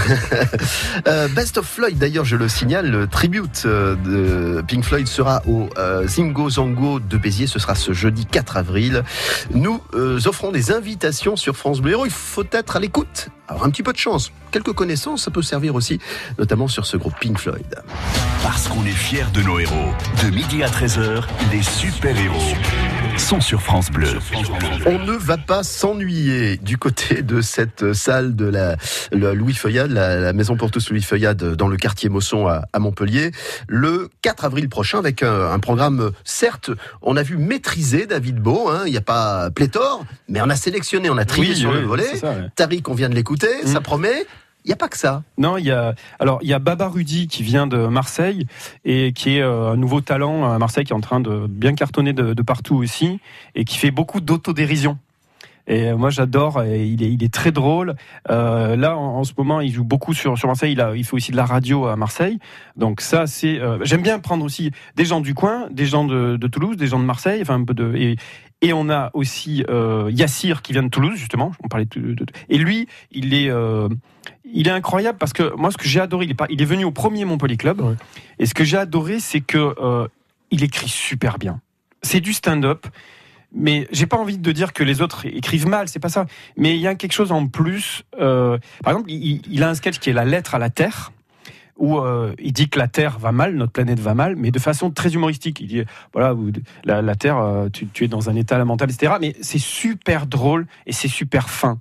Euh, 1.07 1.29
Best 1.29 1.59
of 1.59 1.67
Floyd, 1.67 1.99
d'ailleurs, 1.99 2.25
je 2.25 2.37
le 2.37 2.49
signale, 2.49 2.91
le 2.91 3.07
tribute 3.07 3.65
euh, 3.67 3.95
de 3.97 4.63
Pink 4.63 4.85
Floyd 4.85 5.07
sera 5.07 5.43
au 5.47 5.69
euh, 5.77 6.07
Zingo 6.07 6.49
Zango 6.49 6.99
de 7.01 7.17
Béziers. 7.19 7.47
Ce 7.47 7.59
sera 7.59 7.75
ce 7.75 7.93
jeudi 7.93 8.25
4 8.25 8.57
avril. 8.57 9.03
Nous 9.53 9.81
offrons 10.27 10.51
des 10.51 10.71
invitations 10.73 11.37
sur 11.37 11.57
France 11.57 11.81
Bleu. 11.81 11.97
Il 12.05 12.11
faut 12.11 12.45
être 12.53 12.77
à 12.77 12.81
l'écoute. 12.81 13.29
Alors, 13.49 13.65
un 13.65 13.71
petit 13.71 13.83
peu 13.83 13.93
de 13.93 13.99
chance. 13.99 14.33
Quelques 14.51 14.73
connaissances, 14.73 15.25
ça 15.25 15.31
peut 15.31 15.43
servir 15.43 15.75
aussi, 15.75 15.99
notamment 16.39 16.69
sur 16.69 16.87
ce 16.87 16.97
groupe 16.97 17.15
Pink 17.21 17.39
Floyd. 17.39 17.83
Parce 18.43 18.69
qu'on 18.69 18.85
est 18.85 18.91
fiers 18.91 19.27
de 19.35 19.43
nos 19.43 19.59
héros. 19.59 19.93
De 20.23 20.31
midi 20.31 20.63
à 20.63 20.69
13h, 20.69 21.25
les 21.53 21.63
super-héros 21.63 22.55
sont 23.19 23.41
sur 23.41 23.63
France 23.63 23.91
Bleu. 23.91 24.09
On 24.87 24.99
ne 24.99 25.13
va 25.13 25.37
pas 25.39 25.63
s'ennuyer 25.63 26.57
du 26.57 26.79
côté 26.79 27.23
de 27.23 27.41
cette 27.41 27.93
salle 27.93 28.35
de 28.37 28.45
la, 28.47 28.77
la 29.13 29.35
Louis 29.35 29.55
Feuillade, 29.55 29.91
la, 29.91 30.19
la 30.21 30.33
maison 30.33 30.57
pour 30.57 30.71
tous 30.71 30.91
Louis 30.91 31.03
Feuillade 31.03 31.55
dans 31.55 31.69
le 31.69 31.77
quartier 31.77 32.09
Mosson 32.09 32.47
à, 32.47 32.63
à 32.73 32.79
Montpellier, 32.79 33.31
le 33.69 34.09
4 34.23 34.45
avril 34.45 34.69
prochain 34.69 34.99
avec 34.99 35.23
un, 35.23 35.51
un 35.51 35.59
programme, 35.59 36.11
certes, 36.25 36.71
on 37.03 37.17
a 37.17 37.23
vu 37.23 37.37
maîtriser 37.37 38.07
David 38.07 38.37
Beau, 38.41 38.69
hein, 38.69 38.83
il 38.87 38.91
n'y 38.93 38.99
a 38.99 39.03
pas 39.03 39.51
pléthore, 39.51 40.05
mais 40.29 40.41
on 40.43 40.51
a 40.51 40.57
sélectionné, 40.57 41.09
on 41.11 41.19
a 41.19 41.25
trié 41.25 41.51
Oui, 41.51 41.57
sur 41.57 41.71
oui, 41.71 41.81
le 41.81 41.87
volet. 41.87 42.17
ça, 42.17 42.31
ouais. 42.31 42.49
Tariq, 42.57 42.89
on 42.89 42.95
vient 42.95 43.09
de 43.09 43.15
l'écouter, 43.15 43.67
ça 43.67 43.81
promet. 43.81 44.27
Il 44.65 44.69
n'y 44.69 44.73
a 44.73 44.77
pas 44.77 44.89
que 44.89 44.97
ça. 44.97 45.23
Non, 45.37 45.59
il 45.59 45.67
y 45.67 45.71
a 45.71 45.95
alors 46.19 46.39
y 46.43 46.55
a 46.55 46.59
Baba 46.59 46.89
Rudy 46.89 47.29
qui 47.29 47.43
vient 47.43 47.67
de 47.67 47.87
Marseille 47.87 48.47
et 48.87 49.13
qui 49.13 49.37
est 49.37 49.43
euh, 49.43 49.73
un 49.73 49.77
nouveau 49.77 50.01
talent 50.01 50.51
à 50.51 50.59
Marseille 50.59 50.85
qui 50.85 50.93
est 50.93 50.97
en 50.97 51.01
train 51.01 51.21
de 51.21 51.47
bien 51.47 51.75
cartonner 51.75 52.15
de, 52.15 52.43
partout 52.43 52.77
aussi 52.77 53.21
et 53.55 53.65
qui 53.65 53.77
fait 53.77 53.91
beaucoup 53.91 54.21
d'autodérision. 54.23 54.99
Et 55.67 55.93
moi 55.95 56.11
j'adore, 56.11 56.63
il 56.65 57.03
est, 57.03 57.13
il 57.13 57.25
est 57.25 57.33
très 57.33 57.53
drôle. 57.53 57.95
Euh, 58.31 58.77
là 58.77 58.97
en, 58.97 59.25
ce 59.25 59.33
moment 59.37 59.61
il 59.61 59.73
joue 59.73 59.85
beaucoup 59.85 60.15
sur, 60.15 60.35
Marseille, 60.47 60.73
il, 60.73 60.81
a, 60.81 60.95
il 60.97 61.05
fait 61.05 61.15
aussi 61.15 61.31
de 61.31 61.37
la 61.37 61.47
radio 61.47 61.87
à 61.87 61.97
Marseille. 61.97 62.39
Donc 62.77 63.03
ça 63.03 63.27
c'est, 63.27 63.61
euh, 63.61 63.79
j'aime 63.83 64.03
bien 64.03 64.19
prendre 64.19 64.45
aussi 64.45 64.71
des 64.97 65.05
gens 65.05 65.21
du 65.21 65.35
coin, 65.35 65.69
des 65.71 65.87
gens 65.87 66.05
de, 66.05 66.37
Toulouse, 66.49 66.77
des 66.77 66.87
gens 66.87 66.99
de 66.99 67.05
Marseille, 67.05 67.41
enfin 67.43 67.55
un 67.55 67.65
peu 67.65 67.75
de 67.75 68.17
et, 68.63 68.73
on 68.73 68.89
a 68.89 69.11
aussi 69.13 69.63
euh, 69.69 70.11
Yassir 70.11 70.63
qui 70.63 70.73
vient 70.73 70.83
de 70.83 70.89
Toulouse, 70.89 71.19
justement. 71.19 71.53
On 71.63 71.69
parlait 71.69 71.87
et 72.49 72.57
lui, 72.57 72.89
il 73.11 73.35
est, 73.35 73.51
il 74.55 74.69
est 74.69 74.71
incroyable 74.71 75.19
parce 75.19 75.33
que 75.33 75.55
moi, 75.57 75.71
ce 75.71 75.77
que 75.77 75.87
j'ai 75.87 76.01
adoré, 76.01 76.25
il 76.25 76.31
est, 76.31 76.35
pas, 76.35 76.47
il 76.49 76.63
est 76.63 76.65
venu 76.65 76.85
au 76.85 76.93
premier 76.93 77.25
Montpellier 77.25 77.57
Club. 77.57 77.97
Et 78.39 78.47
ce 78.47 78.55
que 78.55 78.65
j'ai 78.65 78.79
adoré, 78.79 79.19
c'est 79.21 79.41
que 79.41 79.75
euh, 79.79 80.07
il 80.51 80.63
écrit 80.63 80.89
super 80.89 81.39
bien. 81.39 81.61
C'est 82.03 82.21
du 82.21 82.33
stand-up. 82.33 82.87
Mais 83.57 83.87
j'ai 83.93 84.07
pas 84.07 84.17
envie 84.17 84.39
de 84.39 84.53
dire 84.53 84.73
que 84.73 84.83
les 84.83 85.01
autres 85.01 85.27
écrivent 85.27 85.69
mal, 85.69 85.87
c'est 85.87 86.01
pas 86.01 86.09
ça. 86.09 86.27
Mais 86.57 86.75
il 86.75 86.81
y 86.81 86.89
a 86.89 86.95
quelque 86.97 87.13
chose 87.13 87.31
en 87.31 87.47
plus. 87.47 88.03
euh, 88.21 88.59
par 88.83 88.95
exemple, 88.95 89.11
il, 89.11 89.43
il 89.49 89.63
a 89.63 89.69
un 89.69 89.75
sketch 89.75 89.99
qui 89.99 90.11
est 90.11 90.13
la 90.13 90.25
lettre 90.25 90.55
à 90.55 90.59
la 90.59 90.71
Terre 90.71 91.13
où 91.77 91.99
euh, 91.99 92.35
il 92.39 92.53
dit 92.53 92.69
que 92.69 92.79
la 92.79 92.87
Terre 92.87 93.19
va 93.19 93.33
mal, 93.33 93.55
notre 93.57 93.73
planète 93.73 93.99
va 93.99 94.15
mal, 94.15 94.37
mais 94.37 94.53
de 94.53 94.59
façon 94.61 94.91
très 94.91 95.15
humoristique. 95.15 95.61
Il 95.61 95.67
dit 95.67 95.83
voilà, 96.13 96.35
la, 96.85 97.03
la 97.03 97.15
Terre, 97.17 97.67
tu, 97.73 97.87
tu 97.89 98.05
es 98.05 98.09
dans 98.09 98.29
un 98.31 98.35
état 98.37 98.59
lamentable, 98.59 98.93
etc. 98.93 99.15
Mais 99.21 99.35
c'est 99.41 99.59
super 99.59 100.27
drôle 100.27 100.67
et 100.87 100.93
c'est 100.93 101.09
super 101.09 101.49
fin. 101.49 101.79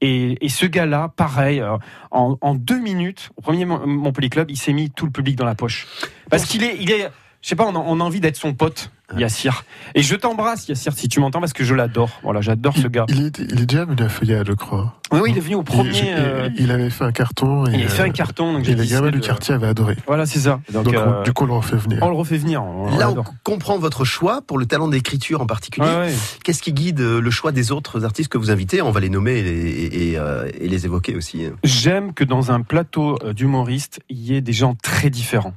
Et, 0.00 0.44
et 0.44 0.48
ce 0.48 0.66
gars-là, 0.66 1.12
pareil, 1.14 1.60
euh, 1.60 1.76
en, 2.10 2.36
en 2.40 2.54
deux 2.54 2.78
minutes, 2.80 3.30
au 3.36 3.42
premier 3.42 3.64
Mon- 3.66 3.86
Montpellier 3.86 4.30
Club, 4.30 4.50
il 4.50 4.56
s'est 4.56 4.72
mis 4.72 4.90
tout 4.90 5.04
le 5.04 5.12
public 5.12 5.36
dans 5.36 5.44
la 5.44 5.54
poche. 5.54 5.86
Parce 6.30 6.44
qu'il 6.46 6.64
est, 6.64 6.76
il 6.80 6.90
est, 6.90 7.08
je 7.42 7.48
sais 7.48 7.56
pas, 7.56 7.64
on 7.66 7.74
a, 7.74 7.78
on 7.78 8.00
a 8.00 8.04
envie 8.04 8.20
d'être 8.20 8.36
son 8.36 8.52
pote, 8.54 8.90
Yassir. 9.16 9.64
Et 9.96 10.02
je 10.02 10.14
t'embrasse, 10.14 10.68
Yassir, 10.68 10.92
si 10.92 11.08
tu 11.08 11.18
m'entends, 11.18 11.40
parce 11.40 11.52
que 11.52 11.64
je 11.64 11.74
l'adore. 11.74 12.10
Voilà, 12.22 12.40
j'adore 12.40 12.76
ce 12.76 12.86
gars. 12.86 13.06
Il 13.08 13.26
est, 13.26 13.38
il 13.40 13.60
est 13.62 13.66
déjà 13.66 13.84
venu 13.84 14.00
à 14.02 14.08
Feuillade, 14.08 14.46
je 14.46 14.52
crois. 14.52 14.94
Oui, 15.10 15.18
oui, 15.24 15.30
il 15.32 15.36
est 15.38 15.40
venu 15.40 15.54
au 15.56 15.64
premier. 15.64 15.90
Il, 15.98 16.14
euh, 16.16 16.48
il 16.56 16.70
avait 16.70 16.90
fait 16.90 17.02
un 17.02 17.10
carton. 17.10 17.66
Et, 17.66 17.74
il 17.74 17.84
a 17.86 17.88
fait 17.88 18.02
euh, 18.02 18.06
un 18.06 18.10
carton, 18.10 18.52
donc 18.52 18.68
et 18.68 18.74
les 18.76 18.86
gamins 18.86 19.10
du 19.10 19.18
de- 19.18 19.26
quartier 19.26 19.52
avaient 19.54 19.66
adoré. 19.66 19.96
Voilà, 20.06 20.26
c'est 20.26 20.38
ça. 20.38 20.60
Donc, 20.72 20.84
Donc, 20.84 20.94
on- 20.94 20.98
euh, 20.98 21.22
du 21.24 21.32
coup, 21.32 21.42
on 21.42 21.46
le 21.48 21.52
refait 21.54 21.76
venir. 21.76 21.98
on 22.02 22.08
le 22.08 22.14
refait 22.14 22.36
venir. 22.38 22.62
on- 22.62 22.96
Là, 22.98 23.10
on 23.10 23.24
comprend 23.42 23.78
votre 23.78 24.04
choix 24.04 24.42
pour 24.42 24.58
le 24.58 24.66
talent 24.66 24.86
d'écriture 24.86 25.40
en 25.40 25.46
particulier. 25.46 25.88
Ouais. 25.88 26.14
Qu'est-ce 26.44 26.62
qui 26.62 26.72
guide 26.72 27.00
euh, 27.00 27.20
le 27.20 27.30
choix 27.32 27.50
des 27.50 27.72
autres 27.72 28.04
artistes 28.04 28.28
que 28.30 28.38
vous 28.38 28.52
invitez? 28.52 28.80
On 28.80 28.92
va 28.92 29.00
les 29.00 29.10
nommer 29.10 29.38
et 29.38 29.42
les, 29.42 29.50
et- 29.70 30.10
et, 30.10 30.18
euh, 30.18 30.48
et 30.60 30.68
les 30.68 30.84
évoquer 30.84 31.16
aussi. 31.16 31.46
J'aime 31.64 32.12
que 32.12 32.22
dans 32.22 32.52
un 32.52 32.60
plateau 32.60 33.18
euh, 33.24 33.32
d'humoristes, 33.32 33.98
il 34.08 34.18
y 34.20 34.36
ait 34.36 34.40
des 34.40 34.52
gens 34.52 34.76
très 34.80 35.10
différents, 35.10 35.54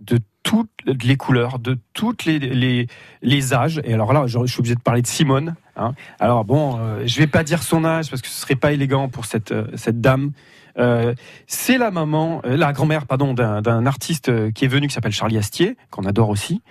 de 0.00 0.18
toutes 0.42 0.70
les 0.86 1.16
couleurs, 1.16 1.58
de 1.58 1.78
toutes 1.92 2.24
les, 2.24 2.38
les, 2.38 2.86
les 3.22 3.54
âges. 3.54 3.80
Et 3.84 3.92
alors 3.92 4.12
là, 4.12 4.26
je 4.26 4.44
suis 4.46 4.58
obligé 4.60 4.74
de 4.74 4.80
parler 4.80 5.02
de 5.02 5.06
Simone. 5.06 5.54
hein. 5.76 5.92
Alors 6.18 6.44
bon, 6.44 6.78
euh, 6.78 7.02
je 7.06 7.18
vais 7.18 7.26
pas 7.26 7.44
dire 7.44 7.62
son 7.62 7.84
âge 7.84 8.10
parce 8.10 8.22
que 8.22 8.28
ce 8.28 8.40
serait 8.40 8.56
pas 8.56 8.72
élégant 8.72 9.08
pour 9.08 9.26
cette, 9.26 9.52
euh, 9.52 9.66
cette 9.74 10.00
dame. 10.00 10.32
Euh, 10.78 11.14
c'est 11.46 11.78
la 11.78 11.90
maman, 11.90 12.40
euh, 12.46 12.56
la 12.56 12.72
grand-mère, 12.72 13.06
pardon, 13.06 13.34
d'un 13.34 13.86
artiste 13.86 14.52
qui 14.52 14.64
est 14.64 14.68
venu, 14.68 14.88
qui 14.88 14.94
s'appelle 14.94 15.12
Charlie 15.12 15.36
Astier, 15.36 15.76
qu'on 15.90 16.04
adore 16.04 16.30
aussi. 16.30 16.62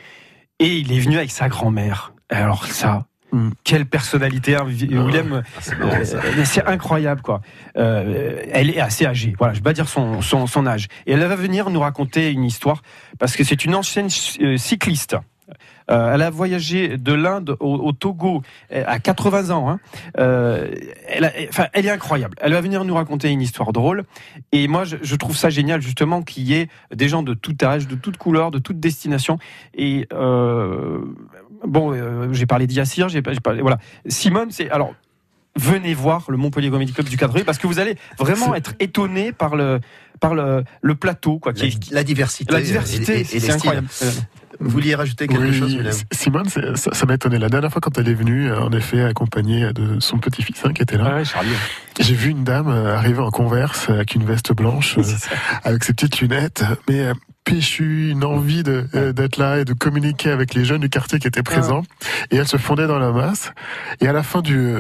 Et 0.60 0.78
il 0.78 0.92
est 0.92 1.00
venu 1.00 1.18
avec 1.18 1.32
sa 1.32 1.48
grand-mère. 1.48 2.14
Alors 2.30 2.66
ça, 2.66 3.06
quelle 3.64 3.86
personnalité, 3.86 4.56
hein, 4.56 4.66
Vi- 4.68 4.98
William. 4.98 5.44
euh, 5.82 6.44
c'est 6.46 6.66
incroyable, 6.66 7.22
quoi. 7.22 7.42
Euh, 7.78 8.42
elle 8.52 8.70
est 8.70 8.80
assez 8.80 9.06
âgée. 9.06 9.34
Voilà, 9.38 9.54
je 9.54 9.60
vais 9.60 9.64
pas 9.64 9.74
dire 9.74 9.88
son, 9.88 10.22
son, 10.22 10.48
son 10.48 10.66
âge. 10.66 10.88
Et 11.06 11.14
elle 11.14 11.20
va 11.24 11.36
venir 11.36 11.70
nous 11.70 11.80
raconter 11.80 12.32
une 12.32 12.44
histoire 12.44 12.82
parce 13.20 13.36
que 13.36 13.44
c'est 13.44 13.66
une 13.66 13.76
ancienne 13.76 14.08
euh, 14.42 14.58
cycliste. 14.58 15.16
Euh, 15.92 16.14
elle 16.14 16.22
a 16.22 16.30
voyagé 16.30 16.98
de 16.98 17.14
l'Inde 17.14 17.56
au, 17.60 17.76
au 17.76 17.92
Togo 17.92 18.42
euh, 18.72 18.84
à 18.86 19.00
80 19.00 19.50
ans. 19.50 19.70
Hein. 19.70 19.80
Euh, 20.20 20.70
elle, 21.08 21.26
a- 21.26 21.32
enfin, 21.50 21.68
elle 21.74 21.86
est 21.86 21.90
incroyable. 21.92 22.36
Elle 22.42 22.54
va 22.54 22.62
venir 22.62 22.84
nous 22.86 22.94
raconter 22.96 23.30
une 23.30 23.42
histoire 23.42 23.74
drôle. 23.74 24.04
Et 24.52 24.68
moi, 24.68 24.84
je, 24.84 24.98
je 25.02 25.16
trouve 25.16 25.36
ça 25.36 25.50
génial 25.50 25.82
justement 25.82 26.22
qu'il 26.22 26.44
y 26.44 26.54
ait 26.54 26.68
des 26.94 27.10
gens 27.10 27.24
de 27.24 27.34
tout 27.34 27.56
âge, 27.64 27.88
de 27.88 27.96
toute 27.96 28.18
couleur, 28.18 28.52
de 28.52 28.60
toute 28.60 28.80
destination. 28.80 29.40
Et 29.74 30.08
euh, 30.14 31.00
bon, 31.66 31.94
j'ai 32.34 32.46
parlé 32.46 32.68
d'Yassir, 32.68 33.10
j'ai 33.10 33.22
parlé. 33.22 33.62
Voilà, 33.62 33.80
Simone, 34.08 34.52
c'est 34.52 34.70
alors. 34.70 34.94
Venez 35.56 35.94
voir 35.96 36.26
le 36.30 36.38
Montpellier 36.38 36.70
Comedy 36.70 36.94
Club 36.94 37.10
du 37.10 37.18
4 37.18 37.30
avril 37.32 37.44
parce 37.44 37.58
que 37.58 37.66
vous 37.68 37.80
allez 37.80 37.96
vraiment 38.18 38.54
être 38.56 38.76
étonné 38.80 39.32
par 39.34 39.56
le 39.56 39.82
par 40.22 40.34
le, 40.36 40.64
le 40.82 40.96
plateau 40.96 41.40
quoi. 41.40 41.54
qui 41.54 41.62
La, 41.64 41.68
est- 41.68 41.92
la 41.92 42.04
diversité. 42.04 42.54
La 42.54 42.62
diversité, 42.62 43.24
c'est 43.24 43.52
incroyable. 43.52 43.88
Vous 44.60 44.70
vouliez 44.70 44.94
rajouter 44.96 45.28
quelque 45.28 45.42
Oui, 45.42 45.54
chose, 45.58 45.74
William 45.76 45.94
Simone, 46.12 46.50
ça, 46.50 46.94
ça 46.94 47.06
m'a 47.06 47.14
étonné. 47.14 47.38
La 47.40 47.48
dernière 47.50 47.72
fois, 47.72 47.80
quand 47.82 47.98
elle 47.98 48.10
est 48.10 48.14
venue, 48.14 48.52
euh, 48.52 48.60
en 48.60 48.72
effet, 48.72 49.02
accompagnée 49.04 49.72
de 49.74 50.00
son 50.02 50.18
petit-fils 50.18 50.62
hein, 50.66 50.74
qui 50.74 50.82
était 50.82 50.98
là, 50.98 51.16
Ouais, 51.16 51.24
Charlie. 51.26 51.50
j'ai 52.00 52.14
vu 52.16 52.30
une 52.32 52.44
dame 52.44 52.68
euh, 52.68 52.98
arriver 52.98 53.20
en 53.22 53.32
converse 53.32 53.90
avec 53.90 54.16
une 54.16 54.26
veste 54.26 54.54
blanche, 54.54 54.98
euh, 54.98 55.04
avec 55.64 55.84
ses 55.86 55.94
petites 55.94 56.20
lunettes, 56.20 56.64
mais 56.90 57.00
euh, 57.02 57.14
péchu, 57.50 58.10
une 58.12 58.24
envie 58.24 58.64
de, 58.64 58.86
euh, 58.96 59.12
d'être 59.14 59.38
là 59.38 59.60
et 59.60 59.66
de 59.66 59.74
communiquer 59.74 60.30
avec 60.30 60.54
les 60.54 60.66
jeunes 60.66 60.82
du 60.82 60.90
quartier 60.90 61.20
qui 61.20 61.28
étaient 61.28 61.44
présents. 61.44 61.84
Et 62.32 62.36
elle 62.38 62.48
se 62.48 62.58
fondait 62.58 62.88
dans 62.88 63.00
la 63.00 63.12
masse. 63.12 63.52
Et 64.02 64.08
à 64.08 64.14
la 64.14 64.24
fin 64.24 64.42
du, 64.42 64.58
euh, 64.58 64.80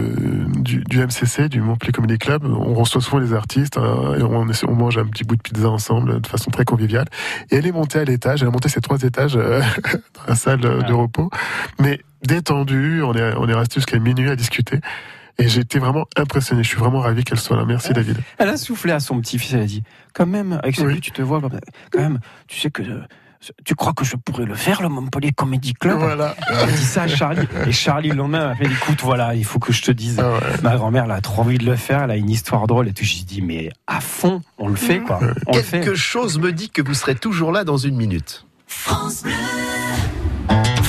du, 0.57 0.83
du 0.83 0.99
MCC, 0.99 1.49
du 1.49 1.61
Montpellier 1.61 1.91
Comedy 1.91 2.17
Club, 2.17 2.43
on 2.45 2.73
reçoit 2.73 3.01
souvent 3.01 3.19
les 3.19 3.33
artistes 3.33 3.77
euh, 3.77 4.17
et 4.19 4.23
on, 4.23 4.47
essaie- 4.49 4.67
on 4.67 4.75
mange 4.75 4.97
un 4.97 5.05
petit 5.05 5.23
bout 5.23 5.35
de 5.35 5.41
pizza 5.41 5.69
ensemble 5.69 6.21
de 6.21 6.27
façon 6.27 6.51
très 6.51 6.65
conviviale. 6.65 7.05
Et 7.51 7.55
elle 7.57 7.65
est 7.67 7.71
montée 7.71 7.99
à 7.99 8.03
l'étage, 8.05 8.41
elle 8.41 8.47
a 8.49 8.51
monté 8.51 8.69
ces 8.69 8.81
trois 8.81 9.01
étages 9.01 9.35
euh, 9.35 9.61
dans 10.15 10.21
la 10.27 10.35
salle 10.35 10.59
de 10.61 10.93
repos, 10.93 11.29
mais 11.79 11.99
détendue, 12.23 13.01
on 13.03 13.13
est, 13.13 13.33
on 13.37 13.47
est 13.47 13.53
resté 13.53 13.75
jusqu'à 13.75 13.97
minuit 13.99 14.29
à 14.29 14.35
discuter. 14.35 14.79
Et 15.39 15.47
j'ai 15.47 15.61
été 15.61 15.79
vraiment 15.79 16.05
impressionné. 16.15 16.63
Je 16.63 16.67
suis 16.67 16.77
vraiment 16.77 16.99
ravi 16.99 17.23
qu'elle 17.23 17.39
soit 17.39 17.57
là. 17.57 17.65
Merci 17.65 17.93
David. 17.93 18.17
Elle 18.37 18.49
a 18.49 18.57
soufflé 18.57 18.91
à 18.91 18.99
son 18.99 19.19
petit-fils, 19.19 19.53
elle 19.53 19.61
a 19.61 19.65
dit 19.65 19.83
quand 20.13 20.27
même, 20.27 20.59
avec 20.61 20.75
celui 20.75 21.01
tu 21.01 21.11
te 21.11 21.21
vois, 21.21 21.41
quand 21.91 21.99
même, 21.99 22.19
tu 22.47 22.59
sais 22.59 22.69
que. 22.69 22.83
Tu 23.63 23.73
crois 23.73 23.93
que 23.93 24.03
je 24.03 24.17
pourrais 24.17 24.43
le 24.43 24.53
faire, 24.53 24.81
le 24.81 24.89
Montpellier 24.89 25.31
Comedy 25.31 25.73
Club? 25.73 25.97
Voilà. 25.97 26.35
Elle 26.49 26.57
a 26.57 26.65
dit 26.65 26.83
ça 26.83 27.03
à 27.03 27.07
Charlie. 27.07 27.47
Et 27.65 27.71
Charlie, 27.71 28.09
le 28.09 28.17
lendemain, 28.17 28.49
a 28.49 28.55
fait 28.55 28.65
écoute, 28.65 28.99
voilà, 29.01 29.33
il 29.33 29.45
faut 29.45 29.59
que 29.59 29.71
je 29.71 29.81
te 29.81 29.91
dise. 29.91 30.21
Ma 30.61 30.75
grand-mère, 30.75 31.05
elle 31.05 31.11
a 31.11 31.21
trop 31.21 31.43
envie 31.43 31.57
de 31.57 31.65
le 31.65 31.77
faire, 31.77 32.03
elle 32.03 32.11
a 32.11 32.17
une 32.17 32.29
histoire 32.29 32.67
drôle 32.67 32.89
et 32.89 32.93
tout. 32.93 33.05
J'ai 33.05 33.23
dit, 33.23 33.41
mais 33.41 33.69
à 33.87 34.01
fond, 34.01 34.41
on 34.57 34.67
le 34.67 34.75
fait, 34.75 34.99
quoi. 34.99 35.21
On 35.47 35.55
le 35.55 35.63
fait. 35.63 35.79
Quelque 35.79 35.95
chose 35.95 36.37
me 36.37 36.51
dit 36.51 36.69
que 36.69 36.81
vous 36.81 36.93
serez 36.93 37.15
toujours 37.15 37.53
là 37.53 37.63
dans 37.63 37.77
une 37.77 37.95
minute. 37.95 38.45
France 38.67 39.23
Bleu 39.23 39.31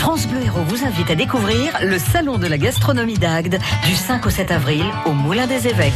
Héros 0.03 0.65
vous 0.67 0.85
invite 0.87 1.11
à 1.11 1.15
découvrir 1.15 1.79
le 1.83 1.99
Salon 1.99 2.39
de 2.39 2.47
la 2.47 2.57
gastronomie 2.57 3.19
d'Agde 3.19 3.59
du 3.85 3.95
5 3.95 4.25
au 4.25 4.31
7 4.31 4.51
avril 4.51 4.85
au 5.05 5.13
Moulin 5.13 5.47
des 5.47 5.69
Évêques. 5.69 5.93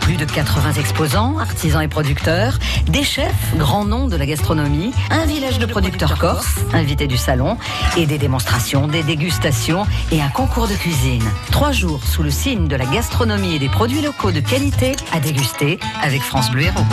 Plus 0.00 0.16
de 0.16 0.24
80 0.24 0.74
exposants, 0.74 1.36
artisans 1.36 1.82
et 1.82 1.88
producteurs, 1.88 2.58
des 2.86 3.02
chefs, 3.02 3.56
grands 3.56 3.84
noms 3.84 4.06
de 4.06 4.14
la 4.14 4.24
gastronomie, 4.24 4.92
un 5.10 5.26
village 5.26 5.58
de 5.58 5.66
producteurs 5.66 6.16
corses, 6.16 6.60
invités 6.72 7.08
du 7.08 7.16
salon, 7.16 7.58
et 7.96 8.06
des 8.06 8.18
démonstrations, 8.18 8.86
des 8.86 9.02
dégustations 9.02 9.84
et 10.12 10.22
un 10.22 10.28
concours 10.28 10.68
de 10.68 10.74
cuisine. 10.74 11.24
Trois 11.50 11.72
jours 11.72 12.04
sous 12.04 12.22
le 12.22 12.30
signe 12.30 12.68
de 12.68 12.76
la 12.76 12.86
gastronomie 12.86 13.56
et 13.56 13.58
des 13.58 13.68
produits 13.68 14.00
locaux 14.00 14.30
de 14.30 14.40
qualité 14.40 14.94
à 15.12 15.18
déguster 15.18 15.80
avec 16.02 16.22
France 16.22 16.52
Bleu 16.52 16.62
Héros. 16.62 16.84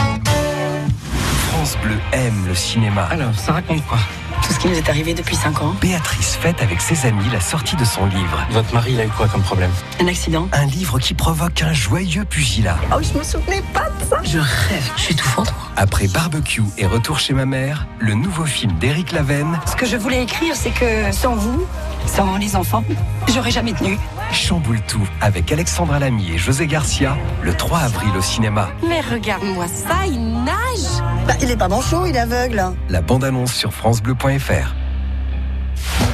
France 1.49 1.77
Bleu 1.83 1.97
aime 2.13 2.45
le 2.47 2.55
cinéma. 2.55 3.03
Alors, 3.03 3.35
ça 3.35 3.53
raconte 3.53 3.85
quoi? 3.85 3.99
Tout 4.47 4.53
ce 4.53 4.59
qui 4.59 4.67
nous 4.69 4.77
est 4.77 4.87
arrivé 4.87 5.13
depuis 5.13 5.35
5 5.35 5.61
ans. 5.61 5.75
Béatrice 5.81 6.37
fête 6.37 6.61
avec 6.61 6.79
ses 6.79 7.05
amis 7.05 7.25
la 7.33 7.41
sortie 7.41 7.75
de 7.75 7.83
son 7.83 8.05
livre. 8.05 8.47
Votre 8.51 8.73
mari, 8.73 8.93
il 8.93 8.99
a 9.01 9.03
eu 9.03 9.09
quoi 9.09 9.27
comme 9.27 9.41
problème? 9.41 9.69
Un 9.99 10.07
accident. 10.07 10.47
Un 10.53 10.65
livre 10.67 10.99
qui 10.99 11.13
provoque 11.13 11.61
un 11.63 11.73
joyeux 11.73 12.23
pugilat. 12.23 12.77
Oh, 12.95 13.01
je 13.01 13.17
me 13.17 13.25
souvenais 13.25 13.61
pas 13.73 13.89
de 13.89 14.09
ça. 14.09 14.21
Je 14.23 14.39
rêve, 14.39 14.89
je 14.95 15.01
suis 15.01 15.13
étouffante. 15.15 15.53
Après 15.75 16.07
Barbecue 16.07 16.63
et 16.77 16.85
Retour 16.85 17.19
chez 17.19 17.33
ma 17.33 17.45
mère, 17.45 17.87
le 17.99 18.13
nouveau 18.13 18.45
film 18.45 18.71
d'Éric 18.79 19.11
Lavenne 19.11 19.59
Ce 19.65 19.75
que 19.75 19.85
je 19.85 19.97
voulais 19.97 20.23
écrire, 20.23 20.55
c'est 20.55 20.71
que 20.71 21.11
sans 21.11 21.35
vous, 21.35 21.65
sans 22.05 22.37
les 22.37 22.55
enfants, 22.55 22.85
j'aurais 23.27 23.51
jamais 23.51 23.73
tenu. 23.73 23.99
Chamboule 24.33 24.81
tout 24.87 25.07
avec 25.21 25.51
Alexandra 25.51 25.99
Lamy 25.99 26.31
et 26.33 26.37
José 26.37 26.67
Garcia 26.67 27.17
le 27.41 27.53
3 27.53 27.79
avril 27.79 28.09
au 28.17 28.21
cinéma. 28.21 28.69
Mais 28.87 29.01
regarde-moi 29.01 29.67
ça, 29.67 30.05
il 30.05 30.43
nage 30.43 31.03
Bah, 31.27 31.33
il 31.41 31.51
est 31.51 31.57
pas 31.57 31.67
manchot, 31.67 32.05
il 32.05 32.15
est 32.15 32.19
aveugle. 32.19 32.63
La 32.89 33.01
bande-annonce 33.01 33.53
sur 33.53 33.73
francebleu.fr. 33.73 34.75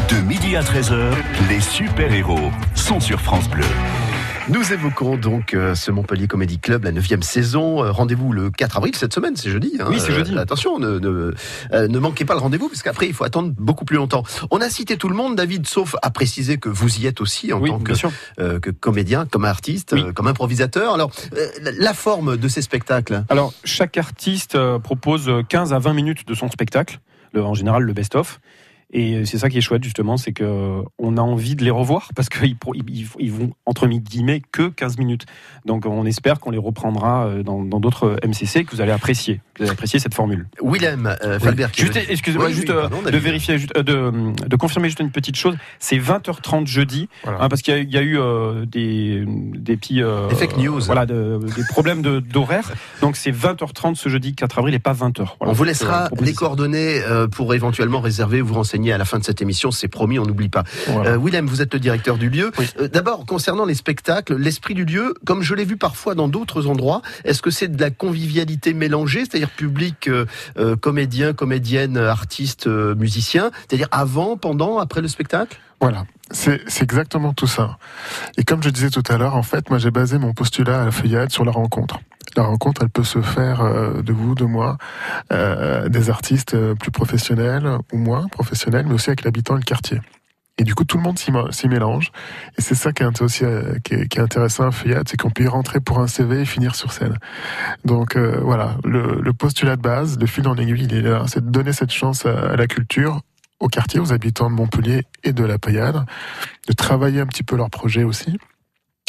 De 0.10 0.16
midi 0.22 0.56
à 0.56 0.62
13h, 0.62 1.14
les 1.50 1.62
super-héros 1.62 2.52
sont 2.76 3.00
sur 3.00 3.20
France 3.22 3.50
Bleu. 3.50 3.66
Nous 4.50 4.74
évoquons 4.74 5.16
donc 5.16 5.54
euh, 5.54 5.74
ce 5.74 5.90
Montpellier 5.90 6.28
Comedy 6.28 6.60
Club, 6.60 6.84
la 6.84 6.92
9 6.92 7.22
saison. 7.22 7.82
Euh, 7.82 7.92
rendez-vous 7.92 8.34
le 8.34 8.50
4 8.52 8.76
avril 8.76 8.94
cette 8.94 9.14
semaine, 9.14 9.38
c'est 9.38 9.50
jeudi. 9.50 9.78
hein. 9.80 9.86
Oui, 9.90 10.02
c'est 10.02 10.12
jeudi. 10.12 10.36
Euh, 10.36 10.40
attention, 10.42 10.80
ne, 10.80 11.00
ne, 11.00 11.34
ne 11.88 12.00
manquez 12.00 12.26
pas 12.26 12.34
le 12.34 12.42
rendez-vous, 12.42 12.68
parce 12.68 12.84
qu'après, 12.84 13.08
il 13.08 13.14
faut 13.14 13.24
attendre 13.24 13.54
beaucoup 13.58 13.86
plus 13.86 13.96
longtemps. 13.96 14.24
On 14.52 14.60
a 14.60 14.70
cité 14.70 14.98
tout 14.98 15.08
le 15.08 15.16
monde, 15.16 15.38
David, 15.38 15.66
sauf 15.66 15.96
à 16.02 16.10
préciser 16.10 16.58
que 16.58 16.68
vous 16.68 16.98
y 17.00 17.08
êtes 17.08 17.22
aussi 17.22 17.54
en 17.54 17.62
Oui, 17.62 17.70
tant 17.70 17.80
que, 17.80 17.94
euh, 18.40 18.60
que 18.60 18.70
comédien, 18.70 19.26
comme 19.26 19.46
artiste, 19.46 19.96
comme 20.14 20.28
improvisateur. 20.28 20.94
Alors, 20.94 21.12
la, 21.78 21.94
forme 21.94 22.36
de 22.36 22.48
ces 22.50 22.62
spectacles? 22.62 23.24
Alors, 23.30 23.54
chaque 23.64 23.98
artiste 23.98 24.58
propose 24.80 25.32
15 25.48 25.72
à 25.74 25.80
20 25.80 25.94
minutes 25.94 26.28
de 26.28 26.34
son 26.34 26.50
spectacle, 26.50 27.00
le- 27.34 27.44
en 27.44 27.54
général 27.54 27.84
le 27.84 27.94
best-of. 27.94 28.42
Et 28.96 29.26
c'est 29.26 29.40
ça 29.40 29.50
qui 29.50 29.58
est 29.58 29.62
chouette 29.62 29.84
justement, 29.84 30.18
c'est 30.18 30.34
que 30.34 30.82
on 31.00 31.18
a 31.18 31.22
envie 31.22 31.56
de 31.56 31.64
les 31.66 31.72
revoir 31.72 32.10
parce 32.16 32.30
qu'ils 32.30 32.56
ils, 33.20 33.32
vont 33.32 33.52
entre 33.66 33.88
guillemets 33.88 34.42
que 34.52 34.70
15 34.70 35.00
minutes. 35.00 35.26
Donc 35.66 35.86
on 35.88 36.06
espère 36.06 36.40
qu'on 36.40 36.52
les 36.52 36.60
reprendra 36.60 37.26
euh, 37.26 37.42
dans 37.44 37.64
d'autres 37.80 38.18
MCC 38.24 38.66
que 38.66 38.76
vous 38.76 38.82
allez 38.82 38.92
apprécier, 38.92 39.42
que 39.56 39.60
vous 39.60 39.64
allez 39.64 39.72
apprécier 39.72 39.98
cette 40.00 40.14
formule. 40.14 40.48
Willem 40.64 41.16
euh. 41.24 41.40
Falbert. 41.40 41.72
Juste, 41.76 41.98
excusez-moi, 42.08 42.48
Oui, 42.48 42.54
juste 42.54 42.70
oui, 42.70 42.76
euh, 42.76 42.82
pardon, 42.88 43.02
de 43.10 43.18
vérifier, 43.18 43.58
juste, 43.58 43.74
euh, 43.76 43.82
de, 43.82 44.48
de 44.48 44.56
confirmer 44.56 44.90
juste 44.90 45.00
une 45.00 45.10
petite 45.12 45.38
chose. 45.38 45.56
C'est 45.80 45.98
20h30 45.98 46.68
jeudi, 46.68 47.10
hein, 47.26 47.50
parce 47.50 47.64
qu'il 47.64 47.74
y 47.74 47.78
a, 47.78 47.80
il 47.80 47.92
y 47.92 47.98
a 47.98 48.02
eu 48.04 48.20
euh, 48.20 48.66
des, 48.68 49.24
des 49.28 49.76
petits 49.76 50.04
euh, 50.04 50.28
Des 50.30 50.36
fake 50.36 50.58
news. 50.58 50.82
voilà, 50.82 51.08
de- 51.08 51.40
des 51.56 51.64
problèmes 51.68 52.04
de- 52.04 52.20
d'horaire. 52.20 52.72
Donc 53.02 53.16
c'est 53.16 53.32
20h30 53.32 53.96
ce 53.96 54.08
jeudi 54.10 54.36
4 54.36 54.60
avril 54.60 54.76
et 54.76 54.80
pas 54.80 54.94
20h. 54.94 55.30
On 55.40 55.52
vous 55.52 55.64
laissera 55.64 56.10
les 56.22 56.34
coordonnées 56.34 57.02
euh, 57.04 57.28
pour 57.28 57.56
éventuellement 57.56 58.00
réserver 58.00 58.42
ou 58.42 58.46
vous 58.48 58.54
renseigner 58.54 58.83
à 58.92 58.98
la 58.98 59.06
fin 59.06 59.20
de 59.20 59.24
cette 59.24 59.42
émission. 59.42 59.72
C'est 59.72 59.88
promis, 59.88 60.20
on 60.20 60.26
n'oublie 60.26 60.50
pas. 60.50 60.64
Euh, 60.90 61.18
Willem, 61.18 61.48
vous 61.48 61.62
êtes 61.62 61.74
le 61.74 61.80
directeur 61.80 62.18
du 62.18 62.30
lieu. 62.30 62.52
Euh, 62.80 62.88
D'abord, 62.88 63.26
concernant 63.26 63.66
les 63.66 63.76
spectacles, 63.76 64.36
l'esprit 64.36 64.74
du 64.74 64.86
lieu, 64.86 65.14
comme 65.26 65.42
je 65.42 65.54
l'ai 65.56 65.66
vu 65.66 65.78
parfois 65.78 66.16
dans 66.16 66.28
d'autres 66.28 66.68
endroits, 66.68 67.02
est-ce 67.24 67.42
que 67.42 67.50
c'est 67.50 67.68
de 67.68 67.82
la 67.82 67.90
convivialité 67.90 68.74
mélangée, 68.74 69.22
c'est-à-dire 69.22 69.50
public, 69.50 70.08
euh, 70.08 70.26
euh, 70.58 70.76
comédien, 70.76 71.34
comédienne, 71.34 71.98
artiste, 71.98 72.68
musicien, 72.68 73.52
c'est-à-dire 73.68 73.88
avant, 73.92 74.38
pendant, 74.38 74.80
après 74.80 75.02
le 75.02 75.08
spectacle? 75.08 75.60
Voilà, 75.80 76.06
c'est 76.32 76.82
exactement 76.82 77.34
tout 77.34 77.48
ça. 77.48 77.78
Et 78.38 78.44
comme 78.44 78.64
je 78.64 78.70
disais 78.70 78.90
tout 78.90 79.04
à 79.10 79.18
l'heure, 79.18 79.36
en 79.36 79.44
fait, 79.44 79.70
moi 79.70 79.78
j'ai 79.78 79.92
basé 79.92 80.18
mon 80.18 80.34
postulat 80.34 80.82
à 80.82 80.86
la 80.86 80.92
feuillade 80.92 81.32
sur 81.32 81.46
la 81.46 81.52
rencontre. 81.52 82.00
La 82.36 82.44
rencontre, 82.44 82.82
elle 82.82 82.90
peut 82.90 83.04
se 83.04 83.22
faire 83.22 83.62
euh, 83.62 84.02
de 84.02 84.12
vous, 84.12 84.34
de 84.34 84.46
moi, 84.46 84.78
euh, 85.32 85.88
des 85.90 86.10
artistes 86.10 86.56
euh, 86.56 86.74
plus 86.74 86.92
professionnels 86.92 87.78
ou 87.92 87.98
moins 87.98 88.28
professionnels, 88.28 88.86
mais 88.88 88.96
aussi 88.96 89.10
avec 89.10 89.24
l'habitant 89.24 89.56
et 89.56 89.60
le 89.60 89.66
quartier. 89.66 90.00
Et 90.58 90.64
du 90.64 90.76
coup, 90.76 90.84
tout 90.84 90.98
le 90.98 91.04
monde 91.04 91.18
s'y 91.18 91.68
mélange. 91.68 92.12
Et 92.58 92.62
c'est 92.62 92.76
ça 92.76 92.92
qui 92.92 93.02
est, 93.02 93.22
aussi, 93.22 93.44
qui 93.84 93.96
est, 93.96 94.20
intéressant 94.20 94.68
à 94.68 94.72
Feuillade, 94.72 95.08
c'est 95.10 95.18
qu'on 95.18 95.32
peut 95.32 95.44
y 95.44 95.48
rentrer 95.48 95.80
pour 95.80 96.00
un 96.00 96.06
CV 96.06 96.42
et 96.42 96.46
finir 96.46 96.76
sur 96.76 96.92
scène. 96.92 97.18
Donc 97.86 98.16
voilà, 98.16 98.78
le, 98.84 99.34
postulat 99.34 99.78
de 99.78 99.82
base, 99.82 100.20
le 100.20 100.28
fil 100.28 100.48
en 100.48 100.56
aiguille, 100.56 100.84
il 100.84 100.94
est 100.94 101.02
là. 101.02 101.24
C'est 101.26 101.44
de 101.44 101.50
donner 101.50 101.74
cette 101.74 101.90
chance 101.90 102.28
à 102.28 102.56
la 102.56 102.68
culture, 102.68 103.22
au 103.60 103.68
quartier, 103.68 104.00
aux 104.00 104.12
habitants 104.12 104.50
de 104.50 104.56
Montpellier 104.56 105.04
et 105.24 105.34
de 105.34 105.44
la 105.44 105.58
Payade, 105.58 106.06
de 106.68 106.74
travailler 106.74 107.22
un 107.22 107.28
petit 107.28 107.44
peu 107.44 107.56
leur 107.56 107.70
projet 107.70 108.04
aussi 108.04 108.38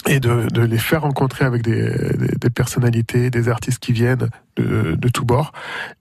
et 0.07 0.21
de, 0.21 0.49
les 0.61 0.79
faire 0.79 1.03
rencontrer 1.03 1.45
avec 1.45 1.63
des 1.63 2.51
personnalités, 2.55 3.31
des 3.31 3.49
artistes 3.49 3.79
qui 3.79 3.93
viennent 3.93 4.29
de, 4.57 4.95
de 4.95 5.09
tous 5.09 5.25
bords, 5.25 5.53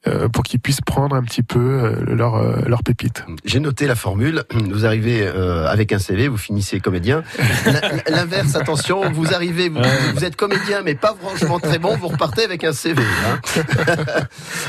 euh, 0.08 0.28
pour 0.30 0.44
qu'ils 0.44 0.60
puissent 0.60 0.82
prendre 0.82 1.16
un 1.16 1.24
petit 1.24 1.44
peu 1.44 1.60
euh, 1.60 1.96
leur, 2.16 2.36
euh, 2.36 2.62
leur 2.68 2.84
pépite. 2.84 3.26
J'ai 3.46 3.60
noté 3.60 3.88
la 3.88 3.96
formule. 3.96 4.44
Vous 4.54 4.86
arrivez 4.86 5.22
euh, 5.26 5.68
avec 5.68 5.92
un 5.92 6.00
CV, 6.00 6.28
vous 6.28 6.38
finissez 6.38 6.80
comédien. 6.80 7.24
L'in- 7.66 7.82
L'inverse, 8.16 8.56
attention, 8.56 9.10
vous 9.12 9.34
arrivez, 9.34 9.70
vous, 9.70 9.80
vous 10.16 10.24
êtes 10.24 10.36
comédien, 10.36 10.82
mais 10.84 10.96
pas 10.96 11.16
franchement 11.20 11.60
très 11.60 11.80
bon, 11.80 11.96
vous 11.98 12.10
repartez 12.10 12.44
avec 12.44 12.64
un 12.64 12.74
CV. 12.74 13.02
hein. 13.26 13.40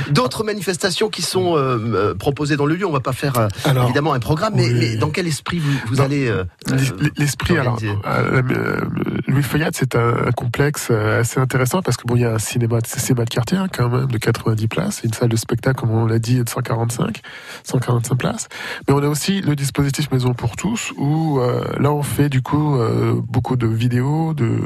D'autres 0.10 0.44
manifestations 0.44 1.08
qui 1.08 1.22
sont 1.22 1.56
euh, 1.56 2.14
proposées 2.14 2.56
dans 2.56 2.66
le 2.66 2.74
lieu, 2.76 2.86
on 2.86 2.92
va 2.92 3.00
pas 3.00 3.12
faire 3.12 3.36
euh, 3.38 3.48
évidemment 3.84 4.12
un 4.14 4.20
programme, 4.20 4.54
mais, 4.56 4.68
mais 4.70 4.96
dans 4.96 5.10
quel 5.10 5.26
esprit 5.26 5.58
vous, 5.58 5.72
vous 5.88 6.00
allez 6.00 6.26
euh, 6.28 6.44
L'es- 6.68 7.10
L'esprit, 7.16 7.58
alors, 7.58 7.78
euh, 7.84 8.42
euh, 8.50 8.80
Louis 9.28 9.42
Feuillade, 9.42 9.74
c'est 9.76 9.94
un, 9.96 10.26
un 10.26 10.32
complexe 10.32 10.88
euh, 10.90 11.20
assez 11.20 11.38
intéressant 11.40 11.82
parce 11.82 11.96
que 11.96 12.04
bon, 12.06 12.16
il 12.16 12.22
y 12.22 12.24
a 12.24 12.32
un 12.34 12.38
cinéma, 12.38 12.78
c'est 12.86 13.00
cinéma 13.00 13.24
de 13.24 13.30
quartier 13.30 13.56
hein, 13.58 13.68
quand 13.74 13.88
même 13.88 14.06
de 14.06 14.18
90 14.18 14.68
places, 14.68 15.00
une 15.04 15.12
salle 15.12 15.28
de 15.28 15.36
spectacle, 15.36 15.80
comme 15.80 15.90
on 15.90 16.06
l'a 16.06 16.18
dit, 16.18 16.42
de 16.42 16.48
145, 16.48 17.20
145 17.64 18.14
places. 18.16 18.48
Mais 18.86 18.94
on 18.94 18.98
a 19.02 19.08
aussi 19.08 19.40
le 19.40 19.56
dispositif 19.56 20.10
Maison 20.12 20.34
pour 20.34 20.56
tous 20.56 20.92
où 20.96 21.40
euh, 21.40 21.64
là 21.80 21.92
on 21.92 22.02
fait 22.02 22.28
du 22.28 22.42
coup 22.42 22.76
euh, 22.76 23.14
beaucoup 23.26 23.56
de 23.56 23.66
vidéos, 23.66 24.34
de, 24.34 24.58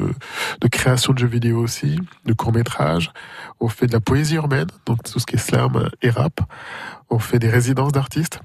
de 0.61 0.67
création 0.67 1.13
de 1.13 1.19
jeux 1.19 1.27
vidéo 1.27 1.59
aussi, 1.59 1.99
de 2.25 2.33
courts 2.33 2.53
métrages. 2.53 3.11
On 3.59 3.67
fait 3.67 3.87
de 3.87 3.93
la 3.93 3.99
poésie 3.99 4.35
urbaine, 4.35 4.67
donc 4.85 5.03
tout 5.03 5.19
ce 5.19 5.25
qui 5.25 5.35
est 5.35 5.39
slam 5.39 5.89
et 6.01 6.09
rap. 6.09 6.39
On 7.09 7.19
fait 7.19 7.39
des 7.39 7.49
résidences 7.49 7.91
d'artistes. 7.91 8.39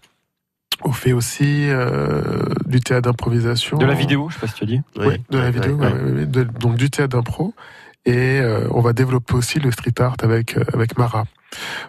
On 0.82 0.90
fait 0.92 1.12
aussi 1.12 1.68
euh, 1.68 2.42
du 2.66 2.80
théâtre 2.80 3.02
d'improvisation. 3.08 3.78
De 3.78 3.86
la 3.86 3.94
vidéo, 3.94 4.28
je 4.28 4.34
sais 4.34 4.40
pas 4.40 4.46
si 4.48 4.54
tu 4.54 4.64
as 4.64 4.66
dit. 4.66 4.80
Oui, 4.96 5.22
de 5.30 5.38
la 5.38 5.50
vidéo, 5.50 5.76
ouais, 5.76 5.92
ouais, 5.92 6.10
ouais, 6.12 6.26
de- 6.26 6.42
donc 6.42 6.76
du 6.76 6.90
théâtre 6.90 7.16
d'impro. 7.16 7.54
Et 8.06 8.40
euh, 8.40 8.68
on 8.70 8.80
va 8.80 8.92
développer 8.92 9.34
aussi 9.34 9.58
le 9.58 9.70
street 9.70 10.00
art 10.00 10.16
avec, 10.22 10.56
euh, 10.56 10.64
avec 10.72 10.98
Mara. 10.98 11.24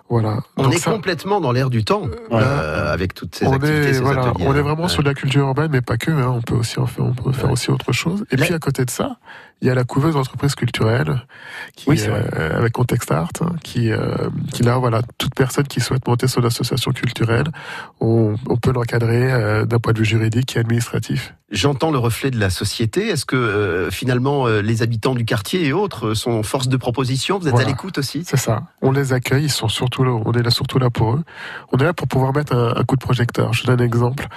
Voilà. 0.10 0.40
On 0.58 0.64
Donc 0.64 0.74
est 0.74 0.78
ça- 0.80 0.92
complètement 0.92 1.42
dans 1.42 1.52
l'air 1.52 1.70
du 1.70 1.84
temps 1.84 2.04
euh, 2.32 2.94
avec 2.94 3.14
toutes 3.14 3.36
ces 3.36 3.46
on 3.48 3.54
activités, 3.54 3.90
est, 3.90 3.94
ces 3.96 4.02
voilà, 4.02 4.28
ateliers. 4.30 4.46
on 4.48 4.56
est 4.56 4.60
hein. 4.60 4.62
vraiment 4.62 4.84
Ouais. 4.84 4.90
sur 4.90 5.04
de 5.04 5.08
la 5.10 5.14
culture 5.16 5.42
urbaine, 5.46 5.70
mais 5.72 5.82
pas 5.82 5.98
que. 5.98 6.12
Hein, 6.12 6.34
on 6.36 6.42
peut 6.42 6.56
aussi 6.56 6.80
en 6.80 6.86
faire, 6.86 7.06
on 7.06 7.14
peut 7.14 7.32
faire 7.32 7.52
aussi 7.52 7.72
autre 7.72 7.92
chose. 7.92 8.26
Et 8.32 8.38
puis 8.38 8.54
à 8.54 8.60
côté 8.60 8.86
de 8.86 8.90
ça, 8.92 9.18
il 9.62 9.68
y 9.68 9.72
a 9.72 9.76
la 9.76 9.84
couveuse 9.86 10.14
d'entreprise 10.16 10.54
culturelle, 10.54 11.22
qui, 11.76 11.90
Oui, 11.90 12.00
euh, 12.08 12.58
avec 12.58 12.74
Contexte 12.74 13.10
Art, 13.12 13.30
hein, 13.42 13.56
qui, 13.64 13.92
euh, 13.92 14.16
qui 14.54 14.64
là, 14.64 14.78
voilà, 14.78 15.02
toute 15.18 15.34
personne 15.34 15.66
qui 15.66 15.80
souhaite 15.80 16.06
monter 16.08 16.28
son 16.28 16.44
association 16.44 16.92
culturelle, 16.92 17.46
on, 18.02 18.36
on 18.50 18.58
peut 18.58 18.72
l'encadrer 18.74 19.66
d'un 19.66 19.80
point 19.80 19.94
de 19.94 20.00
vue 20.00 20.06
juridique 20.06 20.56
et 20.56 20.60
administratif. 20.60 21.34
J'entends 21.52 21.92
le 21.92 22.00
reflet 22.00 22.32
de 22.32 22.40
la 22.40 22.50
société. 22.50 23.08
Est-ce 23.08 23.26
que 23.26 23.88
finalement 23.92 24.48
les 24.48 24.82
habitants 24.82 25.16
du 25.16 25.26
quartier 25.26 25.66
et 25.66 25.74
autres 25.74 26.14
sont 26.16 26.44
force 26.44 26.68
de 26.68 26.76
proposition? 26.78 27.40
Vous 27.40 27.48
êtes 27.48 27.52
Voilà. 27.54 27.68
à 27.68 27.70
l'écoute 27.70 27.98
aussi? 27.98 28.24
C'est 28.26 28.36
ça. 28.38 28.64
On 28.82 28.92
les 28.92 29.14
accueille, 29.14 29.48
on 29.64 30.32
est 30.34 30.44
là 30.44 30.50
surtout 30.50 30.80
pour 30.90 31.14
eux. 31.14 31.24
On 31.72 31.78
est 31.78 31.84
là 31.84 31.94
pour 31.94 32.08
pouvoir 32.08 32.34
mettre 32.34 32.56
un, 32.56 32.84
coup 32.84 32.96
de 32.96 33.02
projecteur. 33.02 33.54
Je 33.54 33.66
donne 33.66 33.82
un 33.82 33.86
exemple. 33.86 34.28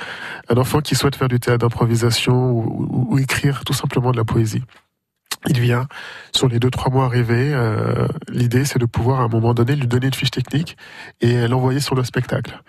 Un 0.49 0.57
enfant 0.57 0.81
qui 0.81 0.95
souhaite 0.95 1.17
faire 1.17 1.29
du 1.29 1.41
théâtre 1.41 1.59
d'improvisation 1.59 2.51
ou 2.51 3.19
écrire 3.19 3.65
tout 3.65 3.73
simplement 3.73 4.13
de 4.13 4.17
la 4.17 4.25
poésie. 4.25 4.63
Il 5.47 5.61
vient, 5.61 5.87
sur 6.35 6.49
les 6.49 6.59
deux, 6.59 6.71
trois 6.71 6.91
mois 6.91 7.05
arrivés, 7.05 7.53
euh, 7.55 8.09
l'idée 8.29 8.65
c'est 8.65 8.81
de 8.81 8.87
pouvoir 8.87 9.21
à 9.21 9.25
un 9.25 9.29
moment 9.29 9.55
donné 9.55 9.77
lui 9.77 9.87
donner 9.87 10.09
une 10.09 10.15
fiche 10.15 10.33
technique 10.33 10.77
et 11.21 11.47
l'envoyer 11.47 11.79
sur 11.79 11.95
le 11.95 12.03
spectacle. 12.03 12.61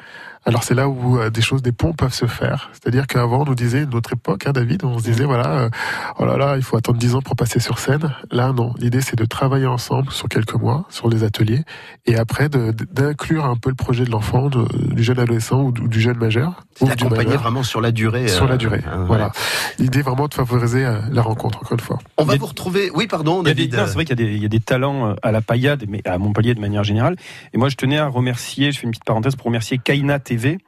Alors 0.45 0.63
c'est 0.63 0.73
là 0.73 0.87
où 0.89 1.19
euh, 1.19 1.29
des 1.29 1.41
choses, 1.41 1.61
des 1.61 1.71
ponts 1.71 1.93
peuvent 1.93 2.13
se 2.13 2.25
faire. 2.25 2.69
C'est-à-dire 2.73 3.07
qu'avant, 3.07 3.41
on 3.41 3.45
nous 3.45 3.55
disait, 3.55 3.85
notre 3.85 4.13
époque, 4.13 4.47
hein, 4.47 4.51
David, 4.51 4.83
on 4.85 4.97
se 4.97 5.03
disait, 5.03 5.25
voilà, 5.25 5.47
euh, 5.59 5.69
oh 6.17 6.25
là 6.25 6.37
là, 6.37 6.55
il 6.57 6.63
faut 6.63 6.77
attendre 6.77 6.97
10 6.97 7.15
ans 7.15 7.21
pour 7.21 7.35
passer 7.35 7.59
sur 7.59 7.77
scène. 7.77 8.13
Là, 8.31 8.51
non. 8.53 8.73
L'idée, 8.79 9.01
c'est 9.01 9.17
de 9.17 9.25
travailler 9.25 9.67
ensemble 9.67 10.11
sur 10.11 10.27
quelques 10.29 10.55
mois, 10.55 10.85
sur 10.89 11.09
les 11.09 11.23
ateliers, 11.23 11.61
et 12.05 12.15
après 12.17 12.47
d'inclure 12.49 13.45
un 13.45 13.55
peu 13.57 13.69
le 13.69 13.75
projet 13.75 14.05
de 14.05 14.11
l'enfant, 14.11 14.49
du 14.49 15.03
jeune 15.03 15.19
adolescent 15.19 15.61
ou 15.61 15.71
du, 15.71 15.87
du 15.87 15.99
jeune 16.01 16.17
majeur. 16.17 16.63
ou 16.81 16.85
du 16.85 16.89
D'accompagner 16.91 17.35
vraiment 17.37 17.63
sur 17.63 17.81
la 17.81 17.91
durée. 17.91 18.27
Sur 18.27 18.45
euh, 18.45 18.49
la 18.49 18.57
durée, 18.57 18.81
euh, 18.87 19.03
voilà. 19.05 19.31
L'idée 19.77 20.01
vraiment 20.01 20.27
de 20.27 20.33
favoriser 20.33 20.85
euh, 20.85 20.99
la 21.11 21.21
rencontre, 21.21 21.59
encore 21.59 21.73
une 21.73 21.79
fois. 21.79 21.99
On 22.17 22.23
va 22.23 22.35
vous 22.37 22.45
retrouver. 22.45 22.89
Oui, 22.95 23.07
pardon, 23.07 23.43
David. 23.43 23.75
c'est 23.75 23.93
vrai 23.93 24.05
qu'il 24.05 24.19
y, 24.19 24.23
a 24.23 24.25
des- 24.25 24.35
il 24.35 24.41
y 24.41 24.45
a 24.45 24.49
des 24.49 24.59
talents 24.61 25.09
euh, 25.09 25.13
à 25.21 25.31
la 25.31 25.41
paillade, 25.41 25.83
mais 25.87 26.01
à 26.05 26.17
Montpellier 26.17 26.55
de 26.55 26.61
manière 26.61 26.83
générale. 26.83 27.15
Et 27.53 27.57
moi, 27.57 27.69
je 27.69 27.75
tenais 27.75 27.97
à 27.97 28.07
remercier, 28.07 28.71
je 28.71 28.79
fais 28.79 28.85
une 28.85 28.91
petite 28.91 29.03
parenthèse 29.05 29.35
pour 29.35 29.45
remercier 29.47 29.77
Kaina 29.77 30.19
TV, 30.29 30.59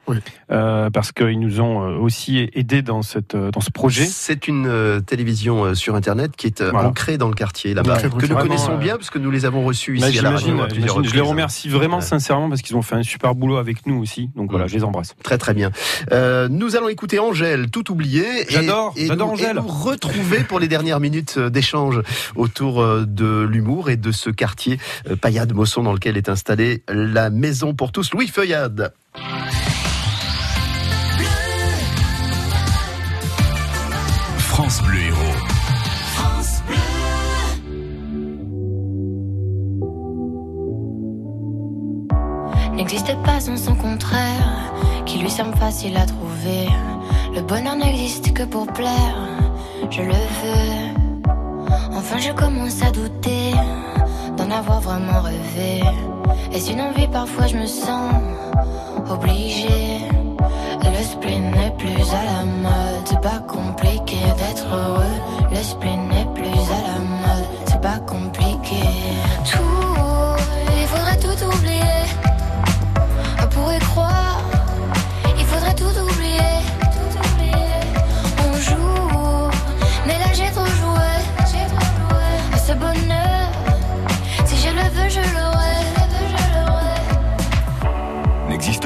euh, 0.50 0.90
parce 0.90 1.12
qu'ils 1.12 1.38
nous 1.38 1.60
ont 1.60 1.82
euh, 1.84 1.96
aussi 1.96 2.50
aidés 2.52 2.82
dans, 2.82 3.02
cette, 3.02 3.34
euh, 3.36 3.50
dans 3.52 3.60
ce 3.60 3.70
projet. 3.70 4.04
C'est 4.04 4.48
une 4.48 4.66
euh, 4.66 5.00
télévision 5.00 5.64
euh, 5.64 5.74
sur 5.74 5.94
Internet 5.94 6.32
qui 6.36 6.48
est 6.48 6.60
euh, 6.60 6.70
Voilà. 6.72 6.88
ancrée 6.88 7.16
dans 7.16 7.28
le 7.28 7.34
quartier 7.34 7.74
là-bas, 7.74 7.96
que 8.00 8.26
nous 8.26 8.34
connaissons 8.36 8.76
bien 8.76 8.96
parce 8.96 9.10
que 9.10 9.18
nous 9.20 9.30
les 9.30 9.44
avons 9.44 9.64
reçus 9.64 9.98
Bah, 10.00 10.08
ici 10.10 10.18
à 10.18 10.22
la 10.22 10.30
radio 10.32 10.60
à 10.60 10.66
plusieurs 10.66 10.94
j'imagine. 10.94 11.10
je 11.10 11.14
les 11.14 11.20
remercie 11.20 11.68
vraiment 11.68 12.00
sincèrement 12.00 12.48
parce 12.48 12.60
qu'ils 12.62 12.74
ont 12.76 12.82
fait 12.82 12.96
un 12.96 13.02
super 13.04 13.34
boulot 13.36 13.56
avec 13.56 13.86
nous 13.86 14.00
aussi. 14.02 14.30
Donc 14.36 14.50
voilà, 14.50 14.66
je 14.66 14.74
les 14.74 14.82
embrasse. 14.84 15.14
Très 15.22 15.38
très 15.38 15.54
bien. 15.54 15.70
Euh, 16.10 16.48
nous 16.50 16.74
allons 16.76 16.88
écouter 16.88 17.18
Angèle, 17.20 17.70
tout 17.70 17.90
oublié. 17.92 18.24
J'adore, 18.48 18.94
et 18.96 19.06
j'adore 19.06 19.28
nous- 19.28 19.32
Angèle. 19.34 19.50
Et 19.58 19.60
nous 19.60 19.66
retrouver 19.68 20.40
pour 20.44 20.58
les 20.58 20.68
dernières 20.68 20.98
minutes 21.00 21.38
d'échange 21.38 22.00
autour 22.36 22.84
de 23.06 23.42
l'humour 23.42 23.90
et 23.90 23.96
de 23.96 24.10
ce 24.10 24.28
quartier 24.30 24.78
euh, 25.08 25.14
Payade-Mosson 25.16 25.82
dans 25.84 25.92
lequel 25.92 26.16
est 26.16 26.28
installée 26.28 26.82
la 26.88 27.30
maison 27.30 27.74
pour 27.74 27.92
tous 27.92 28.12
Louis 28.12 28.26
Feuillade. 28.28 28.92
France 34.38 34.82
Bleu 34.82 35.02
Héros. 35.02 35.18
n'existe 42.74 43.14
pas 43.22 43.38
sans 43.38 43.56
son 43.56 43.74
contraire, 43.74 44.72
qui 45.06 45.18
lui 45.18 45.30
semble 45.30 45.54
facile 45.56 45.96
à 45.96 46.06
trouver. 46.06 46.68
Le 47.34 47.42
bonheur 47.42 47.76
n'existe 47.76 48.32
que 48.32 48.42
pour 48.44 48.66
plaire, 48.66 49.16
je 49.90 50.02
le 50.02 50.12
veux. 50.12 51.22
Enfin, 51.92 52.18
je 52.18 52.32
commence 52.32 52.82
à 52.82 52.90
douter 52.90 53.52
d'en 54.36 54.50
avoir 54.50 54.80
vraiment 54.80 55.20
rêvé. 55.20 55.82
Est-ce 56.52 56.72
une 56.72 56.80
envie 56.80 57.08
Parfois, 57.08 57.46
je 57.46 57.56
me 57.56 57.66
sens 57.66 58.12
obligée. 59.10 59.98
Le 60.84 61.02
spleen 61.02 61.50
n'est 61.50 61.74
plus 61.78 62.02
à 62.12 62.24
la 62.24 62.44
mode, 62.44 63.04
c'est 63.04 63.20
pas 63.20 63.40
compliqué 63.40 64.16
d'être 64.38 64.66
heureux. 64.66 65.16
Le 65.50 65.56
spleen 65.56 66.08
n'est 66.08 66.31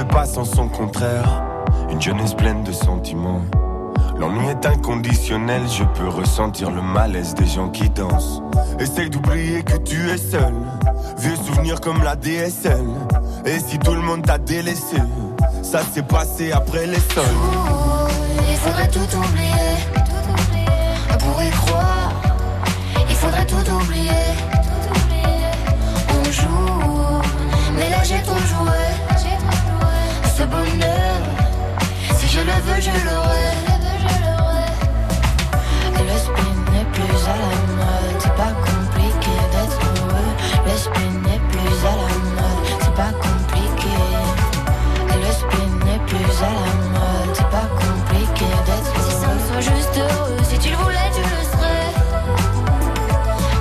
pas 0.03 0.27
sans 0.27 0.45
son 0.45 0.69
contraire. 0.69 1.43
Une 1.91 2.01
jeunesse 2.01 2.35
pleine 2.35 2.63
de 2.65 2.73
sentiments. 2.73 3.41
L'ennui 4.19 4.49
est 4.49 4.67
inconditionnel, 4.67 5.63
je 5.69 5.85
peux 5.85 6.09
ressentir 6.09 6.71
le 6.71 6.83
malaise 6.83 7.35
des 7.35 7.47
gens 7.47 7.69
qui 7.69 7.89
dansent. 7.91 8.43
Essaye 8.79 9.11
d'oublier 9.11 9.63
que 9.63 9.77
tu 9.77 10.11
es 10.11 10.17
seul. 10.17 10.55
Vieux 11.19 11.37
souvenirs 11.37 11.81
comme 11.81 12.03
la 12.03 12.17
DSL. 12.17 12.87
Et 13.45 13.59
si 13.59 13.79
tout 13.79 13.95
le 13.95 14.01
monde 14.01 14.23
t'a 14.23 14.39
délaissé, 14.39 14.97
ça 15.63 15.81
s'est 15.83 16.03
passé 16.03 16.53
après 16.53 16.87
les 16.87 17.01
sols. 17.15 17.25
Il 18.49 18.57
faudrait 18.57 18.89
tout 18.89 19.17
oublier. 19.17 19.77
Pour 21.19 21.43
y 21.43 21.51
croire, 21.51 22.13
il 23.09 23.17
faudrait 23.17 23.47
tout 23.47 23.71
oublier. 23.71 24.11
On 26.11 26.31
joue, 26.31 27.21
mais 27.77 27.91
là 27.91 28.03
j'ai 28.03 28.23
trop 28.23 28.39
joué. 28.39 28.86
Ce 30.37 30.43
bonheur, 30.43 31.23
si 32.19 32.29
je 32.29 32.41
le 32.41 32.53
veux, 32.67 32.79
je 32.79 32.91
l'aurai. 33.07 33.55
Et 35.99 36.05
le 36.05 36.19
spin 36.19 36.53
n'est 36.73 36.89
plus 36.93 37.21
à 37.25 37.37
la 37.41 37.55
mode. 37.79 38.19
C'est 38.19 38.35
pas 38.35 38.53
compliqué 38.69 39.35
d'être 39.53 39.81
heureux. 39.97 40.33
Le 40.67 40.77
spin 40.77 41.11
n'est 41.25 41.43
plus 41.49 41.77
à 41.87 41.95
la 41.97 42.19
mode. 42.37 42.65
C'est 42.81 42.95
pas 42.95 43.13
compliqué. 43.19 43.97
Le 45.09 45.33
spin 45.33 45.69
n'est 45.87 46.03
plus 46.07 46.35
à 46.43 46.51
la 46.53 46.75
mode. 46.93 47.33
C'est 47.33 47.49
pas 47.49 47.69
compliqué 47.81 48.49
d'être 48.67 48.93
heureux. 48.95 49.09
Si 49.09 49.15
ça 49.17 49.29
me 49.33 49.41
soit 49.49 49.75
juste 49.75 49.97
heureux, 49.97 50.37
si 50.43 50.59
tu 50.59 50.69
le 50.69 50.77
voulais, 50.77 51.11
tu 51.15 51.23
le 51.23 51.43
serais. 51.51 51.93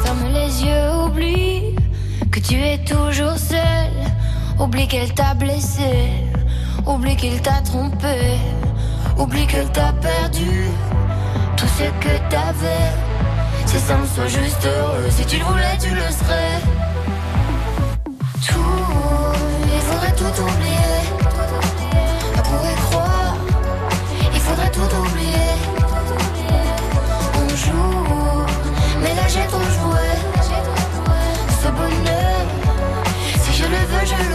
Ferme 0.03 0.27
les 0.33 0.51
yeux, 0.65 0.91
oublie 1.05 1.75
que 2.33 2.39
tu 2.41 2.55
es 2.55 2.79
toujours 2.79 3.37
seul. 3.37 3.93
Oublie 4.59 4.89
qu'elle 4.89 5.13
t'a 5.13 5.33
blessé. 5.35 6.24
Oublie 6.87 7.15
qu'il 7.15 7.41
t'a 7.41 7.61
trompé. 7.61 8.37
Oublie 9.17 9.47
qu'elle 9.47 9.71
t'a 9.71 9.91
perdu 9.93 10.69
tout 11.57 11.67
ce 11.67 11.83
que 11.83 12.17
t'avais. 12.29 12.91
Si 13.65 13.79
ça 13.79 13.97
me 13.97 14.05
soit 14.05 14.27
juste 14.27 14.65
heureux, 14.65 15.09
si 15.09 15.25
tu 15.25 15.37
le 15.37 15.45
voulais, 15.45 15.77
tu 15.79 15.89
le 15.89 16.01
serais. 16.01 16.61
Tout, 18.47 18.59
il 19.73 19.81
faudrait 19.81 20.15
tout 20.15 20.41
oublier. 20.43 21.01
Pour 22.43 22.61
y 22.65 22.75
croire, 22.87 23.35
il 24.33 24.39
faudrait 24.39 24.71
tout 24.71 24.95
oublier. 25.01 25.51
On 27.41 27.49
joue, 27.49 28.45
mais 29.01 29.13
là 29.15 29.27
j'ai 29.27 29.47
trop 29.47 29.59
joué. 29.59 30.07
Ce 31.61 31.67
bonheur, 31.69 32.45
si 33.41 33.53
je 33.53 33.63
le 33.63 33.69
veux, 33.69 34.05
je 34.05 34.29
l'aurai. 34.29 34.34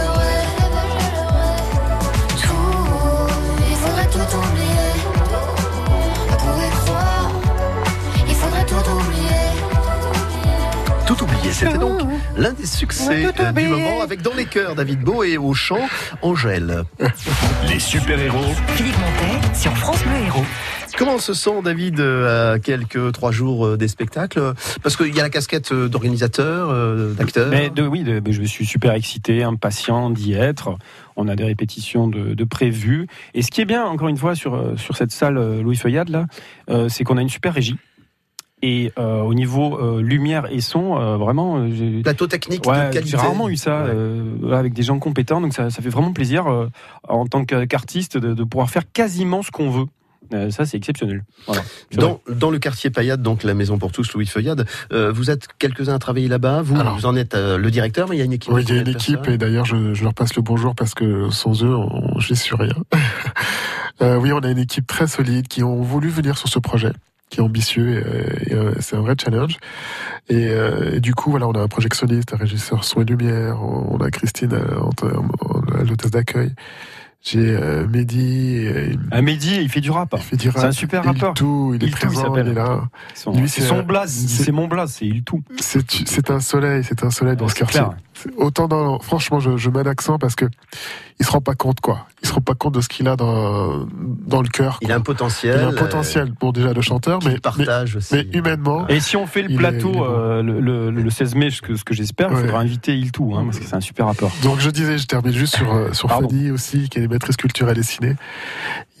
C'était 11.61 11.77
donc 11.77 12.01
l'un 12.37 12.53
des 12.53 12.65
succès 12.65 13.25
euh, 13.39 13.51
du 13.51 13.67
moment 13.67 14.01
avec 14.01 14.21
dans 14.21 14.33
les 14.33 14.45
cœurs 14.45 14.75
David 14.75 15.01
Beau 15.01 15.23
et 15.23 15.37
au 15.37 15.53
chant 15.53 15.87
Angèle. 16.21 16.83
Les 17.69 17.79
super-héros. 17.79 18.53
Philippe 18.69 18.95
Montet 18.97 19.55
sur 19.55 19.75
France 19.77 20.03
Bleu 20.03 20.25
Héros. 20.25 20.45
Comment 20.97 21.19
se 21.19 21.33
sent 21.33 21.61
David 21.63 21.99
euh, 21.99 22.53
à 22.55 22.59
quelques 22.59 23.13
trois 23.13 23.31
jours 23.31 23.65
euh, 23.65 23.77
des 23.77 23.87
spectacles? 23.87 24.53
Parce 24.83 24.97
qu'il 24.97 25.15
y 25.15 25.19
a 25.19 25.23
la 25.23 25.29
casquette 25.29 25.73
d'organisateur, 25.73 26.73
d'acteur. 27.15 27.47
Mais 27.49 27.69
de, 27.69 27.83
oui, 27.87 28.03
de- 28.03 28.21
je 28.31 28.43
suis 28.43 28.65
super 28.65 28.93
excité, 28.93 29.43
impatient 29.43 30.09
d'y 30.09 30.33
être. 30.33 30.77
On 31.15 31.27
a 31.27 31.35
des 31.35 31.43
répétitions 31.45 32.07
de, 32.07 32.33
de 32.33 32.43
prévues. 32.43 33.07
Et 33.33 33.41
ce 33.41 33.51
qui 33.51 33.61
est 33.61 33.65
bien, 33.65 33.85
encore 33.85 34.07
une 34.09 34.17
fois, 34.17 34.35
sur, 34.35 34.73
sur 34.77 34.95
cette 34.97 35.11
salle 35.11 35.61
Louis 35.61 35.77
Feuillade, 35.77 36.09
là, 36.09 36.25
euh, 36.69 36.89
c'est 36.89 37.03
qu'on 37.03 37.17
a 37.17 37.21
une 37.21 37.29
super 37.29 37.53
régie. 37.53 37.77
Et 38.61 38.91
euh, 38.99 39.21
au 39.21 39.33
niveau 39.33 39.79
euh, 39.79 40.01
lumière 40.01 40.45
et 40.51 40.61
son, 40.61 40.97
euh, 40.97 41.17
vraiment, 41.17 41.57
euh, 41.57 41.69
j'ai 41.73 42.01
plateau 42.03 42.27
technique 42.27 42.65
ouais, 42.67 42.87
de 42.87 42.93
qualité. 42.93 43.11
J'ai 43.11 43.17
rarement 43.17 43.49
eu 43.49 43.57
ça 43.57 43.71
euh, 43.85 44.35
voilà, 44.39 44.59
avec 44.59 44.73
des 44.73 44.83
gens 44.83 44.99
compétents, 44.99 45.41
donc 45.41 45.53
ça, 45.53 45.69
ça 45.69 45.81
fait 45.81 45.89
vraiment 45.89 46.13
plaisir 46.13 46.47
euh, 46.47 46.67
en 47.07 47.25
tant 47.25 47.43
qu'artiste 47.43 48.17
de, 48.17 48.33
de 48.33 48.43
pouvoir 48.43 48.69
faire 48.69 48.83
quasiment 48.91 49.41
ce 49.41 49.49
qu'on 49.51 49.69
veut. 49.71 49.85
Euh, 50.33 50.49
ça, 50.49 50.65
c'est 50.65 50.77
exceptionnel. 50.77 51.23
Voilà. 51.45 51.63
Dans, 51.93 52.21
dans 52.29 52.51
le 52.51 52.59
quartier 52.59 52.89
Payade, 52.89 53.21
donc 53.21 53.43
la 53.43 53.53
maison 53.53 53.77
pour 53.77 53.91
tous, 53.91 54.13
Louis 54.13 54.25
Feuillade, 54.25 54.65
euh, 54.93 55.11
vous 55.11 55.29
êtes 55.29 55.47
quelques-uns 55.59 55.95
à 55.95 55.99
travailler 55.99 56.27
là-bas. 56.27 56.61
Vous, 56.61 56.75
vous 56.75 57.05
en 57.05 57.15
êtes 57.15 57.33
euh, 57.35 57.57
le 57.57 57.71
directeur, 57.71 58.07
mais 58.07 58.15
il 58.15 58.19
y 58.19 58.21
a 58.21 58.25
une 58.25 58.33
équipe. 58.33 58.53
Oui, 58.53 58.63
il 58.65 58.75
y 58.75 58.77
a 58.77 58.81
une 58.81 58.87
équipe 58.87 59.27
et 59.27 59.37
d'ailleurs 59.37 59.65
je, 59.65 59.93
je 59.93 60.03
leur 60.03 60.13
passe 60.13 60.35
le 60.35 60.41
bonjour 60.41 60.73
parce 60.75 60.93
que 60.93 61.29
sans 61.31 61.63
eux, 61.63 61.75
on, 61.75 62.19
je 62.19 62.33
suis 62.33 62.55
rien. 62.55 62.75
Euh, 64.01 64.15
oui, 64.15 64.31
on 64.33 64.39
a 64.39 64.49
une 64.49 64.57
équipe 64.57 64.87
très 64.87 65.05
solide 65.05 65.47
qui 65.47 65.61
ont 65.61 65.79
voulu 65.83 66.09
venir 66.09 66.35
sur 66.35 66.49
ce 66.49 66.57
projet, 66.57 66.91
qui 67.31 67.39
est 67.39 67.41
ambitieux 67.43 67.89
et, 67.89 68.03
euh, 68.05 68.23
et, 68.47 68.53
euh, 68.53 68.73
c'est 68.79 68.95
un 68.95 69.01
vrai 69.01 69.15
challenge. 69.19 69.57
Et, 70.29 70.49
euh, 70.49 70.95
et 70.95 70.99
du 70.99 71.15
coup, 71.15 71.31
voilà, 71.31 71.47
on 71.47 71.53
a 71.53 71.61
un 71.61 71.67
projectionniste, 71.67 72.33
un 72.33 72.37
régisseur 72.37 72.83
son 72.83 73.01
et 73.01 73.05
lumière, 73.05 73.59
on, 73.63 73.97
a 73.97 74.11
Christine 74.11 74.53
euh, 74.53 75.83
l'hôtesse 75.83 76.11
d'accueil. 76.11 76.53
J'ai 77.23 77.37
euh, 77.55 77.87
Mehdi. 77.87 78.57
et- 78.65 78.97
Ah, 79.11 79.21
Mehdi, 79.21 79.55
il 79.61 79.69
fait 79.69 79.79
du 79.79 79.91
rap. 79.91 80.09
Il 80.17 80.21
fait 80.23 80.37
du 80.37 80.49
rap. 80.49 80.59
C'est 80.59 80.65
un 80.67 80.71
super 80.71 81.03
Il 81.03 81.07
rappeur. 81.07 81.33
tout, 81.35 81.71
il 81.75 81.83
est 81.83 81.87
Il 81.87 81.91
tout, 81.91 81.97
il 82.01 82.07
présent, 82.07 82.35
il 82.35 82.47
est 82.47 82.53
là. 82.53 82.81
Son- 83.13 83.33
Lui, 83.39 83.47
c'est 83.47 83.61
son 83.61 83.83
blaze, 83.83 84.11
c'est 84.27 84.51
mon 84.51 84.67
blaze, 84.67 84.91
c'est 84.99 85.05
il 85.05 85.23
tout. 85.23 85.43
C'est 85.59 85.89
c'est 86.07 86.31
un 86.31 86.39
soleil, 86.39 86.83
c'est 86.83 87.03
un 87.03 87.11
soleil 87.11 87.35
dans 87.37 87.47
ce 87.47 87.53
quartier. 87.55 87.79
clair. 87.81 87.93
Autant 88.37 88.67
dans, 88.67 88.99
franchement, 88.99 89.39
je, 89.39 89.57
je 89.57 89.69
mets 89.69 89.83
l'accent 89.83 90.17
parce 90.17 90.35
que 90.35 90.45
il 91.19 91.25
se 91.25 91.31
rend 91.31 91.41
pas 91.41 91.53
compte 91.55 91.79
quoi. 91.81 92.07
Il 92.23 92.27
se 92.29 92.33
rend 92.33 92.41
pas 92.41 92.55
compte 92.55 92.73
de 92.73 92.81
ce 92.81 92.87
qu'il 92.89 93.07
a 93.07 93.15
dans 93.15 93.85
dans 94.25 94.41
le 94.41 94.47
cœur. 94.47 94.79
Il 94.81 94.91
a 94.91 94.95
un 94.95 95.01
potentiel. 95.01 95.59
Il 95.59 95.63
a 95.63 95.67
un 95.67 95.73
potentiel, 95.73 96.31
bon 96.39 96.51
déjà 96.51 96.73
de 96.73 96.81
chanteur, 96.81 97.19
mais 97.23 97.39
partage 97.39 97.91
mais, 97.93 97.97
aussi. 97.97 98.13
mais 98.15 98.27
humainement. 98.37 98.87
Et 98.87 98.99
si 98.99 99.15
on 99.17 99.27
fait 99.27 99.43
le 99.43 99.55
plateau 99.55 99.91
est 99.93 99.99
euh, 100.01 100.41
le, 100.43 100.59
le- 100.59 100.89
le 100.91 101.09
16 101.09 101.35
mai, 101.35 101.49
ce 101.51 101.61
que, 101.61 101.75
ce 101.75 101.83
que 101.83 101.93
j'espère, 101.93 102.29
il 102.31 102.35
Ouais. 102.35 102.41
faudra 102.41 102.59
inviter 102.59 102.95
Il 102.97 103.11
tout, 103.11 103.33
hein, 103.35 103.43
parce 103.45 103.59
que 103.59 103.65
c'est 103.65 103.75
un 103.75 103.81
super 103.81 104.05
rappeur. 104.07 104.29
Donc 104.43 104.59
je 104.59 104.69
disais, 104.69 104.97
je 104.97 105.05
termine 105.05 105.33
juste 105.33 105.55
sur 105.55 105.73
euh, 105.73 105.93
sur 105.93 106.07
Pardon. 106.09 106.29
Fanny 106.29 106.49
aussi, 106.51 106.89
qui 106.89 106.99
est 106.99 107.07
maîtresse 107.07 107.37
culturelle 107.37 107.77
et 107.77 107.83
ciné. 107.83 108.15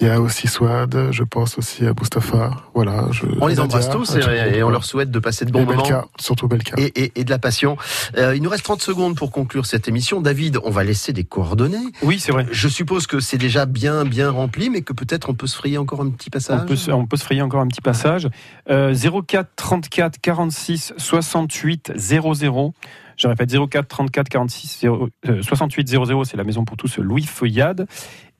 Il 0.01 0.07
y 0.07 0.09
a 0.09 0.19
aussi 0.19 0.47
Swad, 0.47 1.09
je 1.11 1.23
pense 1.23 1.59
aussi 1.59 1.85
à 1.85 1.93
Mustapha. 1.93 2.57
Voilà. 2.73 3.05
Je, 3.11 3.25
On 3.39 3.45
les 3.45 3.53
Nadia, 3.55 3.63
embrasse 3.63 3.89
tous 3.91 4.15
et, 4.15 4.63
on 4.63 4.69
leur 4.71 4.83
souhaite 4.83 5.11
de 5.11 5.19
passer 5.19 5.45
de 5.45 5.51
bons 5.51 5.61
Et 5.61 5.65
moments. 5.65 5.83
Belka, 5.83 6.05
surtout 6.19 6.47
Belka. 6.47 6.73
Et, 6.79 6.85
et- 7.03 7.11
et 7.19 7.23
de 7.23 7.29
la 7.29 7.37
passion. 7.37 7.77
Euh, 8.17 8.35
il 8.35 8.41
nous 8.41 8.49
reste 8.49 8.63
30 8.63 8.81
secondes 8.81 9.15
pour 9.15 9.31
conclure 9.31 9.67
cette 9.67 9.87
émission. 9.87 10.19
David, 10.19 10.57
on 10.63 10.71
va 10.71 10.83
laisser 10.83 11.13
des 11.13 11.23
coordonnées. 11.23 11.77
Oui, 12.01 12.19
c'est 12.19 12.31
vrai. 12.31 12.47
Je 12.51 12.67
suppose 12.67 13.05
que 13.05 13.19
c'est 13.19 13.37
déjà 13.37 13.67
bien, 13.67 14.03
bien 14.03 14.31
rempli, 14.31 14.71
mais 14.71 14.81
que 14.81 14.93
peut-être 14.93 15.29
on 15.29 15.35
peut 15.35 15.45
se 15.47 15.55
frayer 15.55 15.77
encore 15.77 16.01
un 16.01 16.09
petit 16.09 16.31
passage. 16.31 16.61
On 16.63 16.65
peut, 16.65 16.75
se- 16.75 16.89
on 16.91 17.05
peut 17.05 17.17
se 17.17 17.23
frayer 17.23 17.43
encore 17.43 17.61
un 17.61 17.67
petit 17.67 17.81
passage. 17.81 18.27
Euh, 18.71 18.95
04 18.95 19.49
34 19.55 20.19
46 20.19 20.93
68 20.97 21.91
00. 21.95 22.73
Je 23.17 23.27
répète 23.27 23.51
04 23.69 23.87
34 23.87 24.29
46 24.29 24.79
0, 24.81 25.09
euh, 25.27 25.43
68 25.43 25.87
00, 25.89 26.23
c'est 26.25 26.37
la 26.37 26.43
maison 26.43 26.65
pour 26.65 26.75
tous 26.75 26.97
Louis 26.97 27.23
Feuillade. 27.23 27.85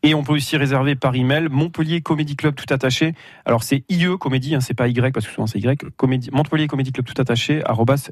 Et 0.03 0.15
on 0.15 0.23
peut 0.23 0.33
aussi 0.33 0.57
réserver 0.57 0.95
par 0.95 1.15
email 1.15 1.47
Montpellier 1.51 2.01
Comédie 2.01 2.35
Club 2.35 2.55
tout 2.55 2.65
attaché. 2.73 3.13
Alors 3.45 3.61
c'est 3.61 3.83
IE 3.89 4.17
Comédie, 4.19 4.55
hein, 4.55 4.59
c'est 4.59 4.73
pas 4.73 4.87
Y 4.87 5.13
parce 5.13 5.27
que 5.27 5.31
souvent 5.31 5.45
c'est 5.45 5.59
Y. 5.59 5.79
Comédie, 5.95 6.29
Montpellier 6.33 6.65
Comédie 6.67 6.91
Club 6.91 7.05
tout 7.05 7.21
attaché 7.21 7.61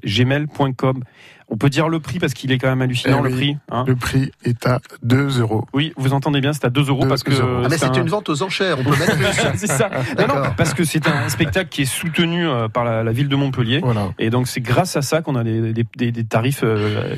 gmail.com. 0.06 1.04
On 1.52 1.58
peut 1.58 1.70
dire 1.72 1.90
le 1.90 2.00
prix 2.00 2.20
parce 2.20 2.36
qu'il 2.36 2.52
est 2.52 2.60
quand 2.60 2.68
même 2.70 2.84
hallucinant 2.84 3.22
Eh 3.26 3.30
le 3.30 3.36
prix. 3.36 3.58
hein. 3.72 3.84
Le 3.88 3.96
prix 3.96 4.32
est 4.44 4.68
à 4.68 4.80
2 5.02 5.40
euros. 5.40 5.66
Oui, 5.74 5.94
vous 5.98 6.14
entendez 6.14 6.42
bien, 6.42 6.54
c'est 6.54 6.66
à 6.66 6.70
2 6.70 6.90
euros 6.90 7.08
parce 7.08 7.24
que. 7.24 7.32
Ah, 7.32 7.68
mais 7.70 7.78
c'est 7.80 7.86
un- 7.86 7.94
une 8.04 8.08
vente 8.10 8.30
aux 8.30 8.44
enchères. 8.44 8.78
On 8.80 8.84
peut 8.84 8.92
mettre 8.92 9.16
plus. 9.16 9.26
c'est 9.56 9.66
ça. 9.68 9.90
Non, 10.20 10.28
non, 10.28 10.36
parce 10.56 10.76
que 10.76 10.84
c'est 10.84 11.08
un 11.08 11.28
spectacle 11.30 11.70
qui 11.70 11.82
est 11.82 11.86
soutenu 11.86 12.48
euh, 12.48 12.68
par 12.68 12.84
la, 12.84 13.04
la 13.04 13.12
ville 13.12 13.30
de 13.30 13.36
Montpellier. 13.36 13.82
Et 14.20 14.30
donc 14.30 14.48
c'est 14.48 14.62
grâce 14.62 14.96
à 14.96 15.02
ça 15.02 15.24
qu'on 15.24 15.36
a 15.36 15.44
des, 15.44 15.74
des- 15.74 15.86
des- 15.98 16.12
des 16.12 16.24
tarifs. 16.24 16.62
euh, 16.64 17.16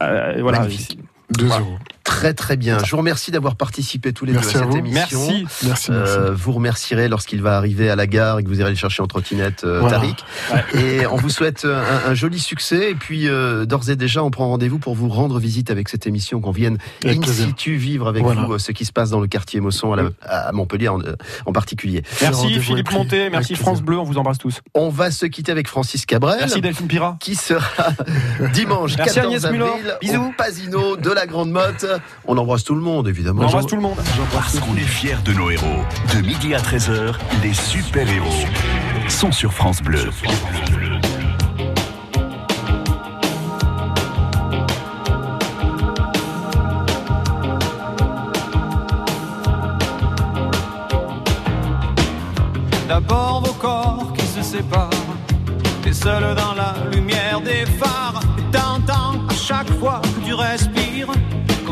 euh, 0.00 0.36
voilà. 0.40 0.60
Magnifique. 0.60 0.98
2 1.36 1.46
euros. 1.46 1.78
Très 2.04 2.34
très 2.34 2.56
bien. 2.56 2.78
Je 2.84 2.90
vous 2.90 2.96
remercie 2.96 3.30
d'avoir 3.30 3.56
participé 3.56 4.12
tous 4.12 4.24
les 4.24 4.32
Merci 4.32 4.54
deux 4.54 4.58
à 4.58 4.62
à 4.62 4.64
cette 4.64 4.72
vous. 4.72 4.78
émission. 4.78 5.20
Merci. 5.20 5.46
Merci, 5.66 5.90
Euh, 5.92 6.32
vous 6.34 6.52
remercierez 6.52 7.08
lorsqu'il 7.08 7.42
va 7.42 7.56
arriver 7.56 7.90
à 7.90 7.96
la 7.96 8.06
gare 8.06 8.38
et 8.38 8.44
que 8.44 8.48
vous 8.48 8.60
irez 8.60 8.70
le 8.70 8.76
chercher 8.76 9.02
en 9.02 9.06
trottinette, 9.06 9.64
euh, 9.64 9.80
Voilà. 9.80 9.98
Tariq. 9.98 10.24
Et 10.74 11.06
on 11.06 11.16
vous 11.16 11.30
souhaite 11.30 11.64
un, 11.64 12.10
un 12.10 12.14
joli 12.14 12.38
succès. 12.38 12.90
Et 12.90 12.94
puis 12.94 13.28
euh, 13.28 13.64
d'ores 13.66 13.90
et 13.90 13.96
déjà, 13.96 14.22
on 14.24 14.30
prend 14.30 14.48
rendez-vous 14.48 14.78
pour 14.78 14.94
vous 14.94 15.08
rendre 15.08 15.38
visite 15.38 15.70
avec 15.70 15.88
cette 15.88 16.06
émission, 16.06 16.40
qu'on 16.40 16.50
vienne 16.50 16.78
Avec 17.04 17.18
in 17.18 17.20
plaisir. 17.20 17.46
situ 17.46 17.76
vivre 17.76 18.08
avec 18.08 18.22
Voilà. 18.22 18.42
vous 18.44 18.54
euh, 18.54 18.58
ce 18.58 18.72
qui 18.72 18.84
se 18.84 18.92
passe 18.92 19.10
dans 19.10 19.20
le 19.20 19.26
quartier 19.28 19.60
Mosson 19.60 19.92
à, 19.92 19.96
la- 19.96 20.10
à 20.22 20.52
Montpellier 20.52 20.88
en, 20.88 21.00
euh, 21.00 21.14
en 21.46 21.52
particulier. 21.52 22.02
Merci 22.20 22.60
Philippe 22.60 22.88
Avec 22.92 23.12
merci 23.32 23.48
plaisir. 23.54 23.58
France 23.58 23.82
Bleu, 23.82 23.98
on 23.98 24.04
vous 24.04 24.18
embrasse 24.18 24.38
tous. 24.38 24.60
On 24.74 24.88
va 24.88 25.10
se 25.10 25.26
quitter 25.26 25.52
avec 25.52 25.68
Francis 25.68 26.04
Cabrel. 26.06 26.36
Merci 26.40 26.60
Delphine 26.60 26.88
Pira. 26.88 27.16
qui 27.20 27.34
sera 27.34 27.62
dimanche 28.54 28.96
Merci 28.96 29.14
14 29.16 29.26
Agnès 29.26 29.44
avril 29.44 29.60
Muller. 29.60 29.92
au 29.94 29.98
Bisous. 30.00 30.34
Pasino 30.36 30.96
de 30.96 31.10
la 31.10 31.26
Grande 31.26 31.50
Motte. 31.50 31.86
On 32.26 32.36
embrasse 32.36 32.64
tout 32.64 32.74
le 32.74 32.80
monde, 32.80 33.08
évidemment. 33.08 33.42
On 33.42 33.46
embrasse 33.46 33.66
tout 33.66 33.76
le 33.76 33.82
monde. 33.82 33.98
Parce 34.32 34.58
qu'on 34.60 34.76
est 34.76 34.80
fiers 34.80 35.16
de 35.24 35.32
nos 35.32 35.50
héros. 35.50 35.84
De 36.14 36.20
midi 36.20 36.54
à 36.54 36.58
13h, 36.58 37.14
les 37.42 37.54
super-héros 37.54 38.46
sont 39.08 39.32
sur 39.32 39.52
France 39.52 39.82
Bleu. 39.82 40.10
D'abord 52.88 53.42
vos 53.42 53.54
corps 53.54 54.12
qui 54.18 54.26
se 54.26 54.42
séparent, 54.42 54.90
t'es 55.82 55.94
seul 55.94 56.34
dans 56.34 56.54
la 56.54 56.74
lumière 56.94 57.40
des 57.40 57.64
phares, 57.64 58.20
et 58.38 58.42
t'entends 58.54 59.26
à 59.28 59.34
chaque 59.34 59.70
fois 59.78 60.02
que 60.02 60.26
tu 60.26 60.34
respires 60.34 61.08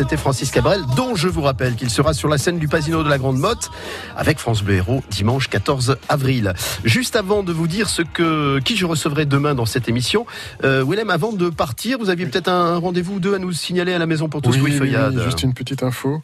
C'était 0.00 0.16
Francis 0.16 0.50
Cabrel, 0.50 0.80
dont 0.96 1.14
je 1.14 1.28
vous 1.28 1.42
rappelle 1.42 1.74
qu'il 1.74 1.90
sera 1.90 2.14
sur 2.14 2.30
la 2.30 2.38
scène 2.38 2.58
du 2.58 2.68
Pasino 2.68 3.04
de 3.04 3.08
la 3.10 3.18
Grande 3.18 3.36
Motte 3.36 3.70
avec 4.16 4.38
France 4.38 4.62
Bleu 4.62 4.76
Héros 4.76 5.04
dimanche 5.10 5.48
14 5.48 5.98
avril. 6.08 6.54
Juste 6.84 7.16
avant 7.16 7.42
de 7.42 7.52
vous 7.52 7.66
dire 7.66 7.86
ce 7.90 8.00
que 8.00 8.60
qui 8.60 8.78
je 8.78 8.86
recevrai 8.86 9.26
demain 9.26 9.54
dans 9.54 9.66
cette 9.66 9.90
émission, 9.90 10.24
euh, 10.64 10.82
Willem, 10.88 11.10
avant 11.10 11.34
de 11.34 11.50
partir, 11.50 11.98
vous 11.98 12.08
aviez 12.08 12.24
peut-être 12.24 12.48
un 12.48 12.78
rendez-vous 12.78 13.16
ou 13.16 13.20
deux 13.20 13.34
à 13.34 13.38
nous 13.38 13.52
signaler 13.52 13.92
à 13.92 13.98
la 13.98 14.06
maison 14.06 14.30
pour 14.30 14.40
tous 14.40 14.56
Oui, 14.56 14.78
oui, 14.80 14.90
oui, 14.90 15.22
juste 15.22 15.42
une 15.42 15.52
petite 15.52 15.82
info. 15.82 16.22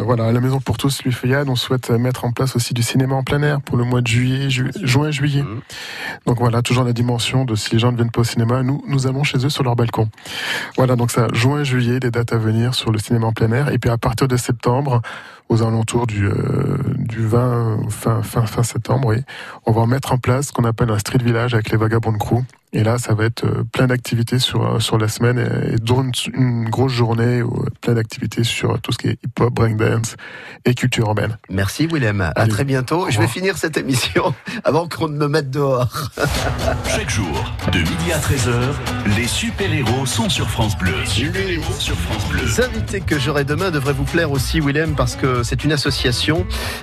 Euh, 0.00 0.04
Voilà, 0.04 0.26
à 0.26 0.32
la 0.32 0.40
Maison 0.40 0.60
pour 0.60 0.76
tous, 0.78 1.04
Louis 1.04 1.12
Feuillade, 1.12 1.48
on 1.48 1.56
souhaite 1.56 1.90
mettre 1.90 2.24
en 2.24 2.32
place 2.32 2.56
aussi 2.56 2.74
du 2.74 2.82
cinéma 2.82 3.14
en 3.14 3.22
plein 3.22 3.42
air 3.42 3.60
pour 3.60 3.76
le 3.76 3.84
mois 3.84 4.00
de 4.00 4.06
juillet, 4.06 4.50
ju- 4.50 4.70
juin, 4.82 5.10
juillet. 5.10 5.42
Mmh. 5.42 5.60
Donc 6.26 6.38
voilà, 6.38 6.62
toujours 6.62 6.84
la 6.84 6.92
dimension 6.92 7.44
de 7.44 7.54
si 7.54 7.70
les 7.72 7.78
gens 7.78 7.92
ne 7.92 7.96
viennent 7.96 8.10
pas 8.10 8.22
au 8.22 8.24
cinéma, 8.24 8.62
nous, 8.62 8.82
nous 8.88 9.06
allons 9.06 9.22
chez 9.24 9.38
eux 9.44 9.50
sur 9.50 9.62
leur 9.62 9.76
balcon. 9.76 10.08
Voilà, 10.76 10.96
donc 10.96 11.10
ça, 11.10 11.28
juin, 11.32 11.62
juillet, 11.64 11.98
les 12.02 12.10
dates 12.10 12.32
à 12.32 12.38
venir 12.38 12.74
sur 12.74 12.90
le 12.90 12.98
cinéma 12.98 13.26
en 13.28 13.32
plein 13.32 13.52
air. 13.52 13.68
Et 13.72 13.78
puis 13.78 13.90
à 13.90 13.98
partir 13.98 14.26
de 14.28 14.36
septembre, 14.36 15.02
aux 15.48 15.62
alentours 15.62 16.06
du, 16.06 16.26
euh, 16.26 16.78
du 16.96 17.26
20, 17.26 17.90
fin, 17.90 18.22
fin, 18.22 18.46
fin 18.46 18.62
septembre, 18.62 19.08
oui, 19.08 19.16
on 19.66 19.72
va 19.72 19.84
mettre 19.86 20.12
en 20.12 20.18
place 20.18 20.48
ce 20.48 20.52
qu'on 20.52 20.64
appelle 20.64 20.90
un 20.90 20.98
street 20.98 21.18
village 21.22 21.54
avec 21.54 21.70
les 21.70 21.76
vagabonds 21.76 22.12
de 22.12 22.18
crew. 22.18 22.42
Et 22.72 22.84
là, 22.84 22.98
ça 22.98 23.14
va 23.14 23.24
être 23.24 23.44
euh, 23.44 23.64
plein 23.72 23.88
d'activités 23.88 24.38
sur 24.38 24.64
euh, 24.64 24.78
sur 24.78 24.96
la 24.96 25.08
semaine 25.08 25.38
et, 25.38 25.74
et 25.74 25.76
dont 25.76 26.02
une, 26.02 26.12
une 26.34 26.68
grosse 26.68 26.92
journée, 26.92 27.42
où, 27.42 27.62
euh, 27.62 27.66
plein 27.80 27.94
d'activités 27.94 28.44
sur 28.44 28.80
tout 28.80 28.92
ce 28.92 28.98
qui 28.98 29.08
est 29.08 29.18
hip-hop, 29.24 29.52
breakdance 29.52 30.14
et 30.64 30.74
culture 30.74 31.06
urbaine. 31.06 31.36
Merci 31.48 31.88
Willem, 31.88 32.20
à 32.20 32.28
Allez, 32.28 32.52
très 32.52 32.64
bientôt. 32.64 33.10
Je 33.10 33.18
vais 33.18 33.26
finir 33.26 33.56
cette 33.56 33.76
émission 33.76 34.34
avant 34.64 34.86
qu'on 34.88 35.08
ne 35.08 35.16
me 35.16 35.26
mette 35.26 35.50
dehors. 35.50 36.10
Chaque 36.86 37.10
jour, 37.10 37.52
de 37.72 37.78
midi 37.78 38.12
à 38.12 38.18
13h, 38.18 39.16
les 39.16 39.26
super-héros 39.26 40.06
sont 40.06 40.28
sur 40.28 40.48
France 40.48 40.78
Bleu. 40.78 40.94
Super-héros 41.06 41.72
sur 41.78 41.96
France 41.96 42.28
Bleu. 42.28 42.42
Les 42.44 42.60
invités 42.60 43.00
que 43.00 43.18
j'aurai 43.18 43.42
demain 43.42 43.72
devraient 43.72 43.92
vous 43.92 44.04
plaire 44.04 44.30
aussi, 44.30 44.60
Willem, 44.60 44.94
parce 44.94 45.16
que 45.16 45.42
c'est 45.42 45.64
une 45.64 45.72
association 45.72 46.46